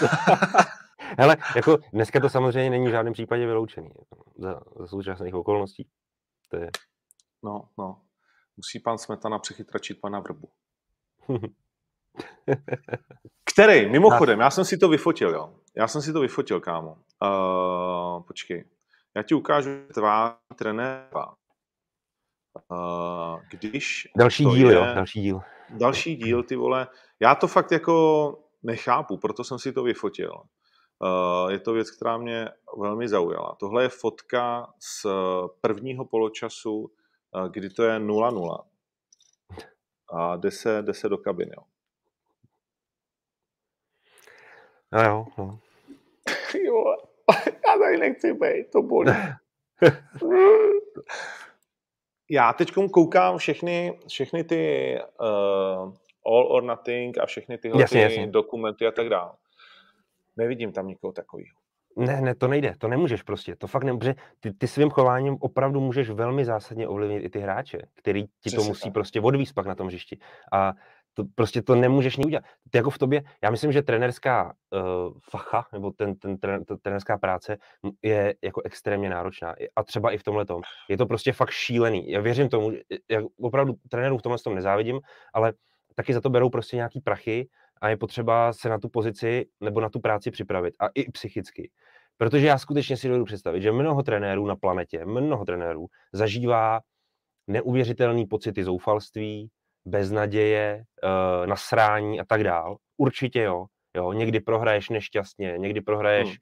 Hele, 1.18 1.36
jako 1.56 1.78
dneska 1.92 2.20
to 2.20 2.28
samozřejmě 2.28 2.70
není 2.70 2.86
v 2.86 2.90
žádném 2.90 3.12
případě 3.12 3.46
vyloučený. 3.46 3.90
Za, 4.38 4.60
za 4.76 4.86
současných 4.86 5.34
okolností. 5.34 5.88
To 6.50 6.56
je... 6.56 6.70
No, 7.44 7.68
no. 7.78 8.02
Musí 8.56 8.80
pan 8.80 8.98
Smetana 8.98 9.38
přechytračit 9.38 10.00
pana 10.00 10.20
Vrbu. 10.20 10.48
Který, 13.52 13.90
mimochodem, 13.90 14.40
já 14.40 14.50
jsem 14.50 14.64
si 14.64 14.78
to 14.78 14.88
vyfotil, 14.88 15.30
jo. 15.30 15.54
Já 15.76 15.88
jsem 15.88 16.02
si 16.02 16.12
to 16.12 16.20
vyfotil, 16.20 16.60
kámo. 16.60 16.96
Uh, 17.22 18.22
počkej. 18.22 18.64
Já 19.16 19.22
ti 19.22 19.34
ukážu 19.34 19.70
tvá 19.94 20.38
trenéra. 20.56 21.26
Uh, 22.70 23.40
když 23.50 24.08
další 24.16 24.44
díl, 24.44 24.70
je, 24.70 24.76
jo, 24.76 24.84
další 24.94 25.20
díl. 25.20 25.40
Další 25.70 26.16
díl, 26.16 26.42
ty 26.42 26.56
vole. 26.56 26.86
Já 27.20 27.34
to 27.34 27.46
fakt 27.46 27.72
jako 27.72 28.38
nechápu, 28.62 29.16
proto 29.16 29.44
jsem 29.44 29.58
si 29.58 29.72
to 29.72 29.82
vyfotil. 29.82 30.32
Uh, 30.32 31.50
je 31.50 31.60
to 31.60 31.72
věc, 31.72 31.90
která 31.90 32.18
mě 32.18 32.48
velmi 32.78 33.08
zaujala. 33.08 33.56
Tohle 33.60 33.82
je 33.82 33.88
fotka 33.88 34.66
z 34.80 35.06
prvního 35.60 36.04
poločasu, 36.04 36.90
kdy 37.50 37.70
to 37.70 37.82
je 37.82 37.98
0-0. 37.98 38.64
A 40.12 40.36
jde 40.36 40.50
se, 40.50 40.82
jde 40.82 40.94
se 40.94 41.08
do 41.08 41.18
kabiny. 41.18 41.50
Jo. 41.56 41.62
No 44.92 45.02
jo, 45.04 45.26
no. 45.38 45.58
jo, 46.64 46.84
já 47.66 47.78
tady 47.78 47.96
nechci 47.98 48.32
být, 48.32 48.70
to 48.72 48.82
bolí. 48.82 49.12
já 52.30 52.52
teď 52.52 52.72
koukám 52.92 53.38
všechny, 53.38 53.98
všechny 54.08 54.44
ty 54.44 54.94
uh, 55.20 55.92
All 56.26 56.46
or 56.52 56.62
Nothing 56.62 57.18
a 57.18 57.26
všechny 57.26 57.58
tyhle 57.58 57.80
jasně, 57.82 58.08
ty 58.08 58.14
jasně. 58.14 58.26
dokumenty 58.26 58.86
a 58.86 58.90
tak 58.90 59.08
dále. 59.08 59.32
Nevidím 60.36 60.72
tam 60.72 60.86
nikoho 60.86 61.12
takového. 61.12 61.56
Ne, 61.98 62.20
ne, 62.20 62.34
to 62.34 62.48
nejde, 62.48 62.74
to 62.78 62.88
nemůžeš 62.88 63.22
prostě, 63.22 63.56
to 63.56 63.66
fakt 63.66 63.84
nemůže, 63.84 64.14
ty, 64.40 64.52
ty 64.52 64.68
svým 64.68 64.90
chováním 64.90 65.36
opravdu 65.40 65.80
můžeš 65.80 66.10
velmi 66.10 66.44
zásadně 66.44 66.88
ovlivnit 66.88 67.24
i 67.24 67.28
ty 67.28 67.38
hráče, 67.38 67.78
který 67.94 68.26
ti 68.26 68.30
Přesně 68.40 68.58
to 68.58 68.64
musí 68.64 68.82
tak. 68.82 68.92
prostě 68.92 69.20
odvíst 69.20 69.54
pak 69.54 69.66
na 69.66 69.74
tom 69.74 69.86
hřišti. 69.86 70.18
A 70.52 70.72
to 71.16 71.24
prostě 71.34 71.62
to 71.62 71.74
nemůžeš 71.74 72.16
ní 72.16 72.24
udělat. 72.24 72.44
Ty 72.70 72.78
jako 72.78 72.90
v 72.90 72.98
tobě, 72.98 73.22
já 73.42 73.50
myslím, 73.50 73.72
že 73.72 73.82
trenerská 73.82 74.54
uh, 74.72 74.80
facha, 75.30 75.66
nebo 75.72 75.90
ten, 75.90 76.14
ten, 76.14 76.36
ten, 76.38 76.64
ta 76.64 76.76
trenerská 76.76 77.18
práce 77.18 77.56
je 78.02 78.34
jako 78.44 78.62
extrémně 78.64 79.10
náročná. 79.10 79.54
A 79.76 79.82
třeba 79.82 80.10
i 80.10 80.18
v 80.18 80.22
tomhle 80.22 80.46
tom. 80.46 80.62
Je 80.88 80.96
to 80.96 81.06
prostě 81.06 81.32
fakt 81.32 81.50
šílený. 81.50 82.10
Já 82.10 82.20
věřím 82.20 82.48
tomu, 82.48 82.72
já 83.10 83.20
opravdu 83.40 83.74
trenérů 83.88 84.18
v 84.18 84.22
tomhle 84.22 84.38
tom 84.38 84.54
nezávidím, 84.54 85.00
ale 85.34 85.52
taky 85.94 86.14
za 86.14 86.20
to 86.20 86.30
berou 86.30 86.50
prostě 86.50 86.76
nějaký 86.76 87.00
prachy 87.00 87.48
a 87.80 87.88
je 87.88 87.96
potřeba 87.96 88.52
se 88.52 88.68
na 88.68 88.78
tu 88.78 88.88
pozici 88.88 89.46
nebo 89.60 89.80
na 89.80 89.88
tu 89.88 90.00
práci 90.00 90.30
připravit. 90.30 90.74
A 90.80 90.86
i 90.94 91.10
psychicky. 91.10 91.70
Protože 92.18 92.46
já 92.46 92.58
skutečně 92.58 92.96
si 92.96 93.08
dovedu 93.08 93.24
představit, 93.24 93.62
že 93.62 93.72
mnoho 93.72 94.02
trenérů 94.02 94.46
na 94.46 94.56
planetě, 94.56 95.04
mnoho 95.04 95.44
trenérů 95.44 95.86
zažívá 96.12 96.80
neuvěřitelný 97.46 98.26
pocity 98.26 98.64
zoufalství, 98.64 99.50
beznaděje, 99.86 100.84
uh, 101.04 101.46
nasrání 101.46 102.20
a 102.20 102.24
tak 102.24 102.44
dál. 102.44 102.76
Určitě 102.96 103.42
jo. 103.42 103.66
jo. 103.96 104.12
Někdy 104.12 104.40
prohraješ 104.40 104.88
nešťastně, 104.88 105.54
někdy 105.58 105.80
prohraješ 105.80 106.28
hmm. 106.28 106.36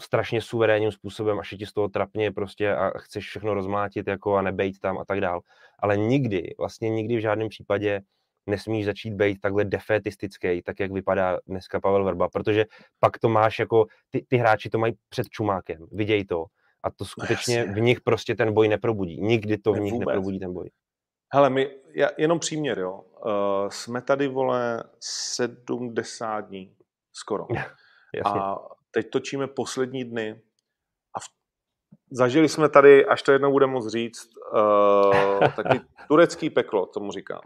strašně 0.00 0.40
suverénním 0.40 0.92
způsobem, 0.92 1.38
až 1.38 1.52
je 1.52 1.58
ti 1.58 1.66
z 1.66 1.72
toho 1.72 1.88
trapně 1.88 2.32
prostě 2.32 2.74
a 2.74 2.98
chceš 2.98 3.26
všechno 3.26 3.54
rozmátit 3.54 4.08
jako 4.08 4.36
a 4.36 4.42
nebejt 4.42 4.78
tam 4.78 4.98
a 4.98 5.04
tak 5.04 5.20
dál. 5.20 5.40
Ale 5.78 5.96
nikdy, 5.96 6.54
vlastně 6.58 6.90
nikdy 6.90 7.16
v 7.16 7.20
žádném 7.20 7.48
případě 7.48 8.00
nesmíš 8.46 8.86
začít 8.86 9.14
být 9.14 9.40
takhle 9.40 9.64
defetistický, 9.64 10.62
tak 10.62 10.80
jak 10.80 10.92
vypadá 10.92 11.38
dneska 11.46 11.80
Pavel 11.80 12.04
Verba, 12.04 12.28
protože 12.28 12.64
pak 13.00 13.18
to 13.18 13.28
máš 13.28 13.58
jako, 13.58 13.86
ty, 14.10 14.24
ty 14.28 14.36
hráči 14.36 14.70
to 14.70 14.78
mají 14.78 14.92
před 15.08 15.28
čumákem, 15.28 15.86
viděj 15.92 16.24
to. 16.24 16.44
A 16.82 16.90
to 16.90 17.04
skutečně 17.04 17.64
v 17.64 17.80
nich 17.80 18.00
prostě 18.00 18.34
ten 18.34 18.54
boj 18.54 18.68
neprobudí. 18.68 19.20
Nikdy 19.20 19.58
to 19.58 19.72
v 19.72 19.80
nich 19.80 19.92
Vůbec. 19.92 20.06
neprobudí 20.06 20.38
ten 20.38 20.52
boj. 20.52 20.70
Hele, 21.34 21.50
my, 21.50 21.70
já, 21.94 22.08
jenom 22.18 22.38
příměr, 22.38 22.78
jo. 22.78 23.04
Uh, 23.26 23.68
jsme 23.68 24.02
tady, 24.02 24.28
vole, 24.28 24.84
70 25.00 26.40
dní, 26.40 26.76
skoro. 27.12 27.46
Jasně. 28.14 28.40
A 28.40 28.58
teď 28.90 29.10
točíme 29.10 29.46
poslední 29.46 30.04
dny 30.04 30.42
a 31.16 31.20
v, 31.20 31.24
zažili 32.10 32.48
jsme 32.48 32.68
tady, 32.68 33.06
až 33.06 33.22
to 33.22 33.32
jednou 33.32 33.52
bude 33.52 33.66
moc 33.66 33.92
říct, 33.92 34.28
uh, 34.52 35.40
taky 35.56 35.80
turecký 36.08 36.50
peklo, 36.50 36.86
tomu 36.86 37.12
říkám. 37.12 37.40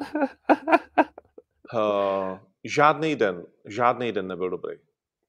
Uh, 1.75 2.39
žádný 2.65 3.17
den, 3.17 3.47
žádný 3.65 4.13
den 4.13 4.27
nebyl 4.27 4.51
dobrý. 4.51 4.77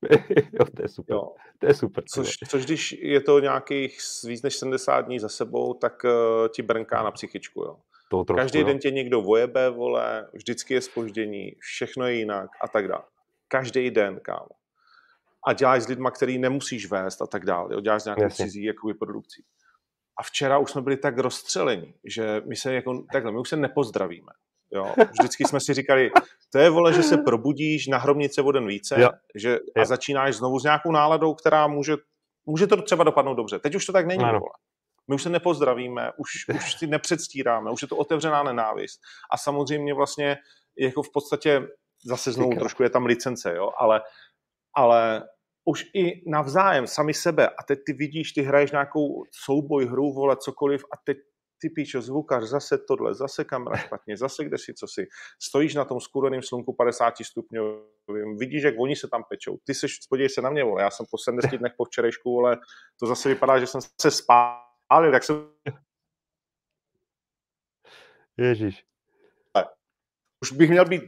jo, 0.51 0.65
to 0.75 0.81
je 0.81 0.87
super. 0.87 1.15
Jo. 1.15 1.33
To 1.59 1.67
je 1.67 1.73
super. 1.73 2.03
Což, 2.13 2.35
což 2.47 2.65
když 2.65 2.91
je 2.91 3.21
to 3.21 3.39
nějakých 3.39 3.97
víc 4.23 4.41
než 4.41 4.55
70 4.55 5.01
dní 5.01 5.19
za 5.19 5.29
sebou, 5.29 5.73
tak 5.73 6.03
uh, 6.03 6.47
ti 6.47 6.61
brnká 6.61 7.03
na 7.03 7.11
psychičku. 7.11 7.63
Jo. 7.63 7.77
To 8.09 8.23
trošku, 8.23 8.41
Každý 8.41 8.59
jo. 8.59 8.65
den 8.65 8.79
tě 8.79 8.91
někdo 8.91 9.21
vojebe, 9.21 9.69
vole, 9.69 10.29
vždycky 10.33 10.73
je 10.73 10.81
spoždění, 10.81 11.51
všechno 11.59 12.07
je 12.07 12.13
jinak 12.13 12.49
a 12.63 12.67
tak 12.67 12.87
dále. 12.87 13.03
Každý 13.47 13.91
den, 13.91 14.19
kámo. 14.19 14.49
A 15.47 15.53
děláš 15.53 15.83
s 15.83 15.87
lidma, 15.87 16.11
který 16.11 16.37
nemusíš 16.37 16.91
vést 16.91 17.21
a 17.21 17.27
tak 17.27 17.45
dále. 17.45 17.73
Jo. 17.73 17.81
Děláš 17.81 18.01
s 18.01 18.05
nějakou 18.05 18.23
Jasně. 18.23 18.45
cizí 18.45 18.63
jakoby, 18.63 18.93
produkcí. 18.93 19.43
A 20.19 20.23
včera 20.23 20.57
už 20.57 20.71
jsme 20.71 20.81
byli 20.81 20.97
tak 20.97 21.17
rozstřeleni, 21.17 21.93
že 22.03 22.41
my 22.45 22.55
se 22.55 22.73
jako, 22.73 23.03
takhle, 23.11 23.31
my 23.31 23.39
už 23.39 23.49
se 23.49 23.57
nepozdravíme. 23.57 24.31
Jo. 24.71 24.93
Vždycky 25.19 25.45
jsme 25.45 25.59
si 25.59 25.73
říkali, 25.73 26.11
to 26.51 26.57
je 26.57 26.69
vole, 26.69 26.93
že 26.93 27.03
se 27.03 27.17
probudíš 27.17 27.87
na 27.87 27.97
hromnice 27.97 28.41
o 28.41 28.51
den 28.51 28.67
více 28.67 29.01
jo. 29.01 29.09
Že, 29.35 29.59
a 29.81 29.85
začínáš 29.85 30.35
znovu 30.35 30.59
s 30.59 30.63
nějakou 30.63 30.91
náladou, 30.91 31.33
která 31.33 31.67
může, 31.67 31.95
může 32.45 32.67
to 32.67 32.81
třeba 32.81 33.03
dopadnout 33.03 33.35
dobře. 33.35 33.59
Teď 33.59 33.75
už 33.75 33.85
to 33.85 33.93
tak 33.93 34.07
není, 34.07 34.23
ano. 34.23 34.39
vole. 34.39 34.51
My 35.07 35.15
už 35.15 35.23
se 35.23 35.29
nepozdravíme, 35.29 36.11
už, 36.17 36.31
už 36.55 36.73
si 36.73 36.87
nepředstíráme, 36.87 37.71
už 37.71 37.81
je 37.81 37.87
to 37.87 37.97
otevřená 37.97 38.43
nenávist. 38.43 38.99
A 39.31 39.37
samozřejmě 39.37 39.93
vlastně 39.93 40.37
jako 40.77 41.03
v 41.03 41.11
podstatě 41.11 41.67
zase 42.05 42.31
znovu 42.31 42.55
trošku 42.55 42.83
je 42.83 42.89
tam 42.89 43.05
licence, 43.05 43.55
jo, 43.55 43.71
ale, 43.77 44.01
ale 44.75 45.23
už 45.65 45.85
i 45.93 46.29
navzájem, 46.29 46.87
sami 46.87 47.13
sebe 47.13 47.49
a 47.49 47.63
teď 47.67 47.79
ty 47.85 47.93
vidíš, 47.93 48.31
ty 48.31 48.41
hraješ 48.41 48.71
nějakou 48.71 49.23
souboj, 49.45 49.85
hru, 49.85 50.13
vole, 50.13 50.37
cokoliv 50.37 50.83
a 50.93 50.97
teď 51.03 51.17
ty 51.61 51.69
píčo, 51.69 52.01
zvukař, 52.01 52.43
zase 52.43 52.77
tohle, 52.77 53.13
zase 53.13 53.43
kamera 53.43 53.77
špatně, 53.77 54.17
zase 54.17 54.43
kde 54.43 54.57
si, 54.57 54.73
co 54.73 54.87
si. 54.87 55.07
Stojíš 55.41 55.75
na 55.75 55.85
tom 55.85 55.99
skúreném 55.99 56.41
slunku 56.41 56.73
50 56.73 57.13
stupňovým, 57.23 58.37
vidíš, 58.37 58.63
jak 58.63 58.75
oni 58.79 58.95
se 58.95 59.07
tam 59.07 59.23
pečou. 59.29 59.57
Ty 59.63 59.73
seš, 59.73 59.99
podívej 60.09 60.29
se 60.29 60.41
na 60.41 60.49
mě, 60.49 60.63
vole, 60.63 60.81
já 60.81 60.89
jsem 60.89 61.05
po 61.11 61.17
70 61.17 61.57
dnech 61.57 61.73
po 61.77 61.85
včerejšku, 61.85 62.39
ale 62.39 62.57
to 62.99 63.07
zase 63.07 63.29
vypadá, 63.29 63.59
že 63.59 63.67
jsem 63.67 63.81
se 64.01 64.11
spálil, 64.87 65.11
tak 65.11 65.23
jsem... 65.23 65.49
Ježíš. 68.37 68.85
Už 70.41 70.51
bych 70.51 70.69
měl 70.69 70.85
být 70.85 71.03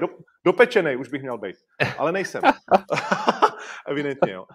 do, 0.00 0.06
dopečený, 0.44 0.96
už 0.96 1.08
bych 1.08 1.22
měl 1.22 1.38
být, 1.38 1.56
ale 1.98 2.12
nejsem. 2.12 2.42
Evidentně, 3.88 4.32
jo. 4.32 4.46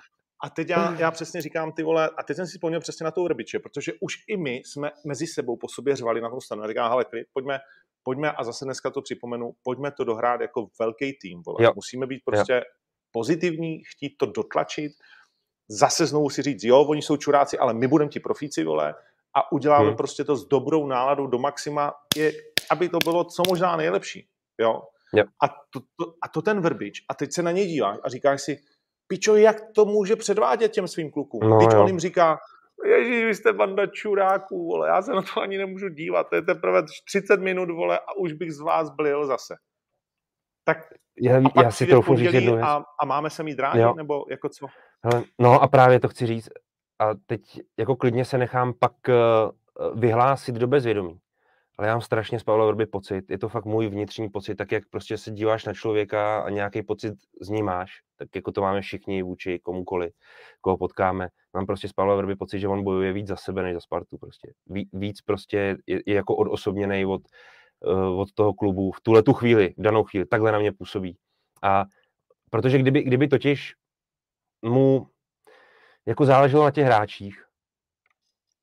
A 0.43 0.49
teď 0.49 0.69
já, 0.69 0.95
já 0.99 1.11
přesně 1.11 1.41
říkám 1.41 1.71
ty 1.71 1.83
vole, 1.83 2.09
a 2.17 2.23
teď 2.23 2.35
jsem 2.35 2.45
si 2.45 2.51
vzpomněl 2.51 2.79
přesně 2.79 3.03
na 3.03 3.11
tou 3.11 3.27
rbiče, 3.27 3.59
protože 3.59 3.93
už 4.01 4.15
i 4.27 4.37
my 4.37 4.61
jsme 4.65 4.91
mezi 5.05 5.27
sebou 5.27 5.57
po 5.57 5.67
sobě 5.69 5.95
řvali 5.95 6.21
na 6.21 6.29
tom 6.29 6.41
stanu. 6.41 6.63
A 6.63 6.67
říkám, 6.67 6.89
hele, 6.89 7.05
klid, 7.05 7.27
pojďme, 7.33 7.59
pojďme, 8.03 8.31
a 8.31 8.43
zase 8.43 8.65
dneska 8.65 8.89
to 8.89 9.01
připomenu, 9.01 9.51
pojďme 9.63 9.91
to 9.91 10.03
dohrát 10.03 10.41
jako 10.41 10.67
velký 10.79 11.17
tým, 11.21 11.41
vole. 11.45 11.63
Jo. 11.63 11.71
Musíme 11.75 12.07
být 12.07 12.21
prostě 12.25 12.53
jo. 12.53 12.61
pozitivní, 13.11 13.81
chtít 13.83 14.15
to 14.17 14.25
dotlačit, 14.25 14.91
zase 15.67 16.05
znovu 16.05 16.29
si 16.29 16.41
říct, 16.41 16.63
jo, 16.63 16.81
oni 16.81 17.01
jsou 17.01 17.17
čuráci, 17.17 17.57
ale 17.57 17.73
my 17.73 17.87
budeme 17.87 18.09
ti 18.09 18.19
profíci, 18.19 18.63
vole, 18.63 18.95
a 19.35 19.51
uděláme 19.51 19.87
hmm. 19.87 19.95
prostě 19.95 20.23
to 20.23 20.35
s 20.35 20.47
dobrou 20.47 20.87
náladou 20.87 21.27
do 21.27 21.39
maxima, 21.39 21.93
je, 22.15 22.31
aby 22.71 22.89
to 22.89 22.97
bylo 23.03 23.23
co 23.23 23.43
možná 23.47 23.75
nejlepší, 23.75 24.27
jo. 24.59 24.81
jo. 25.13 25.23
A, 25.43 25.47
to, 25.47 25.79
to, 25.79 26.13
a 26.21 26.27
to 26.27 26.41
ten 26.41 26.61
vrbič, 26.61 27.05
a 27.09 27.13
teď 27.13 27.33
se 27.33 27.43
na 27.43 27.51
něj 27.51 27.67
díváš 27.67 27.97
a 28.03 28.09
říkáš 28.09 28.41
si, 28.41 28.57
pičo, 29.07 29.35
jak 29.35 29.55
to 29.75 29.85
může 29.85 30.15
předvádět 30.15 30.71
těm 30.71 30.87
svým 30.87 31.11
klukům? 31.11 31.49
No, 31.49 31.59
Teď 31.59 31.69
jo. 31.73 31.81
on 31.81 31.87
jim 31.87 31.99
říká, 31.99 32.39
Ježíš, 32.85 33.25
vy 33.25 33.35
jste 33.35 33.53
banda 33.53 33.87
čuráků, 33.87 34.67
vole, 34.67 34.87
já 34.87 35.01
se 35.01 35.11
na 35.11 35.21
to 35.21 35.41
ani 35.41 35.57
nemůžu 35.57 35.89
dívat, 35.89 36.29
to 36.29 36.35
je 36.35 36.41
teprve 36.41 36.83
30 37.07 37.39
minut, 37.39 37.69
vole, 37.69 37.99
a 37.99 38.17
už 38.17 38.33
bych 38.33 38.53
z 38.53 38.59
vás 38.59 38.89
blil 38.89 39.25
zase. 39.25 39.55
Tak 40.63 40.77
já, 41.21 41.37
a 41.37 41.49
pak 41.49 41.65
já 41.65 41.71
si 41.71 41.87
to 41.87 42.01
říct 42.15 42.33
jednu 42.33 42.63
a, 42.63 42.85
a 43.01 43.05
máme 43.05 43.29
se 43.29 43.43
mít 43.43 43.59
rádi, 43.59 43.79
jo. 43.79 43.93
nebo 43.93 44.25
jako 44.29 44.49
co? 44.49 44.67
Hele, 45.05 45.23
no 45.39 45.61
a 45.61 45.67
právě 45.67 45.99
to 45.99 46.07
chci 46.07 46.27
říct, 46.27 46.49
a 46.99 47.09
teď 47.25 47.61
jako 47.77 47.95
klidně 47.95 48.25
se 48.25 48.37
nechám 48.37 48.73
pak 48.73 48.93
uh, 49.07 49.99
vyhlásit 49.99 50.55
do 50.55 50.67
bezvědomí 50.67 51.19
ale 51.77 51.87
já 51.87 51.93
mám 51.93 52.01
strašně 52.01 52.39
z 52.39 52.43
Pavla 52.43 52.65
Vrby 52.65 52.85
pocit, 52.85 53.31
je 53.31 53.37
to 53.37 53.49
fakt 53.49 53.65
můj 53.65 53.87
vnitřní 53.87 54.29
pocit, 54.29 54.55
tak 54.55 54.71
jak 54.71 54.83
prostě 54.89 55.17
se 55.17 55.31
díváš 55.31 55.65
na 55.65 55.73
člověka 55.73 56.39
a 56.39 56.49
nějaký 56.49 56.83
pocit 56.83 57.13
z 57.41 57.49
ní 57.49 57.63
máš, 57.63 57.91
tak 58.17 58.35
jako 58.35 58.51
to 58.51 58.61
máme 58.61 58.81
všichni 58.81 59.23
vůči 59.23 59.59
komukoli, 59.59 60.11
koho 60.61 60.77
potkáme. 60.77 61.27
Mám 61.53 61.65
prostě 61.65 61.87
z 61.87 61.93
Pavla 61.93 62.15
Vrby 62.15 62.35
pocit, 62.35 62.59
že 62.59 62.67
on 62.67 62.83
bojuje 62.83 63.13
víc 63.13 63.27
za 63.27 63.35
sebe 63.35 63.63
než 63.63 63.73
za 63.73 63.79
Spartu 63.79 64.17
prostě. 64.17 64.53
Víc 64.93 65.21
prostě 65.21 65.77
je, 65.87 66.01
je 66.05 66.15
jako 66.15 66.35
odosobněný 66.35 67.05
od, 67.05 67.21
uh, 67.79 68.19
od 68.19 68.31
toho 68.33 68.53
klubu 68.53 68.91
v 68.91 69.01
tuhle 69.01 69.23
tu 69.23 69.33
chvíli, 69.33 69.73
v 69.77 69.81
danou 69.81 70.03
chvíli, 70.03 70.25
takhle 70.25 70.51
na 70.51 70.59
mě 70.59 70.71
působí. 70.71 71.17
A 71.63 71.85
protože 72.49 72.77
kdyby, 72.77 73.03
kdyby 73.03 73.27
totiž 73.27 73.73
mu 74.65 75.07
jako 76.05 76.25
záleželo 76.25 76.63
na 76.63 76.71
těch 76.71 76.85
hráčích, 76.85 77.45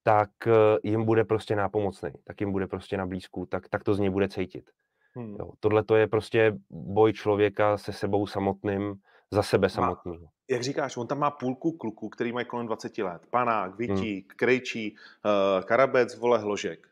tak 0.03 0.31
eh, 0.47 0.53
jim 0.83 1.05
bude 1.05 1.25
prostě 1.25 1.57
nápomocný, 1.57 2.11
tak 2.25 2.41
jim 2.41 2.53
bude 2.53 2.67
prostě 2.67 2.97
na 2.97 3.07
blízku, 3.07 3.47
tak, 3.47 3.69
tak 3.69 3.85
to 3.85 3.95
z 3.95 3.99
něj 3.99 4.11
bude 4.11 4.29
cítit. 4.29 4.71
Hmm. 5.15 5.37
Tohle 5.61 5.85
to 5.85 5.97
je 5.97 6.07
prostě 6.07 6.59
boj 6.71 7.13
člověka 7.13 7.79
se 7.79 7.93
sebou 7.93 8.27
samotným, 8.27 9.01
za 9.33 9.43
sebe 9.43 9.69
samotný. 9.69 10.29
Jak 10.51 10.63
říkáš, 10.63 10.97
on 10.97 11.07
tam 11.07 11.19
má 11.19 11.31
půlku 11.31 11.73
kluků, 11.73 12.09
který 12.09 12.33
mají 12.33 12.47
kolem 12.47 12.67
20 12.67 12.99
let. 12.99 13.27
Panák, 13.31 13.77
Vitík, 13.77 14.33
hmm. 14.33 14.37
Krejčí, 14.37 14.97
uh, 15.25 15.65
Karabec, 15.65 16.19
vole, 16.19 16.39
Hložek. 16.39 16.89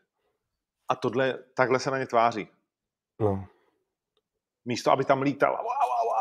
A 0.89 0.95
tohle, 0.95 1.39
takhle 1.53 1.79
se 1.79 1.91
na 1.91 1.97
ně 1.97 2.05
tváří. 2.05 2.47
No. 3.19 3.45
Místo, 4.65 4.91
aby 4.91 5.05
tam 5.05 5.21
lítal 5.21 5.55
a, 5.55 5.59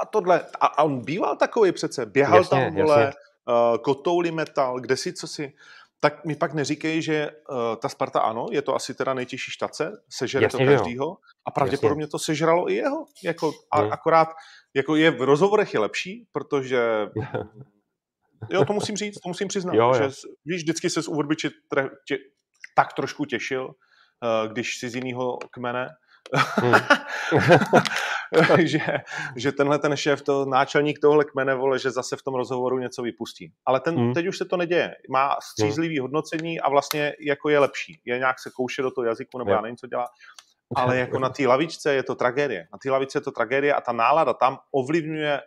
a, 0.02 0.06
tohle. 0.06 0.40
A, 0.60 0.66
a 0.66 0.82
on 0.82 1.04
býval 1.04 1.36
takový 1.36 1.72
přece. 1.72 2.06
Běhal 2.06 2.38
jasně, 2.38 2.64
tam, 2.64 2.74
vole, 2.74 3.00
jasně. 3.00 3.20
uh, 3.48 3.78
kotouli 3.78 4.30
metal, 4.30 4.80
kde 4.80 4.96
si, 4.96 5.12
co 5.12 5.26
si 5.28 5.52
tak 6.00 6.24
mi 6.24 6.36
pak 6.36 6.54
neříkej, 6.54 7.02
že 7.02 7.30
uh, 7.30 7.56
ta 7.76 7.88
Sparta 7.88 8.20
ano, 8.20 8.46
je 8.50 8.62
to 8.62 8.74
asi 8.74 8.94
teda 8.94 9.14
nejtěžší 9.14 9.50
štace, 9.50 10.02
sežere 10.08 10.44
Jasně, 10.44 10.66
to 10.66 10.72
každýho 10.72 11.16
a 11.44 11.50
pravděpodobně 11.50 12.02
Jasně. 12.02 12.10
to 12.10 12.18
sežralo 12.18 12.70
i 12.70 12.74
jeho. 12.74 13.06
Jako, 13.24 13.52
a, 13.70 13.80
hmm. 13.80 13.92
Akorát 13.92 14.28
jako 14.74 14.96
je 14.96 15.10
v 15.10 15.22
rozhovorech 15.22 15.74
je 15.74 15.80
lepší, 15.80 16.26
protože 16.32 17.08
jo, 18.50 18.64
to 18.64 18.72
musím 18.72 18.96
říct, 18.96 19.20
to 19.20 19.28
musím 19.28 19.48
přiznat, 19.48 19.74
jo, 19.74 19.86
jo. 19.86 19.94
že 19.94 20.16
víš, 20.44 20.62
vždycky 20.62 20.90
se 20.90 21.02
z 21.02 21.08
Uvrbiči 21.08 21.50
tě, 22.08 22.18
tak 22.76 22.92
trošku 22.92 23.24
těšil, 23.24 23.64
uh, 23.64 24.52
když 24.52 24.78
si 24.78 24.90
z 24.90 24.94
jiného 24.94 25.38
kmene. 25.50 25.88
že, 28.58 28.80
že 29.36 29.52
tenhle 29.52 29.78
ten 29.78 29.96
šéf, 29.96 30.22
to 30.22 30.44
náčelník 30.44 30.98
tohle 30.98 31.24
kmene, 31.24 31.54
vole, 31.54 31.78
že 31.78 31.90
zase 31.90 32.16
v 32.16 32.22
tom 32.22 32.34
rozhovoru 32.34 32.78
něco 32.78 33.02
vypustí. 33.02 33.52
Ale 33.66 33.80
ten, 33.80 33.96
hmm. 33.96 34.14
teď 34.14 34.26
už 34.26 34.38
se 34.38 34.44
to 34.44 34.56
neděje. 34.56 34.94
Má 35.10 35.36
střízlivý 35.42 35.98
hmm. 35.98 36.02
hodnocení 36.02 36.60
a 36.60 36.68
vlastně 36.68 37.12
jako 37.20 37.48
je 37.48 37.58
lepší. 37.58 38.00
Je 38.04 38.18
nějak 38.18 38.38
se 38.38 38.50
kouše 38.56 38.82
do 38.82 38.90
toho 38.90 39.04
jazyku, 39.04 39.38
nebo 39.38 39.50
já 39.50 39.60
nevím, 39.60 39.76
co 39.76 39.86
dělá. 39.86 40.06
Ale 40.76 40.98
jako 41.04 41.18
na 41.18 41.28
té 41.28 41.46
lavičce 41.46 41.94
je 41.94 42.02
to 42.02 42.14
tragédie. 42.14 42.68
Na 42.72 42.78
té 42.82 42.90
lavičce 42.90 43.18
je 43.18 43.22
to 43.22 43.32
tragédie 43.32 43.74
a 43.74 43.80
ta 43.80 43.92
nálada 43.92 44.34
tam 44.34 44.58
ovlivňuje 44.72 45.40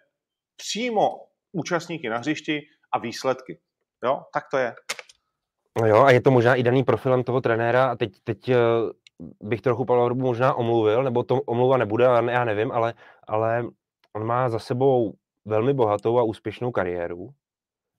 přímo 0.55 1.09
účastníky 1.51 2.09
na 2.09 2.17
hřišti 2.17 2.61
a 2.93 2.99
výsledky. 2.99 3.59
Jo, 4.03 4.21
tak 4.33 4.43
to 4.51 4.57
je. 4.57 4.75
No 5.81 5.87
jo, 5.87 6.03
a 6.03 6.11
je 6.11 6.21
to 6.21 6.31
možná 6.31 6.55
i 6.55 6.63
daný 6.63 6.83
profilem 6.83 7.23
toho 7.23 7.41
trenéra 7.41 7.91
a 7.91 7.95
teď, 7.95 8.11
teď 8.23 8.49
eh, 8.49 8.55
bych 9.41 9.61
trochu 9.61 9.85
Pavla 9.85 10.05
Hrubu 10.05 10.21
možná 10.21 10.53
omluvil, 10.53 11.03
nebo 11.03 11.23
to 11.23 11.41
omluva 11.41 11.77
nebude, 11.77 12.05
já 12.29 12.45
nevím, 12.45 12.71
ale, 12.71 12.93
ale 13.27 13.65
on 14.13 14.23
má 14.25 14.49
za 14.49 14.59
sebou 14.59 15.13
velmi 15.45 15.73
bohatou 15.73 16.19
a 16.19 16.23
úspěšnou 16.23 16.71
kariéru 16.71 17.29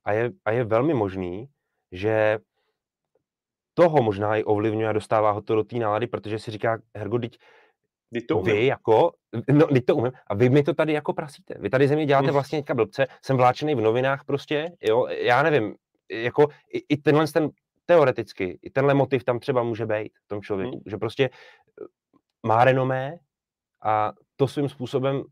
a 0.05 0.13
je, 0.13 0.31
a 0.45 0.51
je 0.51 0.65
velmi 0.65 0.95
možný, 0.95 1.49
že 1.93 2.39
toho 3.75 4.03
možná 4.03 4.37
i 4.37 4.45
ovlivňuje 4.45 4.89
a 4.89 4.93
dostává 4.93 5.31
ho 5.31 5.43
to 5.43 5.55
do 5.55 5.65
té 5.65 5.77
nálady, 5.77 6.07
protože 6.07 6.39
si 6.39 6.51
říká, 6.51 6.79
Hergo, 6.97 7.19
teď 7.19 7.39
to 8.29 8.41
vy 8.41 8.67
jako, 8.67 9.13
no, 9.53 9.67
teď 9.67 9.85
to 9.85 9.97
umím, 9.97 10.13
a 10.27 10.35
vy 10.35 10.49
mi 10.49 10.63
to 10.63 10.75
tady 10.75 10.93
jako 10.93 11.13
prasíte. 11.13 11.55
Vy 11.59 11.71
tady 11.71 11.89
ze 11.89 11.97
mě 11.97 12.07
děláte 12.07 12.31
hm. 12.31 12.33
vlastně 12.33 12.59
teďka 12.59 12.75
blbce, 12.75 13.07
jsem 13.23 13.37
vláčený 13.37 13.75
v 13.75 13.81
novinách 13.81 14.25
prostě, 14.25 14.73
jo, 14.83 15.07
já 15.07 15.43
nevím, 15.43 15.75
jako 16.13 16.49
i, 16.73 16.79
i 16.89 16.97
tenhle 16.97 17.27
ten 17.27 17.51
teoreticky 17.87 18.59
i 18.63 18.71
tenhle 18.71 18.95
motiv 18.95 19.25
tam 19.25 19.41
třeba 19.41 19.63
může 19.63 19.87
být 19.87 20.19
v 20.25 20.29
tom 20.29 20.43
člověku, 20.43 20.77
hmm. 20.77 20.83
že 20.87 20.97
prostě 20.97 21.25
eh, 21.25 21.87
má 22.47 22.65
renomé 22.65 23.19
a 23.83 24.13
to 24.37 24.49
svým 24.49 24.69
způsobem 24.69 25.23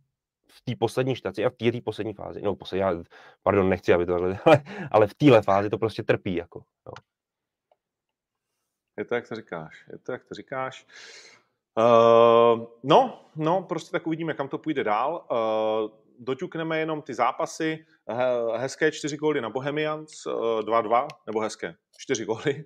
v 0.49 0.61
té 0.61 0.73
poslední 0.79 1.17
štaci 1.17 1.45
a 1.45 1.51
v 1.51 1.71
té 1.71 1.81
poslední 1.81 2.15
fázi, 2.15 2.43
no 2.43 2.55
poslední, 2.55 2.81
já, 2.81 3.03
pardon, 3.43 3.69
nechci, 3.69 3.93
aby 3.93 4.07
to 4.07 4.15
ale, 4.15 4.39
ale 4.91 5.07
v 5.07 5.15
téhle 5.15 5.43
fázi 5.43 5.71
to 5.71 5.79
prostě 5.79 6.03
trpí, 6.03 6.35
jako, 6.35 6.65
jo. 6.87 6.93
Je 8.99 9.05
to, 9.05 9.15
jak 9.15 9.29
to 9.29 9.35
říkáš, 9.35 9.85
je 9.93 9.99
to, 9.99 10.13
jak 10.13 10.25
to 10.25 10.35
říkáš. 10.35 10.87
Uh, 11.79 12.67
no, 12.83 13.31
no, 13.37 13.63
prostě 13.63 13.91
tak 13.91 14.07
uvidíme, 14.07 14.35
kam 14.35 14.49
to 14.49 14.59
půjde 14.59 14.85
dál. 14.85 15.27
Uh, 15.31 16.03
doťukneme 16.19 16.79
jenom 16.79 17.03
ty 17.03 17.15
zápasy. 17.15 17.87
Hezké 18.57 18.93
čtyři 18.93 19.17
góly 19.17 19.41
na 19.41 19.51
Bohemians, 19.51 20.27
2-2, 20.27 21.07
nebo 21.27 21.41
hezké, 21.41 21.75
čtyři 21.99 22.25
góly. 22.25 22.65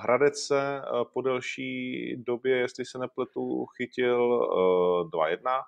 Hradec 0.00 0.38
se 0.38 0.82
po 1.12 1.22
delší 1.22 2.14
době, 2.16 2.56
jestli 2.56 2.84
se 2.84 2.98
nepletu, 2.98 3.66
chytil 3.66 4.40
2-1. 5.14 5.62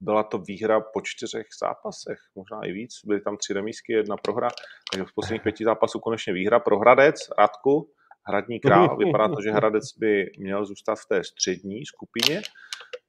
byla 0.00 0.22
to 0.22 0.38
výhra 0.38 0.80
po 0.80 1.00
čtyřech 1.00 1.46
zápasech, 1.60 2.18
možná 2.34 2.60
i 2.64 2.72
víc. 2.72 3.00
Byly 3.06 3.20
tam 3.20 3.36
tři 3.36 3.52
remísky, 3.52 3.92
jedna 3.92 4.16
prohra, 4.16 4.48
takže 4.92 5.04
v 5.04 5.14
posledních 5.14 5.42
pěti 5.42 5.64
zápasů 5.64 6.00
konečně 6.00 6.32
výhra 6.32 6.60
pro 6.60 6.78
Hradec, 6.78 7.16
Radku, 7.38 7.90
Hradní 8.26 8.60
král. 8.60 8.96
Vypadá 9.04 9.28
to, 9.28 9.42
že 9.42 9.50
Hradec 9.50 9.84
by 9.98 10.30
měl 10.38 10.64
zůstat 10.64 10.94
v 10.94 11.06
té 11.08 11.24
střední 11.24 11.86
skupině 11.86 12.42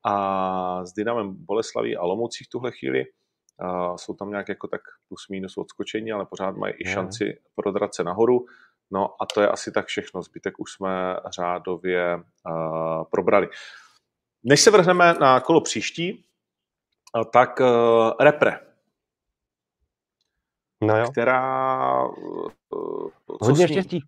a 0.06 0.86
s 0.86 0.94
Dynamem 0.94 1.36
Boleslaví 1.46 1.98
a 1.98 2.06
Lomocí 2.06 2.44
v 2.44 2.50
tuhle 2.50 2.72
chvíli 2.72 3.04
a 3.62 3.98
jsou 3.98 4.14
tam 4.14 4.30
nějak 4.30 4.50
jako 4.50 4.68
tak 4.68 4.82
plus 5.08 5.28
minus 5.30 5.58
odskočení, 5.58 6.12
ale 6.12 6.26
pořád 6.26 6.56
mají 6.56 6.74
i 6.78 6.90
šanci 6.90 7.42
prodrat 7.56 7.96
se 7.96 8.04
nahoru. 8.04 8.46
No 8.92 9.16
a 9.22 9.26
to 9.34 9.42
je 9.42 9.48
asi 9.48 9.72
tak 9.72 9.86
všechno. 9.86 10.22
Zbytek 10.22 10.60
už 10.60 10.72
jsme 10.72 11.18
řádově 11.36 12.16
uh, 12.16 13.04
probrali. 13.12 13.50
Než 14.44 14.62
se 14.62 14.72
vrhneme 14.72 15.14
na 15.14 15.40
kolo 15.40 15.62
příští, 15.62 16.26
tak 17.34 17.60
uh, 17.60 18.12
repre. 18.20 18.60
No 20.84 20.98
jo. 20.98 21.06
Která... 21.12 22.08
Uh, 22.08 23.10
Hodně 23.42 23.68
štěstí. 23.68 24.04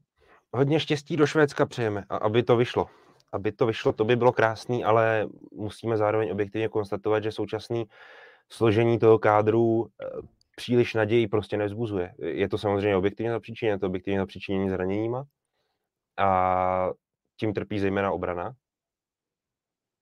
Hodně 0.53 0.79
štěstí 0.79 1.17
do 1.17 1.27
Švédska 1.27 1.65
přejeme, 1.65 2.05
aby 2.09 2.43
to 2.43 2.57
vyšlo. 2.57 2.89
Aby 3.31 3.51
to 3.51 3.65
vyšlo, 3.65 3.93
to 3.93 4.05
by 4.05 4.15
bylo 4.15 4.31
krásný, 4.31 4.83
ale 4.83 5.27
musíme 5.51 5.97
zároveň 5.97 6.31
objektivně 6.31 6.69
konstatovat, 6.69 7.23
že 7.23 7.31
současný 7.31 7.85
složení 8.51 8.99
toho 8.99 9.19
kádru 9.19 9.87
eh, 9.87 10.05
příliš 10.55 10.93
naději 10.93 11.27
prostě 11.27 11.57
nevzbuzuje. 11.57 12.15
Je 12.19 12.49
to 12.49 12.57
samozřejmě 12.57 12.95
objektivně 12.95 13.31
zapříčiněné, 13.31 13.79
to 13.79 13.87
objektivně 13.87 14.19
zapříčinění 14.19 14.69
zraněníma 14.69 15.25
a 16.17 16.89
tím 17.39 17.53
trpí 17.53 17.79
zejména 17.79 18.11
obrana 18.11 18.55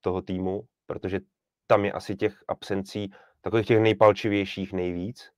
toho 0.02 0.22
týmu, 0.22 0.64
protože 0.86 1.20
tam 1.68 1.86
je 1.86 1.92
asi 1.92 2.16
těch 2.16 2.44
absencí 2.48 3.12
takových 3.42 3.68
těch 3.68 3.80
nejpalčivějších 3.80 4.74
nejvíc. 4.74 5.32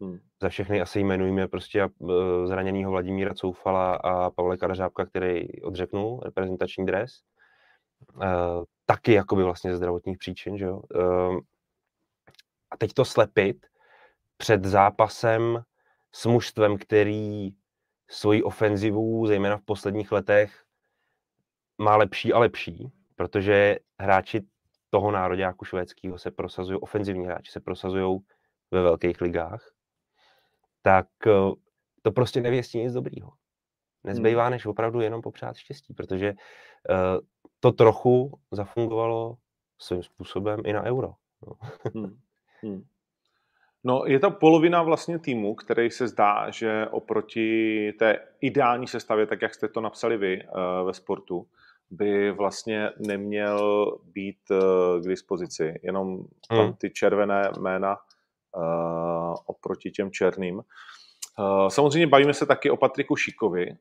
Hmm. 0.00 0.18
Za 0.42 0.48
všechny 0.48 0.80
asi 0.80 1.00
jmenujeme 1.00 1.48
prostě 1.48 1.82
eh, 1.82 2.46
zraněného 2.46 2.90
Vladimíra 2.90 3.34
Coufala 3.34 3.94
a 3.94 4.30
Pavle 4.30 4.56
Karařábka, 4.56 5.06
který 5.06 5.62
odřeknul 5.62 6.20
reprezentační 6.24 6.86
dres. 6.86 7.10
Uh, 8.14 8.64
taky 8.86 9.12
jakoby 9.12 9.44
vlastně 9.44 9.70
ze 9.70 9.76
zdravotních 9.76 10.18
příčin, 10.18 10.58
že 10.58 10.64
jo. 10.64 10.82
Uh, 10.94 11.40
a 12.72 12.76
teď 12.76 12.92
to 12.92 13.04
slepit 13.04 13.66
před 14.36 14.64
zápasem 14.64 15.62
s 16.12 16.26
mužstvem, 16.26 16.78
který 16.78 17.50
svoji 18.10 18.42
ofenzivu, 18.42 19.26
zejména 19.26 19.56
v 19.56 19.62
posledních 19.62 20.12
letech, 20.12 20.64
má 21.78 21.96
lepší 21.96 22.32
a 22.32 22.38
lepší, 22.38 22.92
protože 23.16 23.76
hráči 24.00 24.40
toho 24.90 25.10
nároďáku 25.10 25.64
švédského 25.64 26.18
se 26.18 26.30
prosazují, 26.30 26.80
ofenzivní 26.80 27.26
hráči 27.26 27.52
se 27.52 27.60
prosazují 27.60 28.18
ve 28.70 28.82
velkých 28.82 29.20
ligách, 29.20 29.72
tak 30.82 31.06
eh, 31.26 31.54
to 32.02 32.12
prostě 32.12 32.40
nevěstí 32.40 32.78
nic 32.78 32.92
dobrýho. 32.92 33.32
Nezbývá, 34.04 34.42
hmm. 34.42 34.50
než 34.50 34.66
opravdu 34.66 35.00
jenom 35.00 35.22
popřát 35.22 35.56
štěstí, 35.56 35.94
protože 35.94 36.32
uh, 36.32 36.96
to 37.60 37.72
trochu 37.72 38.40
zafungovalo 38.50 39.36
svým 39.78 40.02
způsobem 40.02 40.60
i 40.64 40.72
na 40.72 40.82
euro. 40.82 41.14
No. 41.46 41.52
Hmm. 41.94 42.18
Hmm. 42.62 42.84
No, 43.84 44.02
je 44.06 44.18
to 44.18 44.30
polovina 44.30 44.82
vlastně 44.82 45.18
týmu, 45.18 45.54
který 45.54 45.90
se 45.90 46.08
zdá, 46.08 46.50
že 46.50 46.86
oproti 46.90 47.92
té 47.98 48.18
ideální 48.40 48.86
sestavě, 48.86 49.26
tak 49.26 49.42
jak 49.42 49.54
jste 49.54 49.68
to 49.68 49.80
napsali 49.80 50.16
vy 50.16 50.42
uh, 50.44 50.86
ve 50.86 50.94
sportu, 50.94 51.46
by 51.90 52.30
vlastně 52.30 52.90
neměl 53.06 53.86
být 54.04 54.38
uh, 54.50 55.02
k 55.02 55.08
dispozici. 55.08 55.80
Jenom 55.82 56.24
tam 56.48 56.58
hmm. 56.58 56.72
ty 56.74 56.90
červené 56.90 57.50
jména 57.60 57.96
uh, 58.56 59.34
oproti 59.46 59.90
těm 59.90 60.10
černým. 60.10 60.62
Samozřejmě 61.68 62.06
bavíme 62.06 62.34
se 62.34 62.46
taky 62.46 62.70
o 62.70 62.76
Patriku 62.76 63.16
Šikovi, 63.16 63.76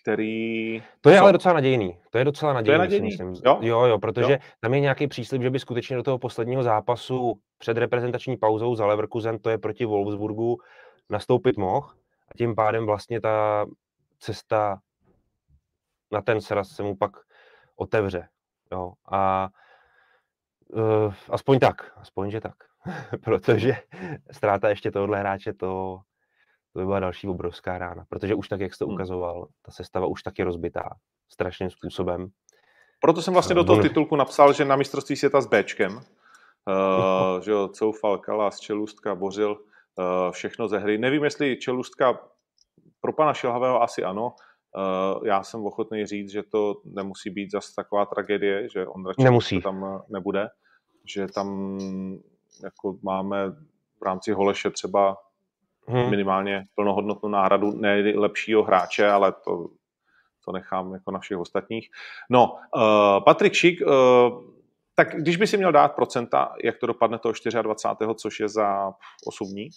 který... 0.00 0.82
To 1.00 1.10
je 1.10 1.16
co? 1.16 1.22
ale 1.22 1.32
docela 1.32 1.54
nadějný. 1.54 1.98
To 2.10 2.18
je 2.18 2.24
docela 2.24 2.52
nadějný, 2.52 2.66
to 2.66 2.72
je 2.72 2.78
nadějný? 2.78 3.08
myslím. 3.08 3.34
Jo? 3.44 3.58
jo, 3.60 3.84
jo, 3.84 3.98
protože 3.98 4.32
jo? 4.32 4.38
tam 4.60 4.74
je 4.74 4.80
nějaký 4.80 5.06
příslip, 5.06 5.42
že 5.42 5.50
by 5.50 5.58
skutečně 5.58 5.96
do 5.96 6.02
toho 6.02 6.18
posledního 6.18 6.62
zápasu 6.62 7.40
před 7.58 7.76
reprezentační 7.76 8.36
pauzou 8.36 8.74
za 8.74 8.86
Leverkusen, 8.86 9.38
to 9.38 9.50
je 9.50 9.58
proti 9.58 9.84
Wolfsburgu, 9.84 10.58
nastoupit 11.10 11.56
mohl 11.56 11.88
a 12.28 12.34
tím 12.38 12.54
pádem 12.54 12.86
vlastně 12.86 13.20
ta 13.20 13.66
cesta 14.18 14.80
na 16.12 16.22
ten 16.22 16.40
sraz 16.40 16.68
se 16.68 16.82
mu 16.82 16.96
pak 16.96 17.12
otevře. 17.76 18.28
Jo. 18.72 18.92
A 19.12 19.48
uh, 20.68 21.14
aspoň 21.28 21.58
tak, 21.58 21.92
aspoň 21.96 22.30
že 22.30 22.40
tak. 22.40 22.54
protože 23.24 23.76
ztráta 24.30 24.68
ještě 24.68 24.90
tohohle 24.90 25.18
hráče, 25.18 25.52
to, 25.52 26.00
to 26.72 26.78
by 26.78 26.84
byla 26.84 27.00
další 27.00 27.28
obrovská 27.28 27.78
rána, 27.78 28.04
protože 28.08 28.34
už 28.34 28.48
tak, 28.48 28.60
jak 28.60 28.74
jste 28.74 28.84
hmm. 28.84 28.94
ukazoval, 28.94 29.48
ta 29.62 29.72
sestava 29.72 30.06
už 30.06 30.22
tak 30.22 30.38
je 30.38 30.44
rozbitá 30.44 30.88
strašným 31.32 31.70
způsobem. 31.70 32.28
Proto 33.00 33.22
jsem 33.22 33.34
vlastně 33.34 33.54
do 33.54 33.64
toho 33.64 33.82
titulku 33.82 34.16
napsal, 34.16 34.52
že 34.52 34.64
na 34.64 34.76
mistrovství 34.76 35.16
světa 35.16 35.40
s 35.40 35.46
Bčkem, 35.46 35.96
uh, 35.96 37.40
že 37.44 37.50
jo, 37.50 37.68
Coufal, 37.68 38.18
Kalas, 38.18 38.60
Čelůstka, 38.60 39.14
Bořil, 39.14 39.50
uh, 39.50 40.32
všechno 40.32 40.68
ze 40.68 40.78
hry. 40.78 40.98
Nevím, 40.98 41.24
jestli 41.24 41.56
Čelůstka 41.56 42.20
pro 43.00 43.12
pana 43.12 43.34
Šilhavého 43.34 43.82
asi 43.82 44.04
ano, 44.04 44.34
Uh, 44.76 45.26
já 45.26 45.42
jsem 45.42 45.66
ochotný 45.66 46.06
říct, 46.06 46.30
že 46.30 46.42
to 46.42 46.74
nemusí 46.84 47.30
být 47.30 47.50
zase 47.50 47.74
taková 47.76 48.06
tragédie, 48.06 48.68
že 48.68 48.86
on 48.86 49.06
radši 49.06 49.22
nemusí. 49.22 49.60
tam 49.60 50.02
nebude, 50.08 50.48
že 51.04 51.26
tam 51.26 51.78
jako 52.64 52.98
máme 53.02 53.50
v 54.00 54.02
rámci 54.02 54.32
Holeše 54.32 54.70
třeba 54.70 55.16
hmm. 55.88 56.10
minimálně 56.10 56.64
plnohodnotnou 56.74 57.28
náhradu 57.28 57.72
nejlepšího 57.72 58.62
hrače, 58.62 59.08
ale 59.08 59.32
to, 59.32 59.68
to 60.44 60.52
nechám 60.52 60.94
jako 60.94 61.10
na 61.10 61.18
všech 61.18 61.38
ostatních. 61.38 61.90
No, 62.30 62.58
uh, 62.76 63.24
Patrik 63.24 63.52
Šik, 63.52 63.80
uh, 63.80 64.52
tak 64.94 65.16
když 65.16 65.36
by 65.36 65.46
si 65.46 65.56
měl 65.56 65.72
dát 65.72 65.88
procenta, 65.88 66.54
jak 66.64 66.78
to 66.78 66.86
dopadne 66.86 67.18
toho 67.18 67.32
24. 67.62 68.14
což 68.14 68.40
je 68.40 68.48
za 68.48 68.92
8 69.26 69.48
dní? 69.48 69.68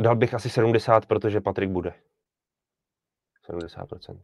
Dal 0.00 0.16
bych 0.16 0.34
asi 0.34 0.50
70, 0.50 1.06
protože 1.06 1.40
Patrik 1.40 1.70
bude. 1.70 1.94
70%. 3.50 4.20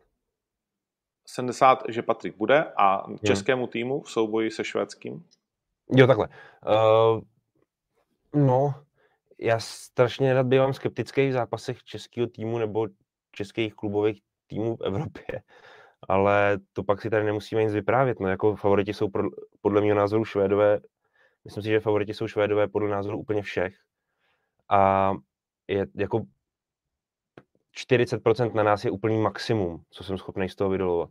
70, 1.27 1.83
že 1.89 2.03
Patrik 2.03 2.37
bude 2.37 2.73
a 2.77 3.05
českému 3.27 3.67
týmu 3.67 4.03
v 4.03 4.11
souboji 4.11 4.51
se 4.51 4.65
švédským? 4.65 5.25
Jo, 5.93 6.07
takhle. 6.07 6.29
Uh, 6.67 7.21
no, 8.47 8.75
já 9.41 9.59
strašně 9.59 10.35
rád 10.35 10.47
bývám 10.47 10.73
skeptický 10.73 11.29
v 11.29 11.33
zápasech 11.33 11.85
českého 11.85 12.27
týmu 12.27 12.59
nebo 12.59 12.89
českých 13.33 13.75
klubových 13.75 14.23
týmů 14.47 14.77
v 14.77 14.81
Evropě, 14.81 15.43
ale 16.09 16.59
to 16.73 16.85
pak 16.85 17.03
si 17.03 17.11
tady 17.11 17.25
nemusíme 17.25 17.65
nic 17.65 17.73
vyprávět. 17.73 18.21
No, 18.21 18.29
jako 18.29 18.57
favoriti 18.57 18.95
jsou 18.95 19.09
pro, 19.09 19.29
podle 19.61 19.81
mého 19.81 19.95
názoru 19.95 20.25
Švédové, 20.25 20.81
myslím 21.45 21.63
si, 21.63 21.69
že 21.69 21.81
favoriti 21.81 22.15
jsou 22.15 22.29
Švédové 22.29 22.69
podle 22.69 22.91
názoru 22.91 23.19
úplně 23.19 23.43
všech. 23.43 23.75
A 24.69 25.13
je 25.69 25.87
jako 25.95 26.23
40% 27.77 28.55
na 28.55 28.63
nás 28.63 28.85
je 28.85 28.91
úplný 28.91 29.19
maximum, 29.19 29.83
co 29.91 30.05
jsem 30.05 30.19
schopný 30.19 30.49
z 30.49 30.55
toho 30.55 30.71
vydolovat. 30.71 31.11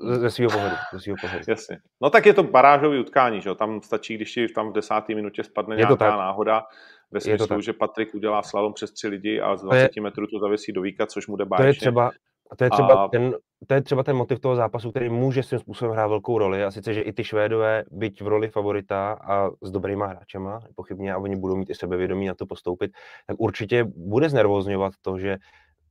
Ze 0.00 0.30
svého 0.30 0.50
pohledu. 0.50 0.76
Ze 0.92 1.00
svýho 1.00 1.16
pohledu. 1.20 1.44
Jasně. 1.48 1.78
No 2.02 2.10
tak 2.10 2.26
je 2.26 2.34
to 2.34 2.42
barážový 2.42 2.98
utkání, 3.00 3.40
že 3.40 3.54
Tam 3.54 3.82
stačí, 3.82 4.14
když 4.16 4.32
ti 4.32 4.48
tam 4.48 4.70
v 4.70 4.72
desáté 4.72 5.14
minutě 5.14 5.44
spadne 5.44 5.74
je 5.74 5.78
nějaká 5.78 6.16
náhoda, 6.16 6.62
ve 7.10 7.20
smyslu, 7.20 7.60
že 7.60 7.72
Patrik 7.72 8.14
udělá 8.14 8.42
slalom 8.42 8.72
přes 8.72 8.92
tři 8.92 9.08
lidi 9.08 9.40
a 9.40 9.56
z 9.56 9.62
20 9.62 9.90
je, 9.96 10.02
metrů 10.02 10.26
to 10.26 10.38
zavěsí 10.38 10.72
do 10.72 10.82
víka, 10.82 11.06
což 11.06 11.26
mu 11.26 11.36
jde 11.36 11.44
báječně. 11.44 11.64
To 11.64 11.70
je 11.70 11.80
třeba, 11.80 12.10
to 12.56 12.64
je, 12.64 12.70
třeba 12.70 13.04
a... 13.04 13.08
ten, 13.08 13.34
to 13.66 13.74
je 13.74 13.82
třeba 13.82 14.02
ten 14.02 14.16
motiv 14.16 14.40
toho 14.40 14.56
zápasu, 14.56 14.90
který 14.90 15.08
může 15.08 15.42
svým 15.42 15.60
způsobem 15.60 15.92
hrát 15.92 16.06
velkou 16.06 16.38
roli. 16.38 16.64
A 16.64 16.70
sice, 16.70 16.94
že 16.94 17.00
i 17.00 17.12
ty 17.12 17.24
Švédové, 17.24 17.84
byť 17.90 18.22
v 18.22 18.26
roli 18.26 18.48
favorita 18.48 19.12
a 19.12 19.50
s 19.62 19.70
dobrýma 19.70 20.06
hráčema, 20.06 20.60
pochybně, 20.74 21.12
a 21.12 21.18
oni 21.18 21.36
budou 21.36 21.56
mít 21.56 21.70
i 21.70 21.74
sebevědomí 21.74 22.26
na 22.26 22.34
to 22.34 22.46
postoupit, 22.46 22.90
tak 23.26 23.36
určitě 23.40 23.84
bude 23.84 24.28
znervozňovat 24.28 24.92
to, 25.02 25.18
že 25.18 25.36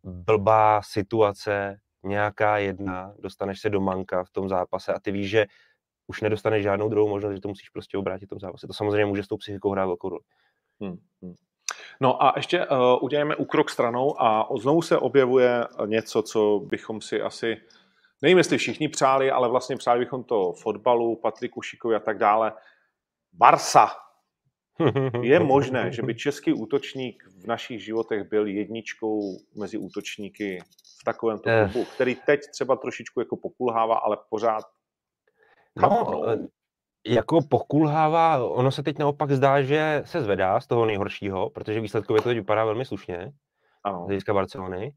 blbá 0.04 0.82
situace, 0.84 1.76
nějaká 2.04 2.58
jedna, 2.58 3.14
dostaneš 3.20 3.60
se 3.60 3.70
do 3.70 3.82
manka 3.82 4.24
v 4.24 4.30
tom 4.30 4.50
zápase 4.50 4.94
a 4.94 5.00
ty 5.00 5.12
víš, 5.12 5.30
že 5.30 5.46
už 6.08 6.22
nedostaneš 6.22 6.64
žádnou 6.64 6.90
druhou 6.90 7.10
možnost, 7.10 7.34
že 7.34 7.42
to 7.42 7.48
musíš 7.48 7.70
prostě 7.70 7.98
obrátit 7.98 8.26
v 8.26 8.30
tom 8.30 8.40
zápase. 8.40 8.68
To 8.68 8.74
samozřejmě 8.74 9.06
může 9.06 9.24
s 9.24 9.28
tou 9.28 9.38
psychikou 9.38 9.72
hrát 9.72 9.86
velkou 9.86 10.10
roli. 10.10 10.22
Hmm, 10.82 10.98
hmm. 11.22 11.36
No 12.02 12.24
a 12.24 12.34
ještě 12.36 12.68
uh, 12.68 12.78
uděláme 13.02 13.36
úkrok 13.36 13.70
stranou 13.70 14.22
a 14.22 14.50
znovu 14.60 14.82
se 14.82 14.98
objevuje 14.98 15.66
něco, 15.86 16.22
co 16.22 16.60
bychom 16.60 17.02
si 17.02 17.22
asi, 17.22 17.58
nevím 18.22 18.38
jestli 18.38 18.58
všichni 18.58 18.90
přáli, 18.90 19.32
ale 19.32 19.50
vlastně 19.50 19.78
přáli 19.78 20.00
bychom 20.00 20.24
to 20.24 20.54
fotbalu, 20.54 21.16
Patriku 21.16 21.62
Šikovi 21.62 21.96
a 21.96 22.00
tak 22.00 22.18
dále. 22.18 22.54
Barsa. 23.34 23.88
Je 25.22 25.40
možné, 25.40 25.92
že 25.92 26.02
by 26.02 26.16
český 26.16 26.54
útočník 26.54 27.24
v 27.44 27.48
našich 27.48 27.84
životech 27.84 28.30
byl 28.30 28.48
jedničkou 28.48 29.38
mezi 29.56 29.78
útočníky 29.78 30.60
v 31.02 31.04
takovém 31.04 31.40
eh. 31.46 31.70
klubu, 31.72 31.86
který 31.86 32.16
teď 32.16 32.40
třeba 32.52 32.76
trošičku 32.76 33.20
jako 33.20 33.38
pokulhává, 33.38 33.96
ale 33.96 34.18
pořád 34.30 34.64
No, 35.76 36.24
Jako 37.08 37.40
pokulhává, 37.50 38.46
ono 38.46 38.72
se 38.72 38.84
teď 38.84 39.00
naopak 39.00 39.32
zdá, 39.32 39.62
že 39.62 40.02
se 40.06 40.22
zvedá 40.22 40.60
z 40.60 40.68
toho 40.68 40.86
nejhoršího, 40.86 41.50
protože 41.50 41.80
výsledkově 41.80 42.22
to 42.22 42.30
teď 42.30 42.38
vypadá 42.38 42.66
velmi 42.66 42.86
slušně 42.86 43.32
Ano. 43.84 44.04
z 44.04 44.08
hlediska 44.08 44.34
Barcelony. 44.34 44.94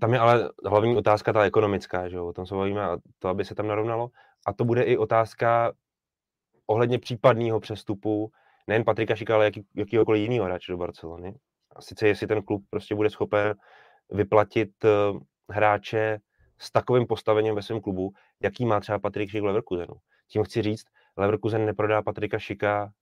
Tam 0.00 0.12
je 0.12 0.18
ale 0.18 0.50
hlavní 0.66 0.96
otázka 0.96 1.32
ta 1.32 1.44
ekonomická, 1.44 2.08
že 2.08 2.16
jo? 2.16 2.26
o 2.26 2.32
tom 2.32 2.46
se 2.46 2.54
bavíme, 2.54 2.82
a 2.82 2.98
to, 3.18 3.28
aby 3.28 3.44
se 3.44 3.54
tam 3.54 3.66
narovnalo. 3.66 4.08
A 4.46 4.52
to 4.52 4.64
bude 4.64 4.82
i 4.82 4.96
otázka 4.96 5.72
ohledně 6.66 6.98
případného 6.98 7.60
přestupu 7.60 8.30
nejen 8.66 8.84
Patrika 8.84 9.14
Šika, 9.14 9.34
ale 9.34 9.44
jaký, 9.44 9.66
jakýhokoliv 9.74 10.22
jiného 10.22 10.44
hráče 10.44 10.72
do 10.72 10.78
Barcelony. 10.78 11.34
A 11.76 11.82
sice 11.82 12.08
jestli 12.08 12.26
ten 12.26 12.42
klub 12.42 12.64
prostě 12.70 12.94
bude 12.94 13.10
schopen 13.10 13.54
vyplatit 14.14 14.70
uh, 14.84 15.20
hráče 15.50 16.18
s 16.58 16.72
takovým 16.72 17.06
postavením 17.06 17.54
ve 17.54 17.62
svém 17.62 17.80
klubu, 17.80 18.12
jaký 18.42 18.64
má 18.64 18.80
třeba 18.80 18.98
Patrik 18.98 19.30
Šik 19.30 19.42
v 19.42 19.44
Leverkusenu. 19.44 19.94
Tím 20.28 20.44
chci 20.44 20.62
říct, 20.62 20.84
Leverkusen 21.16 21.66
neprodá 21.66 22.02
Patrika 22.02 22.38
Šika 22.38 22.92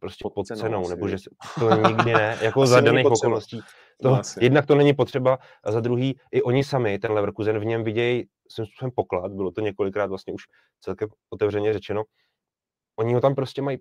prostě 0.00 0.22
pod, 0.22 0.34
pod 0.34 0.46
cenou, 0.46 0.60
cenou 0.60 0.88
nebo 0.88 1.08
že 1.08 1.16
to 1.58 1.74
nikdy 1.88 2.12
ne, 2.12 2.38
jako 2.42 2.66
za 2.66 2.80
daných 2.80 3.06
okolností. 3.06 3.60
To, 4.02 4.10
no, 4.10 4.20
jednak 4.40 4.66
to 4.66 4.74
není 4.74 4.94
potřeba 4.94 5.38
a 5.64 5.72
za 5.72 5.80
druhý 5.80 6.18
i 6.32 6.42
oni 6.42 6.64
sami, 6.64 6.98
ten 6.98 7.12
Leverkusen, 7.12 7.58
v 7.58 7.64
něm 7.64 7.84
vidějí 7.84 8.28
svým 8.48 8.66
způsobem 8.66 8.90
poklad, 8.94 9.32
bylo 9.32 9.50
to 9.50 9.60
několikrát 9.60 10.06
vlastně 10.06 10.32
už 10.32 10.42
celkem 10.80 11.08
otevřeně 11.30 11.72
řečeno. 11.72 12.02
Oni 12.96 13.14
ho 13.14 13.20
tam 13.20 13.34
prostě 13.34 13.62
mají 13.62 13.78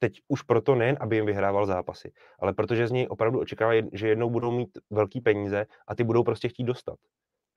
teď 0.00 0.20
už 0.28 0.42
proto 0.42 0.74
nejen, 0.74 0.96
aby 1.00 1.16
jim 1.16 1.26
vyhrával 1.26 1.66
zápasy, 1.66 2.12
ale 2.38 2.52
protože 2.52 2.88
z 2.88 2.92
něj 2.92 3.06
opravdu 3.10 3.40
očekávají, 3.40 3.82
že 3.92 4.08
jednou 4.08 4.30
budou 4.30 4.50
mít 4.50 4.78
velký 4.90 5.20
peníze 5.20 5.66
a 5.88 5.94
ty 5.94 6.04
budou 6.04 6.22
prostě 6.22 6.48
chtít 6.48 6.64
dostat. 6.64 6.98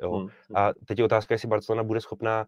Jo? 0.01 0.11
Hmm. 0.11 0.29
A 0.55 0.71
teď 0.85 0.99
je 0.99 1.05
otázka, 1.05 1.33
jestli 1.33 1.47
Barcelona 1.47 1.83
bude 1.83 2.01
schopná, 2.01 2.45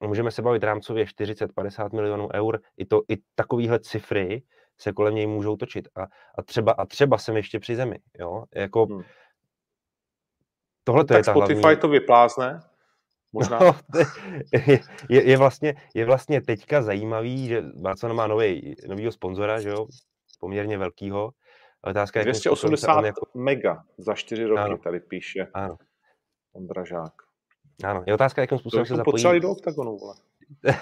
můžeme 0.00 0.30
se 0.30 0.42
bavit 0.42 0.62
rámcově 0.62 1.04
40-50 1.04 1.94
milionů 1.94 2.28
eur, 2.34 2.60
i, 2.76 2.86
to, 2.86 3.02
i 3.08 3.16
takovýhle 3.34 3.80
cifry 3.80 4.42
se 4.78 4.92
kolem 4.92 5.14
něj 5.14 5.26
můžou 5.26 5.56
točit. 5.56 5.88
A, 5.96 6.02
a, 6.38 6.42
třeba, 6.42 6.72
a 6.72 6.86
třeba 6.86 7.18
jsem 7.18 7.36
ještě 7.36 7.58
při 7.58 7.76
zemi. 7.76 7.98
Jo? 8.18 8.44
Jako, 8.54 8.86
hmm. 8.86 9.02
Tohle 10.84 11.04
to 11.04 11.08
tak 11.08 11.16
je 11.16 11.24
ta 11.24 11.32
Spotify 11.32 11.60
hlavní... 11.60 11.80
to 11.80 11.88
vyplázne? 11.88 12.60
Možná. 13.34 13.58
No, 13.58 13.76
je, 15.10 15.30
je, 15.30 15.36
vlastně, 15.36 15.74
je 15.94 16.04
vlastně 16.04 16.40
teďka 16.40 16.82
zajímavý, 16.82 17.48
že 17.48 17.62
Barcelona 17.62 18.16
má 18.16 18.26
nový, 18.26 18.74
novýho 18.88 19.12
sponzora, 19.12 19.60
že 19.60 19.68
jo, 19.68 19.86
poměrně 20.40 20.78
velkýho. 20.78 21.30
Otázka, 21.82 22.22
280 22.22 23.04
jako... 23.04 23.26
mega 23.34 23.84
za 23.98 24.14
čtyři 24.14 24.44
roky 24.44 24.60
ano. 24.60 24.78
tady 24.78 25.00
píše 25.00 25.46
ano. 25.54 25.76
Ondražák. 26.52 27.12
Ano, 27.84 28.04
je 28.06 28.14
otázka, 28.14 28.40
jakým 28.40 28.58
způsobem 28.58 28.86
se 28.86 28.96
zapojí. 28.96 29.12
Potřebovali 29.12 29.40
do 29.40 29.50
oktagonu, 29.50 29.98
vole. 29.98 30.14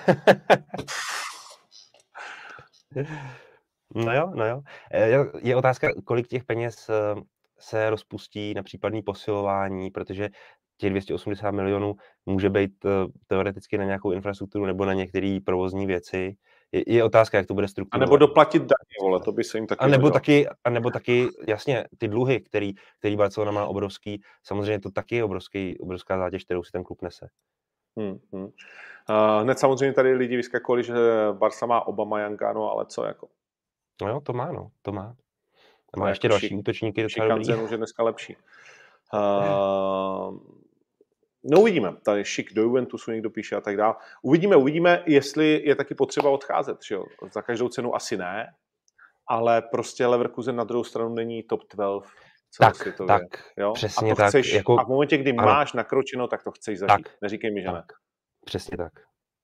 no 3.95 4.15
jo, 4.15 4.33
no 4.35 4.47
jo. 4.47 4.63
Eh, 4.91 5.09
je, 5.09 5.19
je 5.43 5.57
otázka, 5.57 5.89
kolik 6.05 6.29
těch 6.29 6.45
peněz 6.45 6.89
eh, 6.89 6.93
se 7.59 7.91
rozpustí 7.91 8.55
na 8.55 8.63
případný 8.63 9.03
posilování, 9.03 9.91
protože 9.91 10.29
těch 10.77 10.91
280 10.91 11.51
milionů 11.51 11.95
může 12.27 12.51
být 12.51 12.85
uh, 12.85 12.91
teoreticky 13.27 13.79
na 13.79 13.85
nějakou 13.85 14.11
infrastrukturu 14.11 14.67
nebo 14.67 14.85
na 14.85 14.93
některé 14.93 15.39
provozní 15.45 15.87
věci. 15.87 16.37
Je, 16.73 16.95
je 16.95 17.05
otázka, 17.05 17.39
jak 17.39 17.47
to 17.47 17.55
bude 17.55 17.69
strukturovat. 17.69 18.03
A 18.03 18.07
nebo 18.07 18.17
doplatit 18.17 18.63
daně, 18.63 18.97
vole, 19.01 19.21
to 19.21 19.33
by 19.33 19.45
se 19.45 19.59
jim 19.59 19.67
taky 19.67 19.79
a 19.79 19.87
nebo 19.87 20.11
taky, 20.11 20.47
a 20.65 20.71
nebo 20.71 20.91
taky, 20.91 21.29
jasně, 21.49 21.85
ty 21.99 22.09
dluhy, 22.09 22.41
který, 22.41 22.75
který 22.99 23.17
Barcelona 23.17 23.53
má 23.53 23.67
obrovský, 23.67 24.23
samozřejmě 24.43 24.81
to 24.81 24.91
taky 24.91 25.17
je 25.17 25.25
obrovský, 25.25 25.79
obrovská 25.79 26.19
zátěž, 26.19 26.45
kterou 26.45 26.63
si 26.63 26.73
ten 26.73 26.85
klub 26.85 27.03
nese. 27.03 27.29
Hmm, 27.97 28.19
hmm. 28.33 28.45
Uh, 28.45 29.43
hned 29.43 29.59
samozřejmě 29.59 29.93
tady 29.93 30.15
lidi 30.15 30.37
vyskakovali, 30.37 30.85
že 30.85 30.95
Barca 31.33 31.67
má 31.67 31.87
Obama 31.87 32.21
Jankano, 32.21 32.71
ale 32.71 32.87
co 32.87 33.05
jako? 33.05 33.29
No 34.03 34.09
jo, 34.09 34.21
to 34.21 34.33
má, 34.33 34.53
no, 34.53 34.71
to 34.83 34.93
má. 34.93 35.15
A 35.95 35.99
má 35.99 36.05
no, 36.05 36.11
ještě 36.11 36.27
jako 36.27 36.33
další 36.33 36.49
šik, 36.49 36.59
útočníky. 36.59 37.09
Šikanzen 37.09 37.61
už 37.61 37.71
je 37.71 37.77
dneska 37.77 38.03
lepší. 38.03 38.37
Uh, 39.15 40.39
No 41.45 41.61
uvidíme, 41.61 41.93
tady 42.05 42.25
šik 42.25 42.55
do 42.55 42.63
Juventusu 42.63 43.11
někdo 43.11 43.31
píše 43.31 43.57
a 43.57 43.61
tak 43.61 43.77
dále. 43.77 43.95
Uvidíme, 44.23 44.57
uvidíme, 44.57 45.03
jestli 45.07 45.63
je 45.65 45.77
taky 45.77 45.95
potřeba 45.95 46.31
odcházet. 46.31 46.79
Že 46.89 46.95
jo? 46.95 47.05
Za 47.33 47.43
každou 47.43 47.69
cenu 47.69 47.95
asi 47.95 48.17
ne, 48.17 48.47
ale 49.27 49.63
prostě 49.63 50.07
Leverkusen 50.07 50.57
na 50.57 50.65
druhou 50.65 50.85
stranu 50.85 51.15
není 51.15 51.43
top 51.43 51.61
12 51.75 52.09
tak, 52.59 52.77
tak, 53.07 53.23
jo? 53.57 53.73
přesně 53.73 54.13
a 54.13 54.15
tak. 54.15 54.29
Chceš, 54.29 54.53
jako, 54.53 54.79
a 54.81 54.85
v 54.85 54.89
momentě, 54.89 55.17
kdy 55.17 55.31
ano. 55.31 55.47
máš 55.47 55.73
nakročeno, 55.73 56.29
tak 56.29 56.43
to 56.43 56.51
chceš 56.51 56.79
zažít. 56.79 57.05
Tak, 57.05 57.13
Neříkej 57.23 57.51
mi, 57.51 57.61
že 57.61 57.67
tak. 57.67 57.75
ne. 57.75 57.83
Přesně 58.45 58.77
tak. 58.77 58.93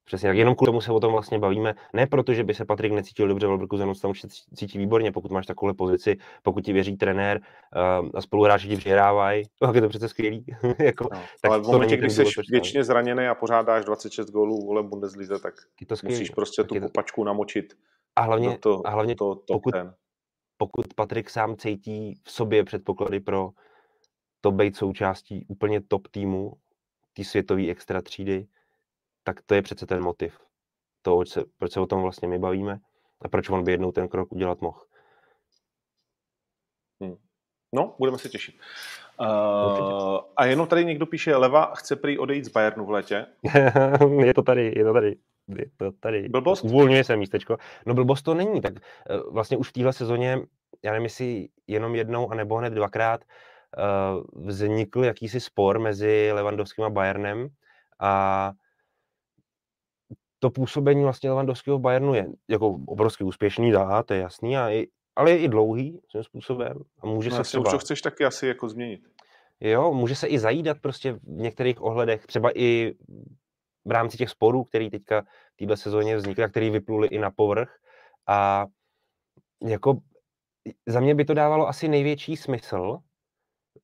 Přesně 0.09 0.29
tak. 0.29 0.37
Jenom 0.37 0.55
kvůli 0.55 0.67
tomu 0.67 0.81
se 0.81 0.93
o 0.93 1.01
tom 1.01 1.13
vlastně 1.13 1.39
bavíme. 1.39 1.75
Ne 1.93 2.07
proto, 2.07 2.35
že 2.35 2.45
by 2.45 2.55
se 2.55 2.65
Patrik 2.65 2.93
necítil 2.93 3.29
dobře 3.29 3.47
v 3.47 3.51
Leverkusenu, 3.51 3.95
tam 3.95 4.11
už 4.11 4.21
se 4.21 4.29
cítí 4.55 4.79
výborně, 4.79 5.13
pokud 5.13 5.31
máš 5.31 5.47
takovou 5.47 5.75
pozici, 5.75 6.17
pokud 6.43 6.61
ti 6.65 6.73
věří 6.73 6.97
trenér 6.97 7.41
uh, 8.01 8.09
a 8.15 8.21
spoluhráči 8.21 8.69
ti 8.69 8.77
přihrávají, 8.77 9.45
tak 9.61 9.75
je 9.75 9.81
to 9.81 9.89
přece 9.89 10.09
skvělý. 10.09 10.47
jako, 10.79 11.09
no, 11.13 11.23
tak 11.41 11.51
ale 11.51 11.61
v 11.61 11.67
momentě, 11.67 11.97
kdy 11.97 12.11
jsi 12.11 12.25
většině 12.51 12.85
zraněný 12.85 13.27
a 13.27 13.35
pořád 13.35 13.67
dáš 13.67 13.85
26 13.85 14.31
gólů 14.31 14.67
vole 14.67 14.83
Bundeslize, 14.83 15.39
tak 15.39 15.55
to 15.87 15.95
musíš 16.05 16.31
prostě 16.31 16.63
tak 16.63 16.69
tu 16.69 16.75
to... 16.75 16.81
popačku 16.81 17.25
namočit. 17.25 17.75
A 18.17 18.21
hlavně, 18.21 18.59
to, 18.59 18.87
a 18.87 18.91
hlavně 18.91 19.17
to, 19.17 19.35
to 19.35 19.55
pokud, 19.55 19.71
ten. 19.71 19.95
pokud 20.57 20.95
Patrik 20.95 21.31
sám 21.31 21.57
cítí 21.57 22.21
v 22.25 22.31
sobě 22.31 22.65
předpoklady 22.65 23.21
pro 23.21 23.51
to 24.41 24.53
být 24.53 24.77
součástí 24.77 25.47
úplně 25.49 25.81
top 25.81 26.09
týmu, 26.09 26.53
té 27.13 27.25
světové 27.25 27.69
extra 27.69 28.03
třídy, 28.03 28.47
tak 29.29 29.43
to 29.47 29.55
je 29.55 29.63
přece 29.63 29.87
ten 29.87 30.03
motiv. 30.03 30.39
To, 31.03 31.25
se, 31.27 31.45
proč 31.59 31.73
se 31.73 31.81
o 31.81 31.87
tom 31.87 32.03
vlastně 32.03 32.29
my 32.29 32.39
bavíme 32.39 32.79
a 33.23 33.29
proč 33.29 33.49
on 33.49 33.65
by 33.65 33.73
jednou 33.73 33.93
ten 33.93 34.09
krok 34.09 34.33
udělat 34.33 34.61
mohl. 34.61 34.81
Hmm. 37.01 37.17
No, 37.75 37.95
budeme 37.99 38.19
se 38.19 38.29
těšit. 38.29 38.55
Uh, 39.21 40.19
a 40.37 40.45
jenom 40.45 40.67
tady 40.67 40.85
někdo 40.85 41.07
píše, 41.07 41.37
Leva 41.37 41.75
chce 41.75 41.97
prý 41.97 42.19
odejít 42.19 42.45
z 42.45 42.49
Bayernu 42.49 42.87
v 42.87 42.91
létě. 42.91 43.27
je 44.25 44.35
to 44.35 44.43
tady, 44.43 44.73
je 44.77 44.85
to 44.85 44.93
tady. 44.93 45.17
Je 45.49 45.67
to 45.77 45.93
tady. 45.93 46.29
Blbost? 46.29 46.65
Uvolňuje 46.65 47.05
se 47.05 47.17
místečko. 47.17 47.57
No 47.87 47.95
blbost 47.95 48.23
to 48.23 48.35
není, 48.35 48.61
tak 48.61 48.75
eh, 48.77 49.19
vlastně 49.31 49.57
už 49.57 49.69
v 49.69 49.73
téhle 49.73 49.93
sezóně, 49.93 50.39
já 50.83 50.93
nevím, 50.93 51.05
jestli 51.05 51.49
jenom 51.67 51.95
jednou, 51.95 52.31
anebo 52.31 52.57
hned 52.57 52.71
dvakrát, 52.71 53.25
uh, 53.25 54.47
vznikl 54.47 55.05
jakýsi 55.05 55.41
spor 55.41 55.79
mezi 55.79 56.31
Levandovským 56.33 56.85
a 56.85 56.91
Bayernem 56.91 57.49
a 58.01 58.53
to 60.39 60.51
působení 60.51 61.03
vlastně 61.03 61.31
Lewandowského 61.31 61.79
v 61.79 61.81
Bayernu 61.81 62.15
je 62.15 62.27
jako 62.49 62.79
obrovský 62.87 63.25
úspěšný, 63.25 63.71
dá, 63.71 64.03
to 64.03 64.15
je 64.15 64.21
jasný, 64.21 64.57
a 64.57 64.71
i, 64.71 64.87
ale 65.17 65.31
je 65.31 65.39
i 65.39 65.49
dlouhý 65.49 66.01
svým 66.11 66.25
způsobem. 66.25 66.79
A 67.01 67.07
může 67.07 67.31
no, 67.31 67.37
se 67.37 67.43
třeba... 67.43 67.75
Už 67.75 67.81
chceš 67.81 68.03
taky 68.03 68.25
asi 68.25 68.47
jako 68.47 68.69
změnit. 68.69 69.01
Jo, 69.61 69.93
může 69.93 70.15
se 70.15 70.27
i 70.27 70.39
zajídat 70.39 70.79
prostě 70.81 71.13
v 71.13 71.21
některých 71.25 71.83
ohledech, 71.83 72.27
třeba 72.27 72.51
i 72.55 72.95
v 73.85 73.91
rámci 73.91 74.17
těch 74.17 74.31
sporů, 74.31 74.65
který 74.65 74.91
teďka 74.91 75.23
v 75.23 75.57
této 75.59 75.77
sezóně 75.77 76.17
vznikly 76.17 76.45
a 76.45 76.49
který 76.49 76.71
vypluli 76.71 77.09
i 77.09 77.19
na 77.19 77.31
povrch. 77.31 77.77
A 78.27 78.67
jako 79.67 79.99
za 80.87 81.01
mě 81.01 81.15
by 81.15 81.25
to 81.25 81.35
dávalo 81.35 81.69
asi 81.69 81.89
největší 81.89 82.37
smysl, 82.37 82.99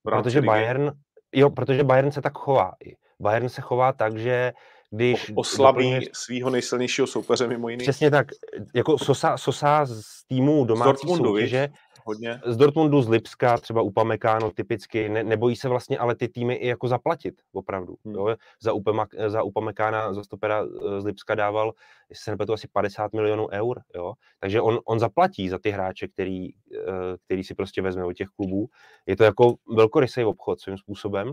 protože 0.02 0.42
Bayern, 0.42 0.92
jo, 1.34 1.50
protože 1.50 1.84
Bayern 1.84 2.10
se 2.12 2.22
tak 2.22 2.38
chová. 2.38 2.72
Bayern 3.20 3.48
se 3.48 3.60
chová 3.60 3.92
tak, 3.92 4.18
že 4.18 4.52
když... 4.96 5.32
Oslabí 5.34 6.08
svého 6.12 6.50
nejsilnějšího 6.50 7.06
soupeře 7.06 7.48
mimo 7.48 7.68
jiný. 7.68 7.82
Přesně 7.82 8.10
tak. 8.10 8.26
Jako 8.74 8.98
Sosa, 8.98 9.36
Sosa 9.36 9.86
z 9.86 10.24
týmu 10.26 10.64
domácí 10.64 11.08
z 11.08 11.16
soutěže, 11.16 11.68
hodně. 12.04 12.40
Z 12.46 12.56
Dortmundu, 12.56 13.02
z 13.02 13.08
Lipska, 13.08 13.58
třeba 13.58 13.82
Upamekáno 13.82 14.50
typicky, 14.50 15.08
ne, 15.08 15.24
nebojí 15.24 15.56
se 15.56 15.68
vlastně 15.68 15.98
ale 15.98 16.14
ty 16.14 16.28
týmy 16.28 16.54
i 16.54 16.66
jako 16.66 16.88
zaplatit, 16.88 17.34
opravdu. 17.52 17.96
Hmm. 18.04 18.14
Jo? 18.14 18.36
Za, 18.62 18.72
Upama, 18.72 19.06
za 19.26 19.42
Upamekána, 19.42 20.14
za 20.14 20.24
stopera 20.24 20.64
eh, 20.64 21.00
z 21.00 21.04
Lipska 21.04 21.34
dával, 21.34 21.72
jestli 22.08 22.22
se 22.22 22.30
nepletu, 22.30 22.52
asi 22.52 22.68
50 22.72 23.12
milionů 23.12 23.48
eur, 23.48 23.80
jo? 23.94 24.12
takže 24.40 24.60
on, 24.60 24.78
on 24.84 24.98
zaplatí 24.98 25.48
za 25.48 25.58
ty 25.58 25.70
hráče, 25.70 26.08
který, 26.08 26.48
eh, 26.48 27.16
který 27.24 27.44
si 27.44 27.54
prostě 27.54 27.82
vezme 27.82 28.04
od 28.04 28.12
těch 28.12 28.28
klubů. 28.28 28.66
Je 29.06 29.16
to 29.16 29.24
jako 29.24 29.54
velkorysý 29.76 30.24
obchod 30.24 30.60
svým 30.60 30.78
způsobem 30.78 31.32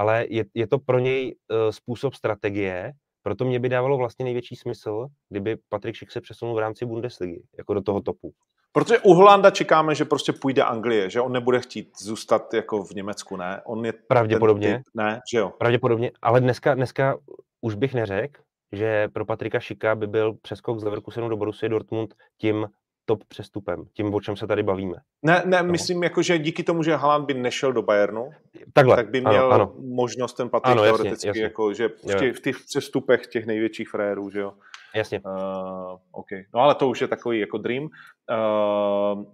ale 0.00 0.26
je, 0.28 0.44
je 0.54 0.66
to 0.66 0.78
pro 0.78 0.98
něj 0.98 1.34
uh, 1.34 1.70
způsob 1.70 2.14
strategie, 2.14 2.92
proto 3.22 3.44
mě 3.44 3.58
by 3.60 3.68
dávalo 3.68 3.96
vlastně 3.96 4.24
největší 4.24 4.56
smysl, 4.56 5.06
kdyby 5.28 5.56
Patrik 5.68 5.94
Šik 5.94 6.10
se 6.10 6.20
přesunul 6.20 6.54
v 6.54 6.58
rámci 6.58 6.86
Bundesligy, 6.86 7.42
jako 7.58 7.74
do 7.74 7.82
toho 7.82 8.00
topu. 8.00 8.32
Protože 8.72 8.98
u 8.98 9.12
Holanda 9.14 9.50
čekáme, 9.50 9.94
že 9.94 10.04
prostě 10.04 10.32
půjde 10.32 10.62
Anglie, 10.62 11.10
že 11.10 11.20
on 11.20 11.32
nebude 11.32 11.60
chtít 11.60 11.88
zůstat 12.00 12.54
jako 12.54 12.84
v 12.84 12.90
Německu, 12.90 13.36
ne? 13.36 13.62
On 13.66 13.84
je 13.84 13.92
Pravděpodobně. 13.92 14.76
Typ, 14.76 14.86
ne, 14.94 15.20
že 15.32 15.38
jo? 15.38 15.52
Pravděpodobně, 15.58 16.10
ale 16.22 16.40
dneska, 16.40 16.74
dneska 16.74 17.18
už 17.60 17.74
bych 17.74 17.94
neřekl, 17.94 18.40
že 18.72 19.08
pro 19.08 19.24
Patrika 19.24 19.60
Šika 19.60 19.94
by 19.94 20.06
byl 20.06 20.34
přeskok 20.42 20.80
z 20.80 20.84
Leverkusenu 20.84 21.28
do 21.28 21.36
Borussia 21.36 21.68
Dortmund 21.68 22.14
tím 22.38 22.66
top 23.10 23.24
přestupem, 23.24 23.84
tím, 23.92 24.14
o 24.14 24.20
čem 24.20 24.36
se 24.36 24.46
tady 24.46 24.62
bavíme. 24.62 24.94
Ne, 25.22 25.42
ne, 25.44 25.62
no. 25.62 25.72
myslím, 25.72 26.02
jako, 26.02 26.22
že 26.22 26.38
díky 26.38 26.62
tomu, 26.62 26.82
že 26.82 26.96
Haaland 26.96 27.26
by 27.26 27.34
nešel 27.34 27.72
do 27.72 27.82
Bayernu, 27.82 28.30
Takhle, 28.72 28.96
tak 28.96 29.10
by 29.10 29.20
měl 29.20 29.52
ano, 29.52 29.54
ano. 29.54 29.74
možnost 29.78 30.34
ten 30.34 30.48
Patrik 30.48 30.72
ano, 30.72 30.82
teoreticky, 30.82 31.12
jasně, 31.12 31.28
jasně. 31.28 31.42
jako, 31.42 31.72
že 31.72 31.88
v 31.88 32.18
těch, 32.18 32.36
v 32.36 32.40
těch 32.40 32.56
přestupech 32.68 33.26
těch 33.26 33.46
největších 33.46 33.88
frérů, 33.88 34.30
že 34.30 34.40
jo. 34.40 34.52
Jasně. 34.94 35.20
Uh, 35.20 35.98
okay. 36.12 36.44
No 36.54 36.60
ale 36.60 36.74
to 36.74 36.88
už 36.88 37.00
je 37.00 37.08
takový 37.08 37.40
jako 37.40 37.58
dream. 37.58 37.84
Uh, 37.84 39.24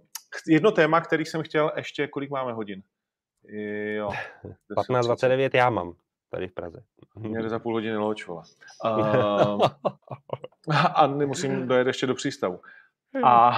jedno 0.49 0.71
téma, 0.71 1.01
který 1.01 1.25
jsem 1.25 1.43
chtěl 1.43 1.73
ještě, 1.77 2.09
kolik 2.09 2.31
máme 2.31 2.53
hodin? 2.53 2.83
Jo. 3.97 4.11
15.29 4.77 5.51
já 5.55 5.71
mám 5.71 5.95
tady 6.31 6.49
v 6.49 6.53
Praze. 6.53 6.83
Mě 7.19 7.49
za 7.49 7.59
půl 7.59 7.75
hodiny 7.75 7.97
loč, 7.97 8.27
vole. 8.27 8.43
Uh, 8.85 9.69
a 10.95 11.07
nemusím 11.07 11.69
dojet 11.69 11.87
ještě 11.87 12.07
do 12.07 12.15
přístavu. 12.15 12.61
A 13.25 13.51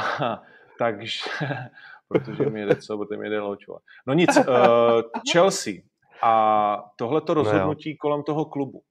takže, 0.79 1.21
protože 2.09 2.51
mi 2.51 2.61
jede 2.61 2.77
co, 2.77 2.99
protože 2.99 3.17
mi 3.17 3.27
jede 3.27 3.41
loč, 3.41 3.67
vole. 3.67 3.81
No 4.07 4.15
nic, 4.15 4.37
uh, 4.37 5.03
Chelsea 5.33 5.75
a 6.23 6.91
tohleto 6.97 7.35
no 7.35 7.43
rozhodnutí 7.43 7.91
no 7.91 7.97
kolem 8.01 8.23
toho 8.23 8.45
klubu. 8.45 8.83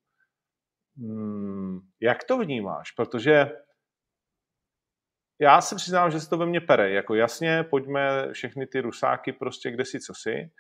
Hmm, 0.98 1.80
jak 2.02 2.24
to 2.24 2.38
vnímáš? 2.38 2.92
Protože 2.92 3.52
já 5.42 5.62
se 5.62 5.76
přiznám, 5.76 6.12
že 6.12 6.20
se 6.20 6.30
to 6.30 6.38
ve 6.38 6.46
mně 6.46 6.62
pere. 6.62 6.90
Jako 6.90 7.16
jasně, 7.16 7.64
pojďme 7.64 8.34
všechny 8.34 8.68
ty 8.68 8.82
rusáky 8.82 9.34
prostě 9.34 9.72
kde 9.72 9.86
si 9.86 10.00
co 10.00 10.14
si, 10.14 10.52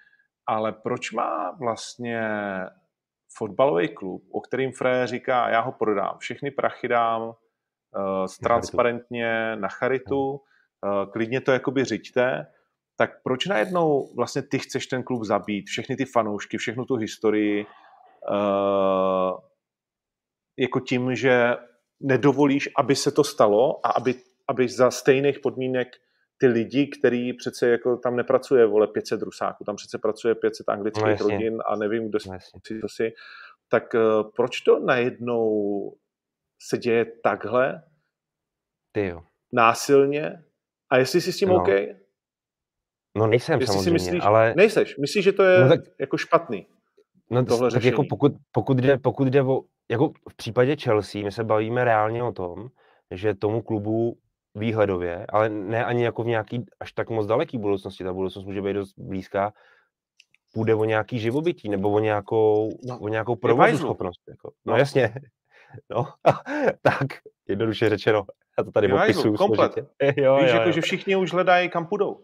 ale 0.45 0.71
proč 0.71 1.11
má 1.11 1.51
vlastně 1.51 2.21
fotbalový 3.37 3.95
klub, 3.95 4.23
o 4.31 4.41
kterým 4.41 4.71
Fré 4.71 5.07
říká, 5.07 5.49
já 5.49 5.61
ho 5.61 5.71
prodám, 5.71 6.17
všechny 6.17 6.51
prachy 6.51 6.87
dám 6.87 7.33
transparentně 8.43 9.55
na 9.55 9.67
charitu, 9.67 10.29
uh, 10.31 11.11
klidně 11.11 11.41
to 11.41 11.51
jakoby 11.51 11.85
řiďte, 11.85 12.47
tak 12.95 13.23
proč 13.23 13.45
najednou 13.45 14.13
vlastně 14.15 14.41
ty 14.41 14.59
chceš 14.59 14.88
ten 14.88 15.03
klub 15.03 15.23
zabít, 15.23 15.67
všechny 15.67 15.95
ty 15.95 16.05
fanoušky, 16.05 16.57
všechnu 16.57 16.85
tu 16.85 16.95
historii, 16.95 17.65
uh, 17.65 19.39
jako 20.57 20.79
tím, 20.79 21.15
že 21.15 21.55
nedovolíš, 21.99 22.69
aby 22.77 22.95
se 22.95 23.11
to 23.11 23.23
stalo 23.23 23.85
a 23.85 23.89
aby, 23.89 24.15
aby 24.47 24.67
za 24.69 24.91
stejných 24.91 25.39
podmínek 25.39 25.88
ty 26.38 26.47
lidi, 26.47 26.88
který 26.88 27.33
přece 27.33 27.69
jako 27.69 27.97
tam 27.97 28.15
nepracuje, 28.15 28.65
vole, 28.65 28.88
500 28.88 29.21
rusáků, 29.21 29.63
tam 29.63 29.75
přece 29.75 29.97
pracuje 29.97 30.35
500 30.35 30.69
anglických 30.69 31.19
no, 31.19 31.29
rodin 31.29 31.57
a 31.65 31.75
nevím, 31.75 32.09
kdo 32.09 32.19
no, 32.27 32.38
si 32.67 32.79
to 32.79 32.89
si, 32.89 33.13
tak 33.69 33.93
uh, 33.93 34.31
proč 34.35 34.61
to 34.61 34.79
najednou 34.79 35.93
se 36.60 36.78
děje 36.78 37.05
takhle? 37.24 37.84
Ty 38.91 39.08
jo. 39.08 39.24
Násilně? 39.53 40.43
A 40.89 40.97
jestli 40.97 41.22
jsi 41.22 41.34
s 41.34 41.38
tím 41.38 41.49
no. 41.49 41.55
OK? 41.55 41.70
No 43.18 43.28
nejsem 43.28 43.60
jestli 43.60 43.74
samozřejmě, 43.74 43.99
si 43.99 44.12
myslíš, 44.12 44.24
ale... 44.24 44.53
Nejseš, 44.58 44.97
myslíš, 44.97 45.24
že 45.24 45.32
to 45.32 45.43
je 45.43 45.60
no, 45.60 45.70
tak... 45.70 45.80
jako 45.99 46.18
špatný? 46.18 46.68
No 47.32 47.45
tohle 47.45 47.72
tak 47.72 47.84
jako 47.84 48.03
pokud, 48.10 48.32
pokud, 48.51 48.78
jde, 48.78 48.97
pokud 48.97 49.28
jde 49.28 49.41
o, 49.41 49.62
jako 49.91 50.12
v 50.30 50.36
případě 50.36 50.76
Chelsea, 50.76 51.24
my 51.24 51.32
se 51.32 51.43
bavíme 51.43 51.84
reálně 51.84 52.24
o 52.24 52.32
tom, 52.32 52.68
že 53.12 53.36
tomu 53.36 53.62
klubu 53.62 54.18
výhledově, 54.55 55.26
ale 55.30 55.49
ne 55.49 55.86
ani 55.86 56.03
jako 56.03 56.24
v 56.24 56.28
nějaký 56.28 56.66
až 56.80 56.91
tak 56.91 57.10
moc 57.10 57.28
daleký 57.28 57.58
budoucnosti, 57.58 58.03
ta 58.03 58.14
budoucnost 58.14 58.45
může 58.45 58.62
být 58.62 58.74
dost 58.74 58.93
blízká, 58.97 59.53
půjde 60.53 60.76
o 60.76 60.86
nějaký 60.86 61.20
živobytí 61.20 61.70
nebo 61.70 61.91
o 61.91 61.99
nějakou, 61.99 62.70
no, 62.88 62.99
o 62.99 63.08
nějakou 63.08 63.36
provozu 63.36 63.78
schopnost. 63.78 64.22
Jako. 64.30 64.51
No, 64.66 64.74
no 64.74 64.80
jasně. 64.80 65.14
No, 65.89 66.07
tak, 66.82 67.07
jednoduše 67.47 67.89
řečeno. 67.89 68.26
Já 68.57 68.63
to 68.63 68.72
tady 68.72 68.88
popisuju 68.88 69.36
komplet. 69.36 69.78
jo, 70.18 70.38
Víš, 70.38 70.49
jo, 70.49 70.55
jako, 70.55 70.65
jo. 70.65 70.72
že 70.72 70.82
všichni 70.82 71.15
už 71.15 71.34
hledají, 71.34 71.70
kam 71.70 71.88
půjdou. 71.88 72.20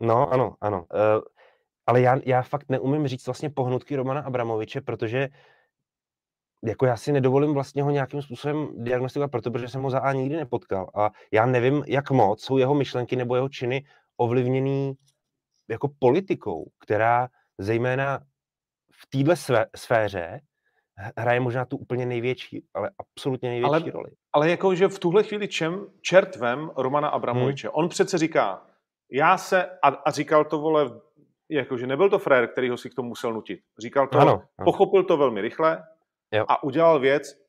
No, 0.00 0.32
ano, 0.32 0.56
ano. 0.60 0.78
Uh, 0.94 1.22
ale 1.86 2.00
já, 2.00 2.16
já 2.24 2.42
fakt 2.42 2.68
neumím 2.68 3.08
říct 3.08 3.26
vlastně 3.26 3.50
pohnutky 3.50 3.96
Romana 3.96 4.20
Abramoviče, 4.20 4.80
protože 4.80 5.28
jako 6.64 6.86
já 6.86 6.96
si 6.96 7.12
nedovolím 7.12 7.54
vlastně 7.54 7.82
ho 7.82 7.90
nějakým 7.90 8.22
způsobem 8.22 8.68
diagnostikovat, 8.74 9.30
protože 9.30 9.68
jsem 9.68 9.82
ho 9.82 9.90
za 9.90 10.00
A 10.00 10.12
nikdy 10.12 10.36
nepotkal. 10.36 10.90
A 10.94 11.10
já 11.32 11.46
nevím, 11.46 11.84
jak 11.86 12.10
moc 12.10 12.44
jsou 12.44 12.58
jeho 12.58 12.74
myšlenky 12.74 13.16
nebo 13.16 13.34
jeho 13.34 13.48
činy 13.48 13.84
ovlivněný 14.16 14.94
jako 15.70 15.88
politikou, 15.98 16.70
která 16.78 17.28
zejména 17.58 18.20
v 18.92 19.06
téhle 19.06 19.66
sféře 19.76 20.40
hraje 21.16 21.40
možná 21.40 21.64
tu 21.64 21.76
úplně 21.76 22.06
největší, 22.06 22.64
ale 22.74 22.90
absolutně 22.98 23.48
největší 23.48 23.74
ale, 23.74 23.90
roli. 23.90 24.10
Ale 24.32 24.50
jako, 24.50 24.74
že 24.74 24.88
v 24.88 24.98
tuhle 24.98 25.22
chvíli 25.22 25.48
čem 25.48 25.86
čertvem 26.00 26.70
Romana 26.76 27.08
Abramoviče? 27.08 27.68
Hmm. 27.68 27.74
On 27.74 27.88
přece 27.88 28.18
říká, 28.18 28.66
já 29.10 29.38
se, 29.38 29.66
a, 29.82 29.88
a 29.88 30.10
říkal 30.10 30.44
to, 30.44 30.58
vole, 30.58 31.00
jakože 31.48 31.86
nebyl 31.86 32.10
to 32.10 32.18
frér, 32.18 32.48
který 32.48 32.70
ho 32.70 32.76
si 32.76 32.90
k 32.90 32.94
tomu 32.94 33.08
musel 33.08 33.32
nutit. 33.32 33.60
Říkal 33.78 34.06
to, 34.06 34.18
ano, 34.18 34.32
ano. 34.32 34.64
pochopil 34.64 35.04
to 35.04 35.16
velmi 35.16 35.40
rychle, 35.40 35.84
jo. 36.32 36.44
a 36.48 36.62
udělal 36.62 37.00
věc, 37.00 37.46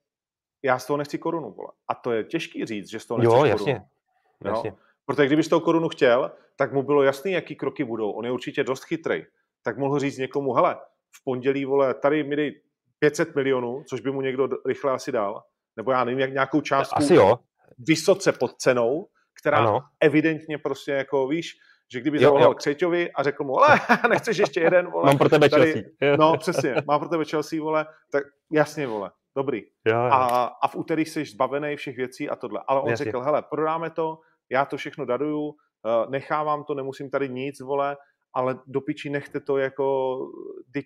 já 0.63 0.79
z 0.79 0.85
toho 0.87 0.97
nechci 0.97 1.17
korunu, 1.17 1.51
vole. 1.51 1.69
A 1.87 1.95
to 1.95 2.11
je 2.11 2.23
těžký 2.23 2.65
říct, 2.65 2.89
že 2.89 2.99
z 2.99 3.05
toho 3.05 3.17
nechci 3.17 3.35
jo, 3.35 3.45
jasně. 3.45 3.73
korunu. 3.73 4.55
Jasně. 4.55 4.73
Protože 5.05 5.27
kdyby 5.27 5.43
z 5.43 5.47
toho 5.47 5.59
korunu 5.59 5.89
chtěl, 5.89 6.31
tak 6.55 6.73
mu 6.73 6.83
bylo 6.83 7.03
jasný, 7.03 7.31
jaký 7.31 7.55
kroky 7.55 7.83
budou. 7.83 8.11
On 8.11 8.25
je 8.25 8.31
určitě 8.31 8.63
dost 8.63 8.83
chytrý. 8.83 9.23
Tak 9.63 9.77
mohl 9.77 9.99
říct 9.99 10.17
někomu, 10.17 10.53
hele, 10.53 10.77
v 11.15 11.23
pondělí, 11.23 11.65
vole, 11.65 11.93
tady 11.93 12.23
mi 12.23 12.35
dej 12.35 12.61
500 12.99 13.35
milionů, 13.35 13.83
což 13.89 14.01
by 14.01 14.11
mu 14.11 14.21
někdo 14.21 14.49
rychle 14.65 14.91
asi 14.91 15.11
dal, 15.11 15.41
nebo 15.77 15.91
já 15.91 16.03
nevím, 16.03 16.19
jak 16.19 16.33
nějakou 16.33 16.61
částku 16.61 16.97
asi 16.97 17.15
jo. 17.15 17.39
vysoce 17.77 18.31
pod 18.31 18.55
cenou, 18.57 19.07
která 19.41 19.57
ano. 19.57 19.79
evidentně 20.01 20.57
prostě 20.57 20.91
jako, 20.91 21.27
víš, 21.27 21.51
že 21.93 22.01
kdyby 22.01 22.19
zavolal 22.19 22.53
Křeťovi 22.53 23.11
a 23.11 23.23
řekl 23.23 23.43
mu, 23.43 23.59
ale 23.59 23.79
nechceš 24.09 24.37
ještě 24.37 24.59
jeden, 24.59 24.91
vole. 24.91 25.05
Mám 25.05 25.17
pro 25.17 25.29
tebe 25.29 25.49
tady, 25.49 25.73
Chelsea. 25.73 26.17
No, 26.17 26.37
přesně, 26.37 26.75
mám 26.87 26.99
pro 26.99 27.09
tebe 27.09 27.25
Chelsea, 27.25 27.61
vole, 27.61 27.85
tak 28.11 28.23
jasně, 28.51 28.87
vole, 28.87 29.11
dobrý. 29.35 29.61
Jo, 29.85 29.95
jo. 29.95 30.11
A, 30.11 30.45
a 30.45 30.67
v 30.67 30.75
úterý 30.75 31.05
jsi 31.05 31.25
zbavený 31.25 31.75
všech 31.75 31.97
věcí 31.97 32.29
a 32.29 32.35
tohle. 32.35 32.61
Ale 32.67 32.81
on 32.81 32.89
jasně. 32.89 33.05
řekl, 33.05 33.21
hele, 33.21 33.43
prodáme 33.49 33.89
to, 33.89 34.19
já 34.49 34.65
to 34.65 34.77
všechno 34.77 35.05
daruju, 35.05 35.53
eh, 35.85 36.09
nechávám 36.09 36.63
to, 36.63 36.73
nemusím 36.73 37.09
tady 37.09 37.29
nic, 37.29 37.59
vole, 37.59 37.97
ale 38.33 38.59
do 38.67 38.81
piči 38.81 39.09
nechte 39.09 39.39
to 39.39 39.57
jako, 39.57 40.17
teď 40.73 40.85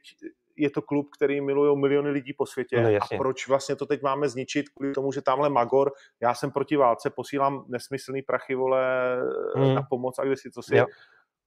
je 0.62 0.70
to 0.70 0.82
klub, 0.82 1.09
který 1.16 1.41
milují 1.41 1.80
miliony 1.80 2.09
lidí 2.09 2.34
po 2.34 2.45
světě. 2.45 2.82
No, 2.82 2.89
a 2.89 3.18
proč 3.18 3.47
vlastně 3.47 3.76
to 3.76 3.86
teď 3.86 4.01
máme 4.01 4.30
zničit 4.30 4.70
kvůli 4.70 4.93
tomu, 4.93 5.12
že 5.12 5.22
tamhle 5.22 5.49
Magor, 5.49 5.91
já 6.22 6.34
jsem 6.34 6.51
proti 6.51 6.78
válce, 6.78 7.09
posílám 7.09 7.66
nesmyslný 7.68 8.22
prachy, 8.22 8.55
vole, 8.55 9.18
hmm. 9.55 9.76
na 9.76 9.82
pomoc 9.89 10.20
a 10.20 10.26
kde 10.26 10.38
si 10.38 10.51
co 10.51 10.62
si. 10.62 10.76
Jo. 10.78 10.86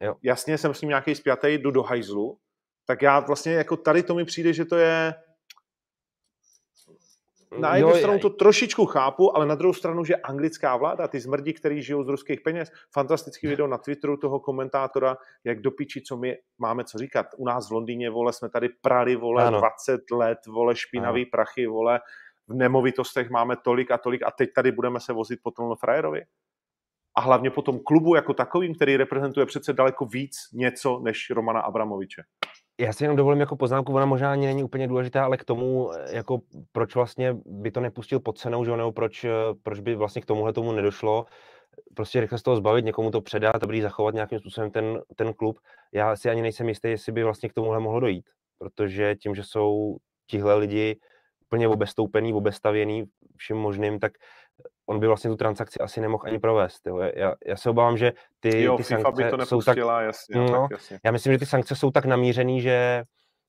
Jo. 0.01 0.15
Jasně 0.23 0.59
jsem 0.59 0.75
s 0.75 0.81
ním 0.81 0.89
nějaký 0.89 1.15
spjatý, 1.15 1.49
jdu 1.49 1.71
do 1.71 1.83
hajzlu, 1.83 2.39
tak 2.87 3.03
já 3.03 3.21
vlastně 3.21 3.53
jako 3.53 3.77
tady 3.77 4.03
to 4.03 4.15
mi 4.15 4.25
přijde, 4.25 4.53
že 4.53 4.65
to 4.65 4.77
je 4.77 5.15
na 7.59 7.77
jednu 7.77 7.91
jo, 7.91 7.97
stranu 7.97 8.19
to 8.19 8.31
trošičku 8.31 8.87
chápu, 8.87 9.37
ale 9.37 9.47
na 9.47 9.55
druhou 9.55 9.75
stranu, 9.75 10.05
že 10.05 10.17
anglická 10.17 10.77
vláda, 10.77 11.09
ty 11.09 11.21
zmrdi, 11.21 11.53
který 11.53 11.83
žijou 11.83 12.05
z 12.05 12.09
ruských 12.09 12.41
peněz, 12.41 12.73
fantastický 12.93 13.47
video 13.47 13.67
na 13.67 13.79
Twitteru 13.79 14.17
toho 14.17 14.41
komentátora, 14.41 15.17
jak 15.45 15.61
do 15.61 15.71
piči, 15.71 16.01
co 16.01 16.17
my 16.17 16.37
máme 16.59 16.85
co 16.85 16.99
říkat. 16.99 17.27
U 17.37 17.47
nás 17.47 17.69
v 17.69 17.73
Londýně, 17.73 18.11
vole, 18.11 18.33
jsme 18.33 18.49
tady 18.49 18.69
prali, 18.69 19.17
vole, 19.17 19.45
ano. 19.45 19.59
20 19.59 20.01
let, 20.11 20.39
vole, 20.47 20.77
špinavý 20.77 21.23
ano. 21.23 21.31
prachy, 21.33 21.67
vole, 21.67 22.01
v 22.49 22.55
nemovitostech 22.55 23.31
máme 23.31 23.57
tolik 23.57 23.91
a 23.91 23.99
tolik 23.99 24.23
a 24.23 24.31
teď 24.31 24.51
tady 24.55 24.73
budeme 24.73 25.01
se 25.01 25.13
vozit 25.13 25.41
po 25.43 25.51
tom 25.51 25.77
frajerovi. 25.77 26.23
A 27.17 27.21
hlavně 27.21 27.51
po 27.51 27.63
tom 27.63 27.79
klubu 27.79 28.15
jako 28.15 28.35
takovým, 28.35 28.75
který 28.75 28.97
reprezentuje 28.97 29.47
přece 29.47 29.73
daleko 29.73 30.05
víc 30.07 30.37
něco 30.53 31.01
než 31.05 31.31
Romana 31.31 31.61
Abramoviče. 31.61 32.23
Já 32.81 32.93
si 32.93 33.05
jenom 33.05 33.17
dovolím 33.17 33.41
jako 33.41 33.57
poznámku, 33.57 33.93
ona 33.95 34.07
možná 34.07 34.33
ani 34.33 34.47
není 34.47 34.65
úplně 34.65 34.89
důležitá, 34.89 35.25
ale 35.25 35.37
k 35.37 35.45
tomu, 35.45 35.93
eh, 35.93 36.17
jako 36.17 36.41
proč 36.73 36.95
vlastně 36.95 37.37
by 37.47 37.71
to 37.71 37.81
nepustil 37.81 38.21
pod 38.21 38.39
cenou, 38.39 38.65
že 38.65 38.77
nebo 38.77 38.93
proč, 38.93 39.25
eh, 39.25 39.31
proč 39.63 39.81
by 39.81 39.95
vlastně 39.95 40.23
k 40.23 40.27
tomuhle 40.27 40.53
tomu 40.53 40.73
nedošlo, 40.73 41.27
prostě 41.95 42.21
rychle 42.21 42.39
z 42.39 42.43
toho 42.43 42.57
zbavit, 42.57 42.85
někomu 42.85 43.11
to 43.11 43.21
předat, 43.21 43.61
dobrý 43.61 43.81
zachovat 43.81 44.15
nějakým 44.15 44.39
způsobem 44.39 44.71
ten, 44.71 45.01
ten 45.17 45.35
klub. 45.35 45.59
Já 45.93 46.17
si 46.17 46.31
ani 46.31 46.43
nejsem 46.43 46.69
jistý, 46.69 46.89
jestli 46.89 47.13
by 47.13 47.25
vlastně 47.25 47.49
k 47.49 47.53
tomuhle 47.55 47.81
mohlo 47.81 48.01
dojít, 48.01 48.25
protože 48.59 49.15
tím, 49.15 49.35
že 49.35 49.43
jsou 49.45 49.97
tihle 50.27 50.55
lidi 50.55 50.97
úplně 51.43 51.69
obestoupený, 51.69 52.33
obestavěný 52.33 53.05
všem 53.37 53.57
možným, 53.57 53.99
tak 53.99 54.13
on 54.87 55.01
by 55.01 55.07
vlastně 55.07 55.31
tu 55.31 55.37
transakci 55.37 55.79
asi 55.79 56.01
nemohl 56.01 56.23
ani 56.27 56.39
provést. 56.39 56.87
Jo. 56.87 56.99
Já, 56.99 57.35
já 57.47 57.57
se 57.57 57.71
obávám, 57.71 57.97
že 57.97 58.13
ty, 58.41 58.63
jo, 58.63 58.77
ty 58.77 58.83
FIFA 58.83 59.03
sankce 59.03 59.23
by 59.23 59.31
to 59.31 59.47
jsou 59.47 59.63
tak... 59.63 59.77
Jasně, 59.79 60.37
no, 60.37 60.63
tak 60.63 60.71
jasně. 60.71 60.99
Já 61.05 61.11
myslím, 61.11 61.33
že 61.33 61.39
ty 61.39 61.47
sankce 61.47 61.77
jsou 61.77 61.91
tak 61.91 62.05
namířený, 62.05 62.61
že, 62.61 63.05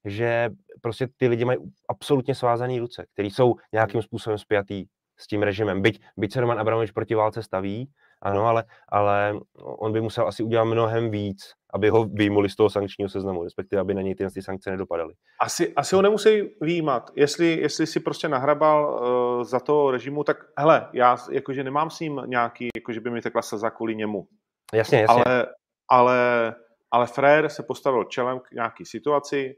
že 0.06 0.50
prostě 0.82 1.08
ty 1.18 1.28
lidi 1.28 1.46
mají 1.46 1.60
absolutně 1.90 2.36
svázané 2.36 2.80
ruce, 2.80 3.06
které 3.14 3.28
jsou 3.28 3.56
nějakým 3.74 4.02
způsobem 4.02 4.38
spjatý 4.38 4.86
s 5.18 5.28
tím 5.28 5.44
režimem. 5.44 5.82
Byť, 5.82 6.02
byť 6.18 6.34
se 6.34 6.42
Roman 6.42 6.60
Abramovič 6.60 6.92
proti 6.92 7.16
válce 7.16 7.44
staví, 7.44 7.90
ano, 8.22 8.46
ale, 8.46 8.64
ale 8.90 9.36
on 9.56 9.94
by 9.94 10.02
musel 10.02 10.28
asi 10.28 10.44
udělat 10.44 10.64
mnohem 10.64 11.12
víc, 11.12 11.54
aby 11.76 11.90
ho 11.90 12.06
vyjmuli 12.06 12.50
z 12.50 12.56
toho 12.56 12.70
sankčního 12.70 13.10
seznamu, 13.10 13.44
respektive 13.44 13.80
aby 13.80 13.94
na 13.94 14.02
něj 14.02 14.16
ty, 14.16 14.28
ty 14.34 14.42
sankce 14.42 14.72
nedopadaly. 14.72 15.14
Asi, 15.42 15.74
asi 15.76 15.96
ho 15.96 16.02
nemusí 16.02 16.42
výjímat. 16.62 17.12
Jestli, 17.16 17.60
jestli 17.62 17.88
si 17.88 18.00
prostě 18.00 18.30
nahrabal 18.30 19.02
uh, 19.38 19.44
za 19.44 19.60
to 19.60 19.92
režimu, 19.92 20.24
tak 20.24 20.38
hele, 20.58 20.90
já 20.94 21.18
jakože 21.32 21.64
nemám 21.64 21.90
s 21.90 22.00
ním 22.00 22.22
nějaký, 22.26 22.68
jakože 22.76 23.02
by 23.02 23.10
mi 23.10 23.22
tekla 23.22 23.42
slza 23.42 23.70
kvůli 23.70 23.96
němu. 23.96 24.28
Jasně, 24.74 25.02
jasně. 25.02 25.24
Ale, 25.24 25.48
ale, 25.92 26.56
ale 26.92 27.08
Frér 27.08 27.50
se 27.50 27.64
postavil 27.64 28.04
čelem 28.04 28.40
k 28.40 28.52
nějaký 28.52 28.86
situaci, 28.86 29.56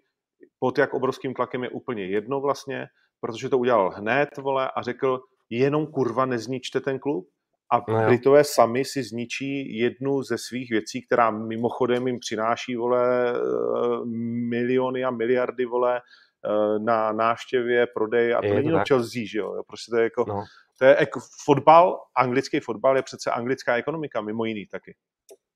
pod 0.60 0.78
jak 0.78 0.94
obrovským 0.94 1.34
tlakem 1.34 1.64
je 1.64 1.70
úplně 1.70 2.06
jedno 2.06 2.42
vlastně, 2.42 2.88
protože 3.22 3.50
to 3.50 3.58
udělal 3.58 3.90
hned, 3.90 4.30
vole, 4.38 4.72
a 4.76 4.82
řekl, 4.82 5.20
jenom 5.50 5.88
kurva 5.88 6.26
nezničte 6.26 6.80
ten 6.80 7.00
klub. 7.00 7.28
A 7.72 7.92
no 7.92 8.06
Britové 8.06 8.44
sami 8.44 8.86
si 8.86 9.04
zničí 9.04 9.78
jednu 9.78 10.24
ze 10.24 10.38
svých 10.38 10.70
věcí, 10.70 11.06
která 11.06 11.32
mimochodem 11.32 12.08
jim 12.08 12.20
přináší, 12.20 12.76
vole, 12.76 13.32
eh, 13.32 14.06
miliony 14.50 15.04
a 15.04 15.12
miliardy, 15.12 15.66
vole, 15.66 15.98
eh, 15.98 16.80
na 16.80 17.12
návštěvě, 17.12 17.88
prodej 17.94 18.34
a 18.34 18.40
to 18.40 18.46
je 18.46 18.54
není 18.54 18.68
jenom 18.68 18.82
Chelsea, 18.88 19.22
že 19.26 19.40
jo, 19.40 19.64
prostě 19.68 19.92
to 19.92 19.98
je 19.98 20.04
jako, 20.04 20.26
no. 20.28 20.44
to 20.80 20.86
je 20.86 20.98
jako 21.00 21.20
fotbal, 21.46 22.00
anglický 22.16 22.60
fotbal 22.60 22.96
je 22.96 23.04
přece 23.04 23.32
anglická 23.32 23.76
ekonomika, 23.76 24.22
mimo 24.22 24.46
jiný 24.46 24.66
taky. 24.66 24.96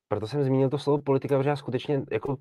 Proto 0.07 0.27
jsem 0.27 0.43
zmínil 0.43 0.69
to 0.69 0.77
slovo 0.77 1.01
politika, 1.01 1.37
protože 1.37 1.49
já 1.49 1.55
skutečně 1.55 2.01
jako 2.11 2.37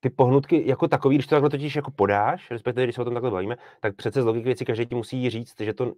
ty 0.00 0.10
pohnutky 0.10 0.68
jako 0.68 0.88
takový, 0.88 1.16
když 1.16 1.26
to 1.26 1.34
takhle 1.34 1.50
totiž 1.50 1.76
jako 1.76 1.90
podáš, 1.90 2.50
respektive 2.50 2.86
když 2.86 2.94
se 2.94 3.02
o 3.02 3.04
tom 3.04 3.14
takhle 3.14 3.30
bavíme, 3.30 3.56
tak 3.80 3.96
přece 3.96 4.22
z 4.22 4.24
logiky 4.24 4.44
věci 4.44 4.64
každý 4.64 4.86
ti 4.86 4.94
musí 4.94 5.30
říct, 5.30 5.60
že 5.60 5.74
to 5.74 5.92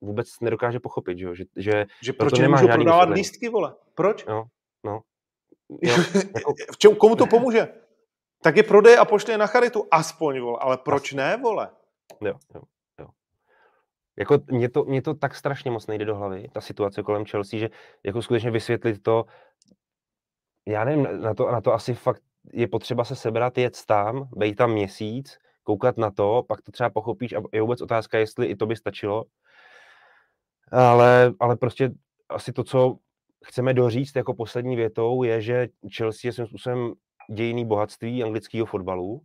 vůbec 0.00 0.40
nedokáže 0.40 0.80
pochopit, 0.80 1.18
že, 1.18 1.44
že, 1.56 1.86
že 2.02 2.12
proč 2.12 2.38
nemůžu 2.38 2.66
prodávat 2.66 2.78
vysvětlení. 2.78 3.14
lístky, 3.14 3.48
vole? 3.48 3.74
Proč? 3.94 4.26
No, 4.26 4.44
no. 4.84 5.00
Jo, 5.82 5.94
jako... 6.34 6.54
v 6.72 6.78
čem, 6.78 6.96
komu 6.96 7.16
to 7.16 7.26
pomůže? 7.30 7.68
Tak 8.42 8.56
je 8.56 8.62
prodej 8.62 8.98
a 8.98 9.04
pošli 9.04 9.32
je 9.32 9.38
na 9.38 9.46
charitu, 9.46 9.84
aspoň, 9.90 10.40
vole. 10.40 10.58
Ale 10.60 10.78
proč 10.78 11.12
ne, 11.12 11.36
vole? 11.36 11.70
Jo, 12.20 12.34
jo, 12.54 12.62
jo. 13.00 13.06
Jako 14.18 14.38
mě 14.50 14.68
to, 14.68 14.84
mě 14.84 15.02
to 15.02 15.14
tak 15.14 15.34
strašně 15.34 15.70
moc 15.70 15.86
nejde 15.86 16.04
do 16.04 16.16
hlavy, 16.16 16.48
ta 16.52 16.60
situace 16.60 17.02
kolem 17.02 17.24
Chelsea, 17.24 17.60
že 17.60 17.68
jako 18.04 18.22
skutečně 18.22 18.50
vysvětlit 18.50 19.02
to, 19.02 19.24
já 20.68 20.84
nevím, 20.84 21.08
na 21.20 21.34
to, 21.34 21.50
na 21.50 21.60
to 21.60 21.72
asi 21.72 21.94
fakt 21.94 22.22
je 22.52 22.68
potřeba 22.68 23.04
se 23.04 23.16
sebrat, 23.16 23.58
jet 23.58 23.86
tam, 23.86 24.28
být 24.36 24.54
tam 24.54 24.72
měsíc, 24.72 25.38
koukat 25.62 25.96
na 25.96 26.10
to, 26.10 26.44
pak 26.48 26.62
to 26.62 26.72
třeba 26.72 26.90
pochopíš 26.90 27.32
a 27.32 27.42
je 27.52 27.62
vůbec 27.62 27.80
otázka, 27.80 28.18
jestli 28.18 28.46
i 28.46 28.56
to 28.56 28.66
by 28.66 28.76
stačilo. 28.76 29.24
Ale, 30.72 31.32
ale 31.40 31.56
prostě 31.56 31.90
asi 32.28 32.52
to, 32.52 32.64
co 32.64 32.96
chceme 33.44 33.74
doříct 33.74 34.16
jako 34.16 34.34
poslední 34.34 34.76
větou, 34.76 35.22
je, 35.22 35.42
že 35.42 35.68
Chelsea 35.96 36.28
je 36.28 36.32
svým 36.32 36.46
způsobem 36.46 36.92
dějný 37.30 37.66
bohatství 37.66 38.22
anglického 38.22 38.66
fotbalu 38.66 39.22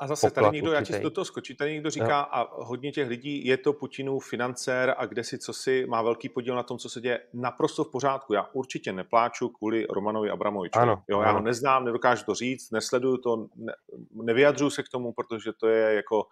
a 0.00 0.06
zase 0.06 0.30
tady 0.30 0.48
někdo, 0.52 0.72
já 0.72 0.84
ti 0.84 1.00
do 1.00 1.10
toho 1.10 1.24
skočí, 1.24 1.54
tady 1.54 1.72
někdo 1.72 1.90
říká, 1.90 2.20
no. 2.20 2.36
a 2.36 2.64
hodně 2.64 2.92
těch 2.92 3.08
lidí, 3.08 3.46
je 3.46 3.56
to 3.56 3.72
Putinův 3.72 4.28
financér 4.28 4.94
a 4.98 5.06
kde 5.06 5.24
si 5.24 5.38
co 5.38 5.52
si 5.52 5.86
má 5.86 6.02
velký 6.02 6.28
podíl 6.28 6.54
na 6.54 6.62
tom, 6.62 6.78
co 6.78 6.88
se 6.88 7.00
děje, 7.00 7.20
naprosto 7.32 7.84
v 7.84 7.90
pořádku. 7.90 8.32
Já 8.32 8.48
určitě 8.52 8.92
nepláču 8.92 9.48
kvůli 9.48 9.86
Romanovi 9.90 10.30
Abramovičovi. 10.30 10.82
Ano, 10.82 11.02
jo, 11.08 11.20
já 11.20 11.28
ano. 11.28 11.38
ho 11.38 11.44
neznám, 11.44 11.84
nedokážu 11.84 12.24
to 12.24 12.34
říct, 12.34 12.70
nesleduju 12.70 13.16
to, 13.16 13.46
ne, 13.56 13.72
nevyjadřuju 14.12 14.70
se 14.70 14.82
k 14.82 14.88
tomu, 14.88 15.12
protože 15.12 15.52
to 15.52 15.68
je 15.68 15.94
jako 15.94 16.26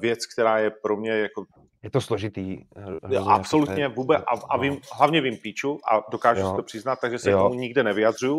věc, 0.00 0.26
která 0.26 0.58
je 0.58 0.70
pro 0.70 0.96
mě 0.96 1.10
jako... 1.10 1.44
Je 1.82 1.90
to 1.90 2.00
složitý. 2.00 2.58
Jo, 3.10 3.26
absolutně, 3.28 3.88
vůbec, 3.88 4.22
a, 4.22 4.40
a 4.50 4.58
vím, 4.58 4.80
hlavně 4.92 5.20
vím 5.20 5.36
píču 5.36 5.78
a 5.92 6.10
dokážu 6.10 6.40
jo. 6.40 6.50
si 6.50 6.56
to 6.56 6.62
přiznat, 6.62 6.98
takže 7.00 7.18
se 7.18 7.30
jo. 7.30 7.38
k 7.38 7.42
tomu 7.42 7.54
nikde 7.54 7.82
nevyjadřuju. 7.82 8.38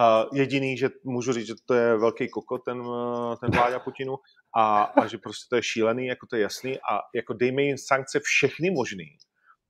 Uh, 0.00 0.38
jediný, 0.38 0.76
že 0.76 0.88
můžu 1.04 1.32
říct, 1.32 1.46
že 1.46 1.54
to 1.66 1.74
je 1.74 1.96
velký 1.96 2.28
koko, 2.28 2.58
ten, 2.58 2.82
eh, 2.82 3.36
ten 3.36 3.50
Vláďa 3.50 3.78
Putinu, 3.78 4.16
a, 4.56 4.82
a 4.82 5.06
že 5.06 5.18
prostě 5.18 5.46
to 5.50 5.56
je 5.56 5.62
šílený, 5.62 6.06
jako 6.06 6.26
to 6.26 6.36
je 6.36 6.42
jasný, 6.42 6.78
a 6.78 7.00
jako 7.14 7.32
dejme 7.32 7.62
jim 7.62 7.78
sankce 7.78 8.20
všechny 8.22 8.70
možný, 8.70 9.06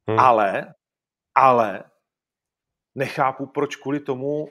hmm. 0.08 0.18
ale, 0.18 0.74
ale 1.34 1.84
nechápu, 2.94 3.46
proč 3.46 3.76
kvůli 3.76 4.00
tomu 4.00 4.48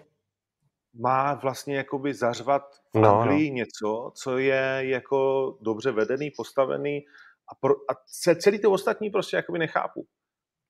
má 0.93 1.33
vlastně 1.33 1.75
jakoby 1.77 2.13
zařvat 2.13 2.63
v 2.93 2.99
no, 2.99 3.21
Anglii 3.21 3.49
no. 3.51 3.55
něco, 3.55 4.11
co 4.15 4.37
je 4.37 4.79
jako 4.81 5.57
dobře 5.61 5.91
vedený, 5.91 6.31
postavený 6.37 7.05
a, 7.51 7.55
pro, 7.55 7.73
a 7.73 7.93
celý 8.35 8.59
ty 8.59 8.67
ostatní 8.67 9.09
prostě 9.09 9.35
jakoby 9.35 9.59
nechápu. 9.59 10.05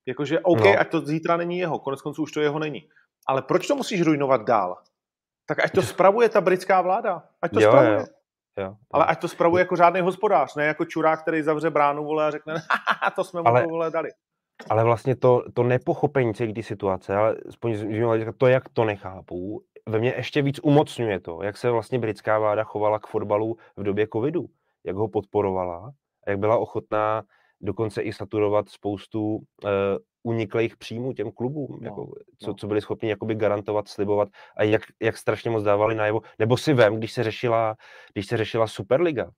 Jakože 0.05 0.39
OK, 0.39 0.59
no. 0.59 0.79
ať 0.79 0.91
to 0.91 1.01
zítra 1.01 1.37
není 1.37 1.57
jeho, 1.57 1.79
konec 1.79 2.01
konců 2.01 2.23
už 2.23 2.31
to 2.31 2.41
jeho 2.41 2.59
není. 2.59 2.89
Ale 3.27 3.41
proč 3.41 3.67
to 3.67 3.75
musíš 3.75 4.01
ruinovat 4.01 4.41
dál? 4.41 4.77
Tak 5.45 5.63
ať 5.63 5.71
to 5.71 5.81
spravuje 5.81 6.29
ta 6.29 6.41
britská 6.41 6.81
vláda. 6.81 7.23
Ať 7.41 7.53
to 7.53 7.59
jo, 7.59 7.71
spravuje. 7.71 7.99
Jo. 7.99 8.05
Jo, 8.57 8.75
Ale 8.91 9.05
ať 9.05 9.21
to 9.21 9.27
spravuje 9.27 9.61
jako 9.61 9.75
žádný 9.75 10.01
hospodář, 10.01 10.55
ne 10.55 10.65
jako 10.65 10.85
čurák, 10.85 11.21
který 11.21 11.41
zavře 11.41 11.69
bránu 11.69 12.03
vole 12.03 12.27
a 12.27 12.31
řekne, 12.31 12.53
to 13.15 13.23
jsme 13.23 13.41
mu 13.41 13.47
ale, 13.47 13.63
to 13.63 13.69
vole 13.69 13.91
dali. 13.91 14.09
Ale 14.69 14.83
vlastně 14.83 15.15
to, 15.15 15.43
to 15.53 15.63
nepochopení 15.63 16.33
celé 16.33 16.53
té 16.53 16.63
situace, 16.63 17.15
ale 17.15 17.35
aspoň 17.47 17.77
to, 18.37 18.47
jak 18.47 18.69
to 18.69 18.85
nechápu, 18.85 19.63
ve 19.85 19.99
mně 19.99 20.13
ještě 20.17 20.41
víc 20.41 20.59
umocňuje 20.63 21.19
to, 21.19 21.43
jak 21.43 21.57
se 21.57 21.71
vlastně 21.71 21.99
britská 21.99 22.39
vláda 22.39 22.63
chovala 22.63 22.99
k 22.99 23.07
fotbalu 23.07 23.57
v 23.77 23.83
době 23.83 24.07
covidu, 24.13 24.45
jak 24.83 24.95
ho 24.95 25.07
podporovala 25.07 25.93
a 26.27 26.29
jak 26.29 26.39
byla 26.39 26.57
ochotná 26.57 27.23
dokonce 27.61 28.01
i 28.01 28.13
saturovat 28.13 28.69
spoustu 28.69 29.35
uh, 29.35 29.41
uniklých 30.23 30.77
příjmů 30.77 31.13
těm 31.13 31.31
klubům, 31.31 31.79
no, 31.81 31.85
jako, 31.85 32.11
co, 32.37 32.47
no. 32.47 32.53
co 32.53 32.67
byli 32.67 32.81
schopni 32.81 33.09
jakoby 33.09 33.35
garantovat, 33.35 33.87
slibovat 33.87 34.29
a 34.57 34.63
jak, 34.63 34.81
jak 35.01 35.17
strašně 35.17 35.49
moc 35.49 35.63
dávali 35.63 35.95
najevo. 35.95 36.21
Nebo 36.39 36.57
si 36.57 36.73
vem, 36.73 36.95
když 36.95 37.13
se 37.13 37.23
řešila, 37.23 37.75
když 38.13 38.27
se 38.27 38.37
řešila 38.37 38.67
Superliga, 38.67 39.25
uh, 39.25 39.31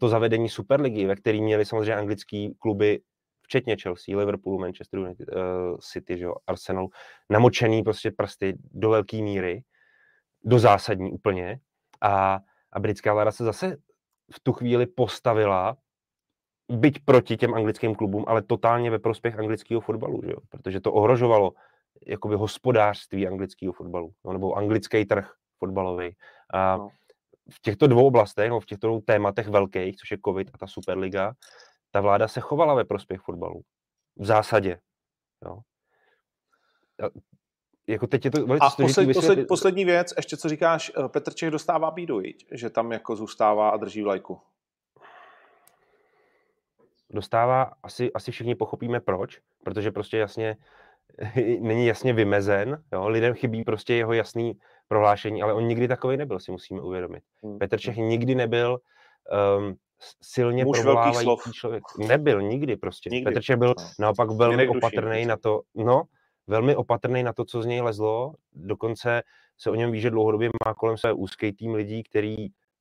to 0.00 0.08
zavedení 0.08 0.48
Superligy, 0.48 1.06
ve 1.06 1.16
který 1.16 1.42
měli 1.42 1.64
samozřejmě 1.64 1.96
anglický 1.96 2.54
kluby 2.58 3.00
včetně 3.44 3.76
Chelsea, 3.82 4.18
Liverpoolu, 4.18 4.58
Manchester 4.58 5.00
United, 5.00 5.28
uh, 5.28 5.76
City, 5.80 6.18
že 6.18 6.24
jo, 6.24 6.34
Arsenal, 6.46 6.88
namočený 7.30 7.82
prostě 7.82 8.10
prsty 8.10 8.58
do 8.72 8.90
velké 8.90 9.16
míry, 9.16 9.62
do 10.44 10.58
zásadní 10.58 11.10
úplně. 11.10 11.58
A, 12.00 12.40
a 12.72 12.80
britská 12.80 13.14
vláda 13.14 13.32
se 13.32 13.44
zase 13.44 13.76
v 14.32 14.40
tu 14.40 14.52
chvíli 14.52 14.86
postavila 14.86 15.76
byť 16.72 17.04
proti 17.04 17.36
těm 17.36 17.54
anglickým 17.54 17.94
klubům, 17.94 18.24
ale 18.28 18.42
totálně 18.42 18.90
ve 18.90 18.98
prospěch 18.98 19.38
anglického 19.38 19.80
fotbalu, 19.80 20.20
že 20.24 20.30
jo? 20.30 20.38
protože 20.48 20.80
to 20.80 20.92
ohrožovalo 20.92 21.52
jakoby 22.06 22.34
hospodářství 22.34 23.26
anglického 23.26 23.72
fotbalu, 23.72 24.12
no, 24.24 24.32
nebo 24.32 24.54
anglický 24.54 25.04
trh 25.04 25.32
fotbalový. 25.58 26.16
A 26.52 26.76
no. 26.76 26.88
v 27.50 27.60
těchto 27.60 27.86
dvou 27.86 28.06
oblastech, 28.06 28.50
no, 28.50 28.60
v 28.60 28.66
těchto 28.66 28.86
dvou 28.86 29.00
tématech 29.00 29.48
velkých, 29.48 29.96
což 29.96 30.10
je 30.10 30.18
COVID 30.24 30.50
a 30.54 30.58
ta 30.58 30.66
Superliga, 30.66 31.32
ta 31.94 32.00
vláda 32.00 32.28
se 32.28 32.40
chovala 32.40 32.74
ve 32.74 32.84
prospěch 32.84 33.20
fotbalu. 33.20 33.62
V 34.16 34.24
zásadě. 34.24 34.78
Jo. 35.44 35.58
A, 37.04 37.10
jako 37.86 38.06
teď 38.06 38.24
je 38.24 38.30
to 38.30 38.38
a 38.60 38.70
posled, 38.70 39.12
posled, 39.14 39.48
poslední 39.48 39.84
věc, 39.84 40.14
ještě 40.16 40.36
co 40.36 40.48
říkáš, 40.48 40.92
eh, 40.98 41.08
Petr 41.08 41.34
Čech 41.34 41.50
dostává 41.50 41.90
bídu, 41.90 42.20
že 42.52 42.70
tam 42.70 42.92
jako 42.92 43.16
zůstává 43.16 43.70
a 43.70 43.76
drží 43.76 44.02
vlajku 44.02 44.40
dostává, 47.14 47.72
asi, 47.82 48.12
asi 48.12 48.32
všichni 48.32 48.54
pochopíme 48.54 49.00
proč, 49.00 49.40
protože 49.64 49.90
prostě 49.90 50.18
jasně 50.18 50.56
není 51.60 51.86
jasně 51.86 52.12
vymezen, 52.12 52.82
jo? 52.92 53.08
lidem 53.08 53.34
chybí 53.34 53.64
prostě 53.64 53.94
jeho 53.94 54.12
jasný 54.12 54.58
prohlášení, 54.88 55.42
ale 55.42 55.54
on 55.54 55.66
nikdy 55.66 55.88
takový 55.88 56.16
nebyl, 56.16 56.40
si 56.40 56.52
musíme 56.52 56.80
uvědomit. 56.80 57.22
Hmm. 57.42 57.58
Petr 57.58 57.78
Čech 57.78 57.96
nikdy 57.96 58.34
nebyl 58.34 58.78
um, 59.58 59.74
silně 60.22 60.64
Muž 60.64 60.80
provolávající 60.80 61.52
člověk. 61.52 61.82
Nebyl 61.98 62.42
nikdy 62.42 62.76
prostě. 62.76 63.10
Nikdy. 63.10 63.30
Petr 63.30 63.42
Čech 63.42 63.56
byl 63.56 63.74
no. 63.78 63.84
naopak 63.98 64.30
velmi 64.30 64.68
opatrný 64.68 65.26
na 65.26 65.36
to, 65.36 65.60
no, 65.74 66.02
velmi 66.46 66.76
opatrný 66.76 67.22
na 67.22 67.32
to, 67.32 67.44
co 67.44 67.62
z 67.62 67.66
něj 67.66 67.80
lezlo, 67.80 68.32
dokonce 68.52 69.22
se 69.58 69.70
o 69.70 69.74
něm 69.74 69.92
ví, 69.92 70.00
že 70.00 70.10
dlouhodobě 70.10 70.50
má 70.66 70.74
kolem 70.74 70.96
své 70.96 71.12
úzký 71.12 71.52
tým 71.52 71.74
lidí, 71.74 72.02
který 72.02 72.36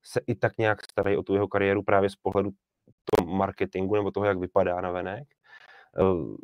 se 0.06 0.22
i 0.28 0.36
tak 0.36 0.58
nějak 0.58 0.82
starají 0.92 1.18
o 1.18 1.24
tu 1.24 1.34
jeho 1.34 1.48
kariéru 1.48 1.84
právě 1.84 2.10
z 2.10 2.16
pohledu 2.16 2.52
tom 3.06 3.38
marketingu 3.38 3.96
nebo 3.96 4.12
toho, 4.12 4.26
jak 4.26 4.38
vypadá 4.38 4.82
na 4.82 4.92
venek. 4.92 5.28
Eh, 6.00 6.38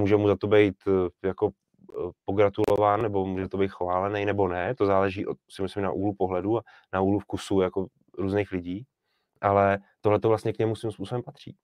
může 0.00 0.16
mu 0.16 0.28
za 0.28 0.36
to 0.36 0.46
být 0.46 0.76
eh, 0.88 1.26
jako 1.28 1.50
eh, 1.50 2.10
pogratulován, 2.24 3.02
nebo 3.02 3.26
může 3.26 3.48
to 3.48 3.58
být 3.58 3.70
chválený, 3.70 4.24
nebo 4.24 4.48
ne. 4.48 4.74
To 4.74 4.86
záleží, 4.86 5.26
od, 5.26 5.36
si 5.50 5.62
myslím, 5.62 5.82
na 5.82 5.92
úhlu 5.92 6.14
pohledu 6.14 6.58
a 6.58 6.62
na 6.92 7.00
úhlu 7.00 7.18
vkusu 7.18 7.60
jako 7.60 7.86
různých 8.18 8.52
lidí. 8.52 8.84
Ale 9.40 9.78
tohle 10.00 10.20
to 10.20 10.28
vlastně 10.28 10.52
k 10.52 10.58
němu 10.58 10.76
svým 10.76 10.92
způsobem 10.92 11.22
patří. 11.22 11.56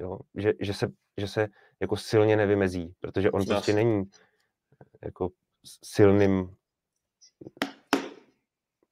Jo? 0.00 0.18
Že, 0.34 0.52
že, 0.60 0.74
se, 0.74 0.86
že 1.16 1.28
se 1.28 1.48
jako 1.80 1.96
silně 1.96 2.36
nevymezí, 2.36 2.94
protože 3.00 3.30
on 3.30 3.40
Zas. 3.40 3.48
prostě 3.48 3.72
není 3.72 4.04
jako 5.02 5.28
silným 5.84 6.56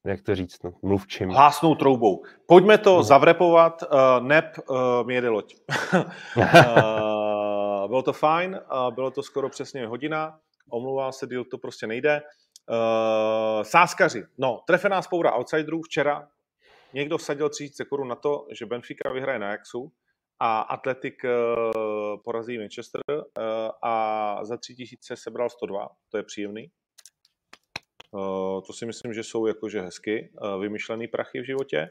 jak 0.07 0.23
to 0.23 0.35
říct, 0.35 0.63
no, 0.63 0.73
mluvčím. 0.83 1.29
Hlásnou 1.29 1.75
troubou. 1.75 2.23
Pojďme 2.47 2.79
to 2.79 2.97
no. 2.97 3.03
zavrepovat. 3.03 3.83
Uh, 3.83 4.27
nep 4.27 4.59
uh, 4.69 4.77
mi 5.07 5.15
jede 5.15 5.29
loď. 5.29 5.55
uh, 5.95 6.03
bylo 7.89 8.03
to 8.03 8.13
fajn, 8.13 8.61
uh, 8.73 8.95
bylo 8.95 9.11
to 9.11 9.23
skoro 9.23 9.49
přesně 9.49 9.87
hodina. 9.87 10.39
Omlouvá 10.71 11.13
se, 11.13 11.27
díl 11.27 11.45
to 11.45 11.59
prostě 11.59 11.87
nejde. 11.87 12.23
Uh, 12.71 13.63
sáskaři. 13.63 14.25
No, 14.39 14.61
trefená 14.67 15.03
spoura 15.03 15.33
outsiderů 15.33 15.83
včera. 15.83 16.29
Někdo 16.95 17.19
vsadil 17.19 17.49
3000 17.49 17.85
korun 17.85 18.09
na 18.09 18.17
to, 18.17 18.47
že 18.53 18.67
Benfica 18.67 19.13
vyhraje 19.13 19.39
na 19.39 19.49
Ajaxu 19.49 19.93
a 20.41 20.61
Atletik 20.61 21.25
uh, 21.25 22.23
porazí 22.25 22.59
Manchester 22.59 23.01
uh, 23.09 23.23
a 23.83 24.45
za 24.45 24.57
3000 24.57 25.17
sebral 25.17 25.51
102. 25.51 25.89
To 26.09 26.17
je 26.17 26.23
příjemný. 26.23 26.71
Eh, 28.15 28.61
to 28.67 28.73
si 28.73 28.87
myslím, 28.87 29.13
že 29.15 29.23
jsou 29.23 29.47
jakože 29.47 29.81
hezky 29.81 30.31
eh, 30.31 30.59
vymyšlený 30.61 31.09
prachy 31.09 31.41
v 31.41 31.47
životě. 31.47 31.89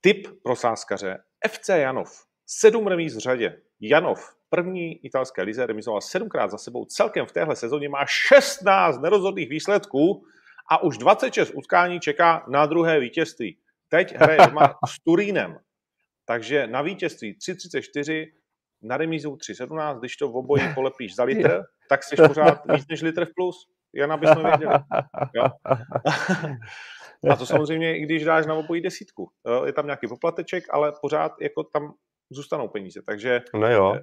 Tip 0.00 0.26
pro 0.42 0.56
sáskaře. 0.56 1.18
FC 1.48 1.68
Janov. 1.68 2.10
Sedm 2.46 2.86
remíz 2.86 3.16
v 3.16 3.18
řadě. 3.18 3.62
Janov 3.80 4.34
první 4.48 5.06
italské 5.06 5.42
lize, 5.42 5.66
remizoval 5.66 6.00
sedmkrát 6.00 6.50
za 6.50 6.58
sebou. 6.58 6.84
Celkem 6.84 7.26
v 7.26 7.32
téhle 7.32 7.56
sezóně 7.56 7.88
má 7.88 8.06
16 8.06 9.00
nerozhodných 9.00 9.48
výsledků 9.48 10.24
a 10.70 10.82
už 10.82 10.98
26 10.98 11.50
utkání 11.54 12.00
čeká 12.00 12.44
na 12.48 12.66
druhé 12.66 13.00
vítězství. 13.00 13.58
Teď 13.92 14.16
hraje 14.16 14.38
doma 14.46 14.74
s 14.88 15.04
Turínem. 15.04 15.58
Takže 16.24 16.66
na 16.66 16.82
vítězství 16.82 17.38
3.34, 17.38 18.32
na 18.82 18.96
remízu 18.96 19.30
3.17, 19.30 19.98
když 19.98 20.16
to 20.16 20.28
v 20.28 20.36
obojí 20.36 20.62
polepíš 20.74 21.14
za 21.14 21.24
litr, 21.24 21.62
tak 21.88 22.04
jsi 22.04 22.16
pořád 22.16 22.72
víc 22.74 22.88
než 22.88 23.02
litr 23.02 23.24
v 23.24 23.34
plus. 23.36 23.56
Jen 23.92 24.12
aby 24.12 24.26
jsme 24.26 24.42
věděli. 24.42 24.74
Jo? 25.34 25.44
A 27.30 27.36
to 27.36 27.46
samozřejmě, 27.46 27.98
i 27.98 28.00
když 28.02 28.24
dáš 28.24 28.46
na 28.46 28.54
obojí 28.54 28.80
desítku. 28.80 29.30
Je 29.66 29.72
tam 29.72 29.86
nějaký 29.86 30.08
poplateček, 30.08 30.64
ale 30.70 30.92
pořád 31.00 31.32
jako 31.40 31.64
tam 31.64 31.94
zůstanou 32.30 32.68
peníze. 32.68 33.02
Takže 33.06 33.42
no 33.54 33.70
jo. 33.72 33.94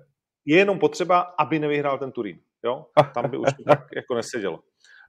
je 0.45 0.57
jenom 0.57 0.79
potřeba, 0.79 1.19
aby 1.19 1.59
nevyhrál 1.59 1.97
ten 1.97 2.11
Turín. 2.11 2.39
Jo? 2.63 2.85
Tam 3.13 3.29
by 3.29 3.37
už 3.37 3.53
to 3.53 3.63
tak 3.67 3.87
jako 3.95 4.15
nesedělo. 4.15 4.59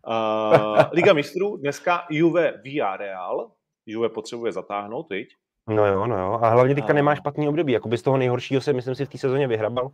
Uh, 0.06 0.82
Liga 0.92 1.12
mistrů, 1.12 1.56
dneska 1.56 2.06
Juve 2.10 2.52
via 2.62 2.96
Real. 2.96 3.52
Juve 3.90 4.08
potřebuje 4.08 4.52
zatáhnout, 4.52 5.06
viď? 5.10 5.36
No 5.68 5.86
jo, 5.86 6.06
no 6.06 6.18
jo. 6.18 6.38
A 6.42 6.48
hlavně 6.48 6.74
teďka 6.74 6.92
nemá 6.92 7.14
špatný 7.14 7.48
období. 7.48 7.72
Jakoby 7.72 7.98
z 7.98 8.02
toho 8.02 8.16
nejhoršího 8.16 8.60
se, 8.60 8.72
myslím 8.72 8.94
si, 8.94 9.04
v 9.04 9.08
té 9.08 9.18
sezóně 9.18 9.48
vyhrabal. 9.48 9.90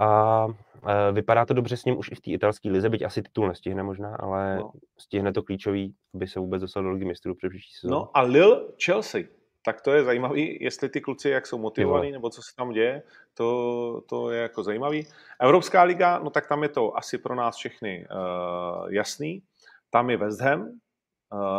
A 0.00 0.46
e, 0.88 1.12
vypadá 1.12 1.46
to 1.46 1.54
dobře 1.54 1.76
s 1.76 1.84
ním 1.84 1.98
už 1.98 2.10
i 2.12 2.14
v 2.14 2.20
té 2.20 2.30
italské 2.30 2.70
lize, 2.70 2.88
byť 2.88 3.02
asi 3.02 3.22
titul 3.22 3.48
nestihne 3.48 3.82
možná, 3.82 4.16
ale 4.20 4.56
no. 4.56 4.72
stihne 4.98 5.32
to 5.32 5.42
klíčový, 5.42 5.94
aby 6.14 6.26
se 6.26 6.40
vůbec 6.40 6.62
dostal 6.62 6.82
do 6.82 6.90
ligy 6.90 7.04
mistrů 7.04 7.34
před 7.34 7.48
příští 7.48 7.74
sezónu. 7.80 8.00
No 8.00 8.10
a 8.14 8.20
Lille 8.22 8.60
Chelsea. 8.84 9.22
Tak 9.64 9.80
to 9.80 9.92
je 9.92 10.04
zajímavý, 10.04 10.58
jestli 10.60 10.88
ty 10.88 11.00
kluci 11.00 11.30
jak 11.30 11.46
jsou 11.46 11.58
motivovaní, 11.58 12.12
nebo 12.12 12.30
co 12.30 12.42
se 12.42 12.56
tam 12.56 12.72
děje, 12.72 13.02
to, 13.34 14.02
to 14.08 14.30
je 14.30 14.42
jako 14.42 14.62
zajímavý. 14.62 15.06
Evropská 15.40 15.82
liga, 15.82 16.18
no 16.24 16.30
tak 16.30 16.48
tam 16.48 16.62
je 16.62 16.68
to 16.68 16.96
asi 16.96 17.18
pro 17.18 17.34
nás 17.34 17.56
všechny 17.56 18.06
uh, 18.10 18.92
jasný. 18.92 19.42
Tam 19.90 20.10
je 20.10 20.16
West 20.16 20.40
Ham 20.40 20.80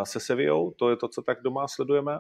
se 0.04 0.20
Sevillou, 0.20 0.72
to 0.72 0.90
je 0.90 0.98
to, 0.98 1.08
co 1.08 1.22
tak 1.22 1.42
doma 1.42 1.68
sledujeme. 1.68 2.20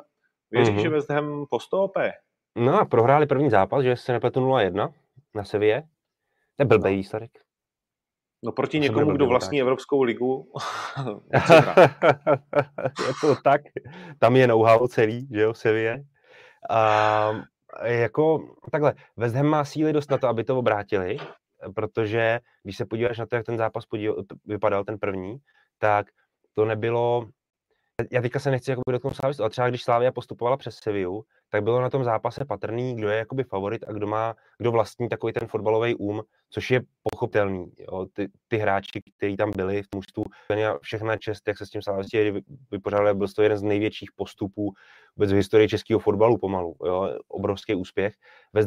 Věříš, 0.51 0.75
mm-hmm. 0.75 0.81
že 0.81 0.89
West 0.89 1.09
Ham 1.09 1.45
postoupé? 1.49 2.11
No 2.55 2.79
a 2.79 2.85
prohráli 2.85 3.25
první 3.25 3.49
zápas, 3.49 3.83
že 3.83 3.95
se 3.95 4.11
nepletu 4.13 4.39
0-1 4.39 4.93
na 5.35 5.43
Sevě. 5.43 5.81
To 6.55 6.63
je 6.63 6.65
blbý 6.65 6.91
no. 6.91 6.97
výsledek. 6.97 7.31
No 8.43 8.51
proti 8.51 8.77
to 8.77 8.83
někomu, 8.83 9.11
kdo 9.11 9.27
vlastní 9.27 9.57
tak. 9.59 9.61
Evropskou 9.61 10.01
ligu. 10.01 10.51
je 13.07 13.13
to 13.21 13.35
tak. 13.43 13.61
Tam 14.19 14.35
je 14.35 14.47
know-how 14.47 14.87
celý, 14.87 15.27
že 15.31 15.41
jo, 15.41 15.53
Sevě. 15.53 16.03
A 16.69 17.31
jako 17.83 18.55
takhle, 18.71 18.93
West 19.17 19.35
Ham 19.35 19.45
má 19.45 19.65
síly 19.65 19.93
dost 19.93 20.11
na 20.11 20.17
to, 20.17 20.27
aby 20.27 20.43
to 20.43 20.59
obrátili, 20.59 21.17
protože 21.75 22.39
když 22.63 22.77
se 22.77 22.85
podíváš 22.85 23.17
na 23.17 23.25
to, 23.25 23.35
jak 23.35 23.45
ten 23.45 23.57
zápas 23.57 23.85
podíval, 23.85 24.15
vypadal, 24.45 24.83
ten 24.83 24.99
první, 24.99 25.37
tak 25.79 26.07
to 26.53 26.65
nebylo 26.65 27.27
já 28.11 28.21
teďka 28.21 28.39
se 28.39 28.51
nechci 28.51 28.71
jakoby 28.71 28.91
dotknout 28.91 29.15
Slávy, 29.15 29.35
ale 29.39 29.49
třeba 29.49 29.69
když 29.69 29.83
Slávia 29.83 30.11
postupovala 30.11 30.57
přes 30.57 30.75
Sevillu, 30.75 31.23
tak 31.49 31.63
bylo 31.63 31.81
na 31.81 31.89
tom 31.89 32.03
zápase 32.03 32.45
patrný, 32.45 32.95
kdo 32.95 33.09
je 33.09 33.17
jakoby 33.17 33.43
favorit 33.43 33.83
a 33.87 33.91
kdo 33.91 34.07
má, 34.07 34.35
kdo 34.57 34.71
vlastní 34.71 35.09
takový 35.09 35.33
ten 35.33 35.47
fotbalový 35.47 35.95
um, 35.95 36.21
což 36.49 36.71
je 36.71 36.81
pochopitelný. 37.03 37.71
Jo. 37.79 38.05
Ty, 38.13 38.29
ty, 38.47 38.57
hráči, 38.57 39.01
kteří 39.17 39.37
tam 39.37 39.51
byli 39.55 39.83
v 39.83 39.87
mužstvu, 39.95 40.23
všechna 40.81 41.17
čest, 41.17 41.47
jak 41.47 41.57
se 41.57 41.65
s 41.65 41.69
tím 41.69 41.81
Slávě 41.81 42.41
vypořádali, 42.71 43.15
byl 43.15 43.27
to 43.27 43.41
jeden 43.41 43.57
z 43.57 43.63
největších 43.63 44.09
postupů 44.15 44.73
vůbec 45.15 45.31
v 45.31 45.35
historii 45.35 45.67
českého 45.67 45.99
fotbalu 45.99 46.37
pomalu. 46.37 46.75
Jo. 46.85 47.17
Obrovský 47.27 47.75
úspěch. 47.75 48.13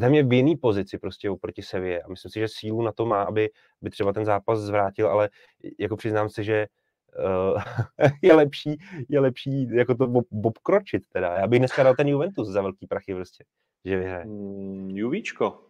Ham 0.03 0.15
je 0.15 0.23
v 0.23 0.33
jiný 0.33 0.57
pozici 0.57 0.99
prostě 0.99 1.31
oproti 1.31 1.63
Sevě 1.63 2.03
a 2.03 2.09
myslím 2.09 2.31
si, 2.31 2.41
že 2.41 2.49
sílu 2.49 2.83
na 2.83 2.93
to 2.93 3.07
má, 3.07 3.23
aby, 3.23 3.51
aby 3.83 3.91
třeba 3.91 4.13
ten 4.13 4.25
zápas 4.25 4.61
zvrátil, 4.61 5.09
ale 5.09 5.29
jako 5.79 5.97
přiznám 5.97 6.29
se, 6.29 6.45
že 6.45 6.67
je 8.23 8.35
lepší, 8.35 8.79
je 9.09 9.21
lepší 9.21 9.69
jako 9.77 9.95
to 9.95 10.07
bob, 10.07 10.27
bobkročit 10.31 11.03
teda. 11.13 11.35
Já 11.35 11.47
bych 11.47 11.59
dneska 11.59 11.83
dal 11.83 11.95
ten 11.95 12.09
Juventus 12.09 12.49
za 12.49 12.63
velký 12.63 12.87
prachy 12.87 13.15
prostě, 13.15 13.45
že 13.85 13.99
vyhraje. 13.99 14.25
Mm, 14.25 14.91
Juvíčko. 14.91 15.61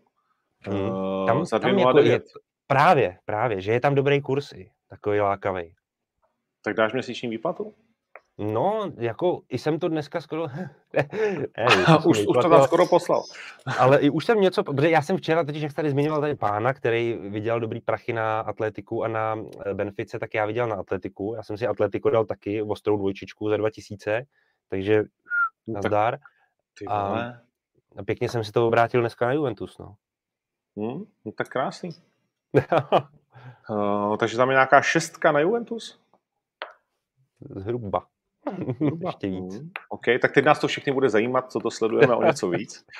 Mm. 0.68 0.80
Uh, 0.80 1.26
tam, 1.26 1.44
za 1.44 1.58
tam 1.58 1.78
jako 1.78 1.98
je, 1.98 2.20
právě, 2.66 3.18
právě, 3.24 3.60
že 3.60 3.72
je 3.72 3.80
tam 3.80 3.94
dobrý 3.94 4.20
kurz 4.20 4.52
i, 4.52 4.70
takový 4.88 5.20
lákavý. 5.20 5.74
Tak 6.64 6.76
dáš 6.76 6.92
měsíční 6.92 7.28
výplatu? 7.28 7.74
No, 8.38 8.92
jako 8.96 9.42
i 9.48 9.58
jsem 9.58 9.78
to 9.78 9.88
dneska 9.88 10.20
skoro... 10.20 10.46
ne, 10.92 11.08
už, 12.06 12.26
už 12.26 12.36
to 12.42 12.48
tam 12.48 12.64
skoro 12.64 12.86
poslal. 12.86 13.22
ale 13.78 13.98
i 13.98 14.10
už 14.10 14.24
jsem 14.24 14.40
něco, 14.40 14.62
protože 14.64 14.90
já 14.90 15.02
jsem 15.02 15.16
včera, 15.16 15.44
totiž 15.44 15.62
jak 15.62 15.72
tady 15.72 15.90
zmiňoval 15.90 16.20
tady 16.20 16.34
pána, 16.34 16.74
který 16.74 17.12
viděl 17.12 17.60
dobrý 17.60 17.80
prachy 17.80 18.12
na 18.12 18.40
atletiku 18.40 19.04
a 19.04 19.08
na 19.08 19.36
eh, 19.66 19.74
Benfice, 19.74 20.18
tak 20.18 20.34
já 20.34 20.46
viděl 20.46 20.68
na 20.68 20.76
atletiku. 20.76 21.34
Já 21.36 21.42
jsem 21.42 21.58
si 21.58 21.66
atletiku 21.66 22.10
dal 22.10 22.24
taky 22.24 22.62
ostrou 22.62 22.96
dvojčičku 22.96 23.48
za 23.48 23.56
2000, 23.56 24.26
takže 24.68 25.02
no 25.66 25.74
nazdar. 25.74 26.18
A, 26.88 26.96
a 27.96 28.02
pěkně 28.04 28.28
jsem 28.28 28.44
si 28.44 28.52
to 28.52 28.66
obrátil 28.66 29.00
dneska 29.00 29.26
na 29.26 29.32
Juventus, 29.32 29.78
no. 29.78 29.94
Hmm, 30.76 31.04
no 31.24 31.32
tak 31.32 31.48
krásný. 31.48 31.90
uh, 33.70 34.16
takže 34.18 34.36
tam 34.36 34.50
je 34.50 34.54
nějaká 34.54 34.82
šestka 34.82 35.32
na 35.32 35.40
Juventus? 35.40 36.00
Zhruba. 37.40 38.06
Ještě 39.06 39.26
víc. 39.26 39.54
Hmm. 39.54 39.70
OK, 39.88 40.04
tak 40.22 40.32
teď 40.32 40.44
nás 40.44 40.58
to 40.58 40.68
všechny 40.68 40.92
bude 40.92 41.08
zajímat, 41.08 41.52
co 41.52 41.60
to 41.60 41.70
sledujeme 41.70 42.14
o 42.14 42.22
něco 42.22 42.48
víc. 42.50 42.84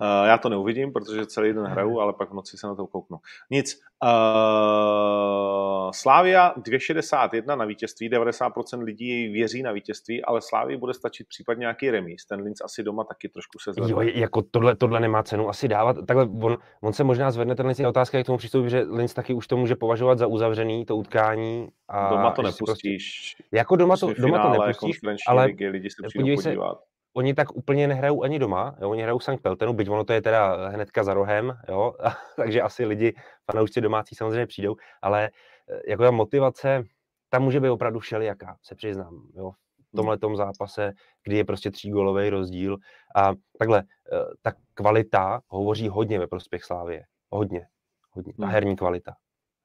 Uh, 0.00 0.26
já 0.26 0.38
to 0.38 0.48
neuvidím, 0.48 0.92
protože 0.92 1.26
celý 1.26 1.52
den 1.52 1.64
hraju, 1.64 2.00
ale 2.00 2.12
pak 2.12 2.30
v 2.30 2.34
noci 2.34 2.58
se 2.58 2.66
na 2.66 2.74
to 2.74 2.86
kouknu. 2.86 3.18
Nic. 3.50 3.80
Uh, 4.04 5.90
Slávia 5.90 6.54
2,61 6.56 7.56
na 7.56 7.64
vítězství, 7.64 8.10
90% 8.10 8.82
lidí 8.82 9.28
věří 9.28 9.62
na 9.62 9.72
vítězství, 9.72 10.24
ale 10.24 10.40
Slávii 10.40 10.76
bude 10.76 10.94
stačit 10.94 11.28
případně 11.28 11.60
nějaký 11.60 11.90
remíz. 11.90 12.24
Ten 12.24 12.40
Linz 12.40 12.60
asi 12.64 12.82
doma 12.82 13.04
taky 13.04 13.28
trošku 13.28 13.58
se 13.58 13.72
zvedne. 13.72 13.92
Jo, 13.92 14.00
jako 14.00 14.42
tohle, 14.42 14.76
tohle 14.76 15.00
nemá 15.00 15.22
cenu 15.22 15.48
asi 15.48 15.68
dávat. 15.68 15.96
Takhle 16.06 16.28
on, 16.42 16.56
on 16.82 16.92
se 16.92 17.04
možná 17.04 17.30
zvedne, 17.30 17.54
ten 17.54 17.66
Linz 17.66 17.78
je 17.78 17.88
otázka, 17.88 18.18
jak 18.18 18.26
tomu 18.26 18.38
přistoupí, 18.38 18.70
že 18.70 18.80
Linz 18.80 19.14
taky 19.14 19.34
už 19.34 19.46
to 19.46 19.56
může 19.56 19.76
považovat 19.76 20.18
za 20.18 20.26
uzavřený, 20.26 20.84
to 20.84 20.96
utkání. 20.96 21.68
A 21.88 22.10
doma 22.10 22.30
to 22.30 22.42
nepustíš. 22.42 23.34
Prostě, 23.36 23.56
jako 23.56 23.76
doma 23.76 23.96
to, 23.96 24.12
doma 24.18 24.42
to 24.42 24.60
nepustíš, 24.60 25.00
ale 25.26 25.44
lidi 25.44 25.90
se 25.90 26.02
podívej 26.02 26.36
podívat. 26.36 26.78
Se, 26.78 26.90
oni 27.12 27.34
tak 27.34 27.56
úplně 27.56 27.88
nehrajou 27.88 28.22
ani 28.22 28.38
doma, 28.38 28.76
jo? 28.80 28.90
oni 28.90 29.02
hrajou 29.02 29.18
v 29.18 29.24
St. 29.24 29.42
Peltenu, 29.42 29.72
byť 29.72 29.88
ono 29.88 30.04
to 30.04 30.12
je 30.12 30.22
teda 30.22 30.68
hnedka 30.68 31.04
za 31.04 31.14
rohem, 31.14 31.58
jo? 31.68 31.94
takže 32.36 32.62
asi 32.62 32.84
lidi, 32.84 33.14
fanoušci 33.50 33.80
domácí 33.80 34.14
samozřejmě 34.14 34.46
přijdou, 34.46 34.76
ale 35.02 35.30
eh, 35.68 35.90
jako 35.90 36.02
ta 36.02 36.10
motivace, 36.10 36.82
tam 37.28 37.42
může 37.42 37.60
být 37.60 37.68
opravdu 37.68 37.98
všelijaká, 38.00 38.56
se 38.62 38.74
přiznám, 38.74 39.28
jo? 39.34 39.50
v 39.50 39.92
hmm. 39.92 39.96
tomhle 39.96 40.18
tom 40.18 40.36
zápase, 40.36 40.92
kdy 41.24 41.36
je 41.36 41.44
prostě 41.44 41.70
třígolový 41.70 42.30
rozdíl 42.30 42.76
a 43.16 43.32
takhle, 43.58 43.82
eh, 44.12 44.24
ta 44.42 44.52
kvalita 44.74 45.40
hovoří 45.48 45.88
hodně 45.88 46.18
ve 46.18 46.26
prospěch 46.26 46.64
Slávie, 46.64 47.04
hodně, 47.28 47.66
hodně, 48.10 48.32
ta 48.38 48.44
hmm. 48.44 48.52
herní 48.52 48.76
kvalita. 48.76 49.14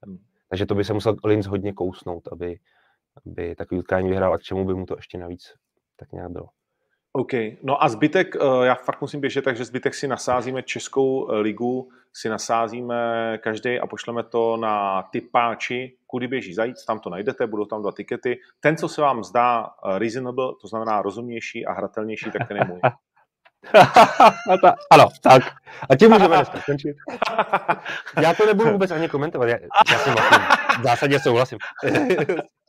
Hmm. 0.06 0.18
Takže 0.50 0.66
to 0.66 0.76
by 0.76 0.84
se 0.84 0.94
musel 0.94 1.16
Linz 1.24 1.46
hodně 1.46 1.74
kousnout, 1.74 2.28
aby, 2.32 2.60
aby 3.26 3.56
takový 3.56 3.80
utkání 3.80 4.10
vyhrál 4.10 4.34
a 4.34 4.38
k 4.38 4.42
čemu 4.42 4.66
by 4.66 4.74
mu 4.74 4.86
to 4.86 4.96
ještě 4.96 5.18
navíc 5.18 5.54
tak 5.96 6.12
nějak 6.12 6.32
bylo. 6.32 6.48
OK, 7.16 7.34
no 7.64 7.84
a 7.84 7.90
zbytek, 7.90 8.36
eh, 8.36 8.66
já 8.66 8.76
fakt 8.76 9.02
musím 9.02 9.20
běžet, 9.22 9.42
takže 9.42 9.66
zbytek 9.66 9.94
si 9.96 10.08
nasázíme 10.08 10.64
Českou 10.64 11.32
eh, 11.32 11.40
ligu, 11.40 11.90
si 12.14 12.30
nasázíme 12.30 12.96
každý 13.44 13.80
a 13.80 13.88
pošleme 13.88 14.24
to 14.24 14.58
na 14.58 15.04
typáči, 15.04 15.96
kudy 16.08 16.28
běží 16.28 16.54
zajíc, 16.54 16.86
tam 16.86 17.00
to 17.00 17.10
najdete, 17.10 17.48
budou 17.48 17.66
tam 17.66 17.82
dva 17.82 17.92
tikety. 17.92 18.40
Ten, 18.60 18.78
co 18.78 18.90
se 18.90 19.02
vám 19.02 19.24
zdá 19.24 19.66
eh, 19.68 20.00
reasonable, 20.00 20.54
to 20.62 20.68
znamená 20.68 21.02
rozumnější 21.02 21.66
a 21.66 21.74
hratelnější, 21.74 22.32
tak 22.32 22.48
ten 22.48 22.58
je 22.58 22.66
můj. 22.66 22.80
ano, 24.92 25.08
tak. 25.24 25.44
A 25.90 25.96
tím 25.96 26.12
můžeme 26.12 26.36
dneska 26.36 26.60
skončit. 26.60 26.96
Já 28.22 28.34
to 28.34 28.46
nebudu 28.46 28.72
vůbec 28.72 28.92
ani 28.92 29.10
komentovat. 29.10 29.46
Já, 29.46 29.58
já 29.92 29.98
jsem 29.98 30.14
vlastně 30.14 30.38
v 30.80 30.84
zásadě 30.84 31.20
souhlasím. 31.20 31.58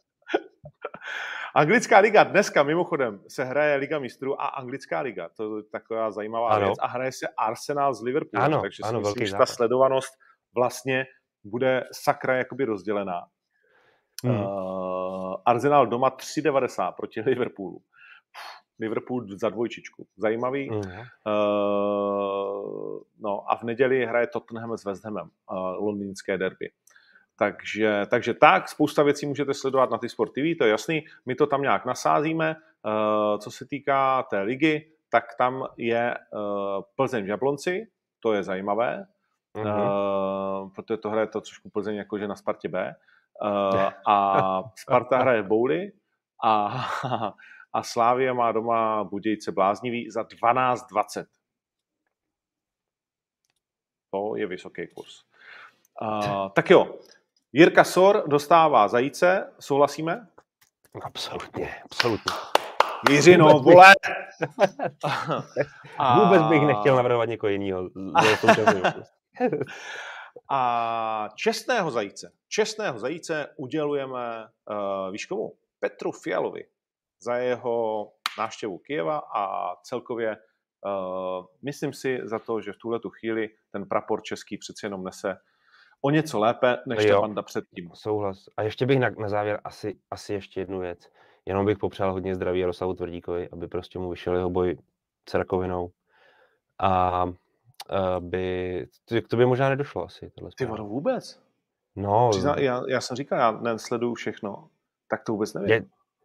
Anglická 1.57 1.99
liga 1.99 2.25
dneska 2.25 2.63
mimochodem 2.63 3.21
se 3.29 3.45
hraje 3.45 3.77
Liga 3.77 3.99
mistrů 3.99 4.41
a 4.41 4.47
Anglická 4.47 5.01
liga, 5.01 5.29
to 5.37 5.57
je 5.57 5.63
taková 5.63 6.11
zajímavá 6.11 6.49
ano. 6.51 6.67
věc 6.67 6.79
a 6.81 6.87
hraje 6.87 7.13
se 7.13 7.29
Arsenal 7.39 7.95
z 7.95 8.03
Liverpoolu, 8.03 8.45
ano, 8.45 8.61
takže 8.61 8.83
ano, 8.85 9.01
si 9.01 9.09
myslím, 9.09 9.27
že 9.27 9.37
ta 9.37 9.47
sledovanost 9.47 10.13
vlastně 10.55 11.07
bude 11.45 11.85
sakra 11.93 12.37
jakoby 12.37 12.65
rozdělená. 12.65 13.23
Hmm. 14.25 14.41
Uh, 14.41 15.35
Arsenal 15.47 15.87
doma 15.87 16.11
3,90 16.11 16.93
proti 16.93 17.21
Liverpoolu. 17.21 17.83
Liverpool 18.81 19.27
za 19.41 19.49
dvojčičku. 19.49 20.07
Zajímavý. 20.17 20.69
Hmm. 20.69 20.81
Uh, 21.27 23.01
no 23.19 23.53
a 23.53 23.57
v 23.57 23.63
neděli 23.63 24.07
hraje 24.07 24.27
Tottenham 24.27 24.77
s 24.77 24.85
West 24.85 25.05
Hamem, 25.05 25.31
uh, 25.53 25.59
londýnské 25.85 26.39
derby. 26.39 26.71
Takže, 27.39 28.07
takže 28.11 28.35
tak, 28.35 28.69
spousta 28.69 29.03
věcí 29.03 29.27
můžete 29.27 29.55
sledovat 29.55 29.91
na 29.91 29.99
ty 29.99 30.09
Sport 30.09 30.33
TV, 30.33 30.59
to 30.59 30.65
je 30.65 30.71
jasný. 30.71 31.05
My 31.27 31.35
to 31.35 31.47
tam 31.47 31.63
nějak 31.63 31.85
nasázíme. 31.85 32.57
Eh, 32.87 33.39
co 33.39 33.51
se 33.51 33.67
týká 33.67 34.23
té 34.23 34.41
ligy, 34.41 34.93
tak 35.11 35.25
tam 35.39 35.67
je 35.77 36.15
eh, 36.15 36.83
Plzeň 36.95 37.25
v 37.25 37.29
Jablonci, 37.29 37.89
to 38.21 38.33
je 38.33 38.43
zajímavé. 38.43 39.07
uh, 39.57 40.71
protože 40.73 40.97
to 40.97 41.11
hraje 41.11 41.27
to 41.27 41.41
trošku 41.41 41.71
Plzeň 41.71 41.97
jako 41.97 42.19
že 42.19 42.29
na 42.29 42.37
Spartě 42.37 42.69
B. 42.69 42.95
A 44.09 44.63
Sparta 44.77 45.19
hraje 45.19 45.43
Bouly 45.43 45.93
a, 46.45 46.85
a 47.73 47.83
Slávia 47.83 48.35
má 48.35 48.53
doma 48.53 49.05
Budějce 49.05 49.53
Bláznivý 49.53 50.11
za 50.11 50.23
12-20. 50.23 51.27
To 54.11 54.37
je 54.37 54.47
vysoký 54.47 54.87
kurz. 54.95 55.25
Uh, 56.03 56.49
tak 56.49 56.71
jo, 56.71 56.99
Jirka 57.53 57.85
Sor 57.85 58.25
dostává 58.27 58.89
zajíce, 58.89 59.53
souhlasíme? 59.61 60.27
Absolutně, 61.03 61.75
absolutně. 61.85 62.33
Jiřino, 63.11 63.45
Vůbec 63.49 63.75
vole! 63.75 63.95
a... 65.99 66.21
Vůbec 66.25 66.43
bych 66.43 66.63
nechtěl 66.63 66.97
navrhovat 66.97 67.29
někoho 67.29 67.51
jiného. 67.51 67.89
a 70.51 71.29
čestného 71.35 71.91
zajíce, 71.91 72.33
čestného 72.49 72.99
zajíce 72.99 73.55
udělujeme 73.57 74.47
uh, 74.71 75.13
víš 75.13 75.27
komu? 75.27 75.53
Petru 75.81 76.13
Fialovi 76.13 76.65
za 77.21 77.37
jeho 77.37 78.09
návštěvu 78.39 78.79
Kijeva 78.79 79.23
a 79.35 79.75
celkově 79.83 80.37
uh, 80.37 81.47
myslím 81.63 81.93
si 81.93 82.21
za 82.23 82.39
to, 82.39 82.61
že 82.61 82.73
v 82.73 82.77
tuhle 82.77 83.01
tu 83.01 83.11
chvíli 83.11 83.49
ten 83.71 83.89
prapor 83.89 84.23
český 84.23 84.59
přeci 84.59 84.87
jenom 84.87 85.05
nese 85.05 85.37
o 86.07 86.11
něco 86.11 86.39
lépe, 86.39 86.79
než 86.87 87.05
jo, 87.05 87.15
ta 87.15 87.21
banda 87.21 87.43
předtím. 87.43 87.91
Souhlas. 87.95 88.49
A 88.57 88.63
ještě 88.63 88.87
bych 88.87 88.99
na, 88.99 89.11
na 89.19 89.29
závěr 89.29 89.61
asi, 89.65 89.99
asi 90.11 90.33
ještě 90.33 90.61
jednu 90.61 90.81
věc. 90.81 91.11
Jenom 91.47 91.67
bych 91.67 91.79
popřál 91.79 92.13
hodně 92.13 92.35
zdraví 92.35 92.61
Jaroslavu 92.61 92.95
Tvrdíkovi, 92.95 93.49
aby 93.53 93.69
prostě 93.69 93.99
mu 93.99 94.11
vyšel 94.11 94.35
jeho 94.35 94.51
boj 94.51 94.79
s 95.29 95.35
rakovinou. 95.35 95.91
A 96.79 97.25
by, 98.21 98.87
to 99.29 99.37
by 99.37 99.47
možná 99.47 99.69
nedošlo 99.69 100.05
asi. 100.05 100.33
Ty 100.57 100.67
vado 100.67 100.85
vůbec? 100.85 101.41
No. 101.97 102.31
Přizná, 102.31 102.59
já, 102.59 102.83
já 102.89 103.01
jsem 103.01 103.17
říkal, 103.17 103.39
já 103.39 103.51
nesleduju 103.73 104.15
všechno, 104.15 104.69
tak 105.11 105.25
to 105.25 105.33
vůbec 105.33 105.55
nevím. 105.55 105.71
Je, 105.71 105.85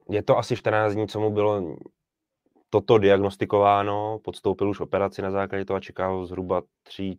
je 0.09 0.23
to 0.23 0.37
asi 0.37 0.55
14 0.55 0.93
dní, 0.93 1.07
co 1.07 1.19
mu 1.19 1.29
bylo 1.29 1.77
toto 2.73 2.97
diagnostikováno, 2.97 4.19
podstoupil 4.23 4.69
už 4.69 4.79
operaci 4.79 5.21
na 5.21 5.31
základě 5.31 5.65
toho 5.65 5.77
a 5.77 5.79
čeká 5.79 6.07
ho 6.07 6.25
zhruba 6.25 6.61
3-4 6.89 7.13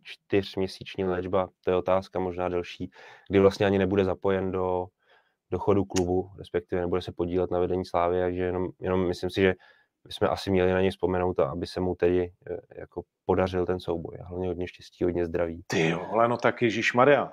měsíční 0.57 1.05
léčba, 1.05 1.49
to 1.65 1.71
je 1.71 1.77
otázka 1.77 2.19
možná 2.19 2.49
delší, 2.49 2.91
kdy 3.31 3.41
vlastně 3.41 3.67
ani 3.67 3.79
nebude 3.79 4.05
zapojen 4.05 4.51
do, 4.51 4.87
do 5.51 5.59
chodu 5.59 5.85
klubu, 5.85 6.31
respektive 6.39 6.81
nebude 6.81 7.03
se 7.03 7.13
podílet 7.13 7.51
na 7.51 7.59
vedení 7.59 7.85
Slávy, 7.85 8.21
takže 8.21 8.43
jenom, 8.43 8.69
jenom 8.81 9.09
myslím 9.09 9.31
si, 9.31 9.41
že 9.41 9.55
bychom 10.07 10.29
asi 10.31 10.51
měli 10.51 10.73
na 10.73 10.81
něj 10.81 10.91
vzpomenout 10.91 11.41
a 11.41 11.51
aby 11.51 11.67
se 11.67 11.81
mu 11.81 11.95
tedy 11.95 12.33
eh, 12.51 12.57
jako 12.81 13.03
podařil 13.27 13.67
ten 13.67 13.81
souboj. 13.81 14.19
A 14.23 14.29
hlavně 14.29 14.49
hodně 14.49 14.69
štěstí, 14.69 15.05
hodně 15.05 15.27
zdraví. 15.27 15.63
Ty 15.67 15.89
jo, 15.89 16.07
ale 16.13 16.29
no 16.29 16.37
tak 16.37 16.63
Ježíš 16.63 16.93
Maria. 16.95 17.33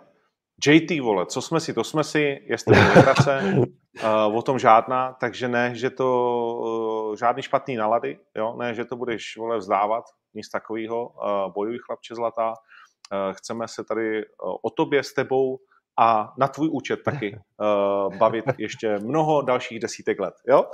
JT, 0.67 0.99
vole, 1.01 1.25
co 1.25 1.41
jsme 1.41 1.59
si, 1.59 1.73
to 1.73 1.83
jsme 1.83 2.03
si, 2.03 2.41
jestli 2.45 2.77
legrace, 2.95 3.43
uh, 4.27 4.37
o 4.37 4.41
tom 4.41 4.59
žádná, 4.59 5.13
takže 5.19 5.47
ne, 5.47 5.75
že 5.75 5.89
to 5.89 7.09
uh, 7.09 7.15
žádný 7.15 7.43
špatný 7.43 7.75
nalady, 7.75 8.19
jo, 8.35 8.55
ne, 8.59 8.73
že 8.73 8.85
to 8.85 8.95
budeš, 8.95 9.37
vole, 9.37 9.57
vzdávat, 9.57 10.03
nic 10.33 10.49
takového, 10.49 11.07
uh, 11.07 11.53
bojuj 11.53 11.77
chlapče 11.77 12.15
zlatá, 12.15 12.49
uh, 12.49 13.33
chceme 13.33 13.67
se 13.67 13.83
tady 13.83 14.25
uh, 14.25 14.55
o 14.61 14.69
tobě 14.69 15.03
s 15.03 15.13
tebou 15.13 15.59
a 15.99 16.33
na 16.37 16.47
tvůj 16.47 16.69
účet 16.71 17.03
taky 17.03 17.39
uh, 17.57 18.15
bavit 18.17 18.45
ještě 18.57 18.99
mnoho 18.99 19.41
dalších 19.41 19.79
desítek 19.79 20.19
let. 20.19 20.33
Jo? 20.47 20.65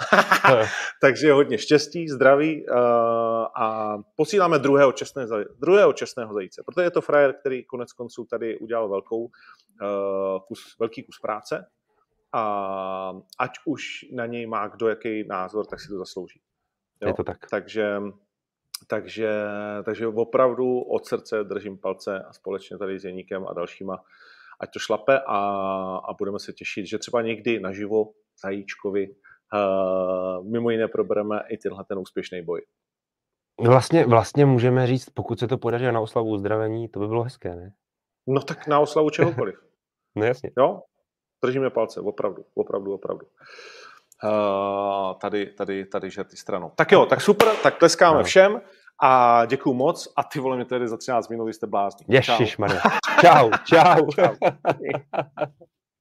Takže 1.02 1.32
hodně 1.32 1.58
štěstí, 1.58 2.10
zdraví 2.10 2.68
uh, 2.68 2.78
a 3.56 3.98
posíláme 4.16 4.60
druhého, 4.60 4.92
čestné, 4.92 5.26
druhého 5.60 5.94
čestného 5.94 6.34
zajíce, 6.34 6.64
protože 6.66 6.84
je 6.84 6.92
to 6.92 7.02
frajer, 7.02 7.34
který 7.34 7.64
konec 7.64 7.94
konců 7.94 8.26
tady 8.26 8.58
udělal 8.58 8.90
velkou, 8.90 9.24
uh, 9.24 9.30
kus, 10.48 10.76
velký 10.80 11.04
kus 11.04 11.20
práce 11.20 11.66
a 12.34 13.14
ať 13.40 13.52
už 13.66 14.06
na 14.14 14.26
něj 14.26 14.48
má 14.48 14.68
kdo 14.68 14.88
jaký 14.88 15.28
názor, 15.28 15.66
tak 15.66 15.80
si 15.80 15.88
to 15.88 15.98
zaslouží. 15.98 16.42
Jo? 17.02 17.08
Je 17.08 17.14
to 17.14 17.24
tak. 17.24 17.38
Takže 17.50 18.02
takže, 18.88 19.30
takže 19.84 20.08
opravdu 20.08 20.80
od 20.80 21.06
srdce 21.06 21.44
držím 21.44 21.78
palce 21.78 22.24
a 22.24 22.34
společně 22.34 22.78
tady 22.78 23.00
s 23.00 23.06
Jeníkem 23.06 23.48
a 23.48 23.54
dalšíma 23.54 24.04
ať 24.60 24.70
to 24.74 24.80
šlape 24.80 25.20
a, 25.20 25.40
a 25.98 26.14
budeme 26.20 26.40
se 26.40 26.54
těšit, 26.54 26.86
že 26.88 26.98
třeba 26.98 27.22
někdy 27.22 27.60
naživo 27.60 28.06
zajíčkovi 28.44 29.08
uh, 29.10 30.52
mimo 30.52 30.70
jiné 30.70 30.88
probereme 30.88 31.40
i 31.50 31.58
tenhle 31.58 31.84
ten 31.84 32.00
úspěšný 32.00 32.42
boj. 32.42 32.62
Vlastně, 33.62 34.06
vlastně 34.06 34.46
můžeme 34.46 34.88
říct, 34.88 35.10
pokud 35.10 35.40
se 35.40 35.48
to 35.48 35.58
podaří 35.58 35.86
na 35.86 36.00
oslavu 36.00 36.30
uzdravení, 36.30 36.90
to 36.90 37.00
by 37.00 37.08
bylo 37.08 37.24
hezké, 37.24 37.56
ne? 37.56 37.74
No 38.28 38.42
tak 38.42 38.68
na 38.68 38.80
oslavu 38.80 39.10
čehokoliv. 39.10 39.56
no 40.16 40.26
jasně. 40.26 40.52
Jo? 40.58 40.82
Držíme 41.46 41.70
palce, 41.70 42.02
opravdu, 42.02 42.46
opravdu, 42.56 42.94
opravdu. 42.94 43.26
Uh, 44.24 45.20
tady, 45.22 45.46
tady, 45.46 45.86
tady 45.86 46.10
žerty 46.10 46.38
stranou. 46.38 46.72
Tak 46.76 46.92
jo, 46.92 47.06
tak 47.06 47.22
super, 47.22 47.56
tak 47.64 47.78
tleskáme 47.78 48.18
no. 48.18 48.24
všem. 48.24 48.62
A 49.04 49.46
děkuju 49.46 49.76
moc 49.76 50.14
a 50.16 50.24
ty 50.24 50.40
vole 50.40 50.56
mě 50.56 50.66
tedy 50.66 50.88
za 50.88 50.98
13 50.98 51.30
minut 51.30 51.48
jste 51.48 51.68
blázni. 51.68 52.06
Ježišmarja. 52.10 52.82
Čau, 53.22 53.52
čau. 53.66 54.12
čau. 54.12 54.36
čau. 54.36 54.36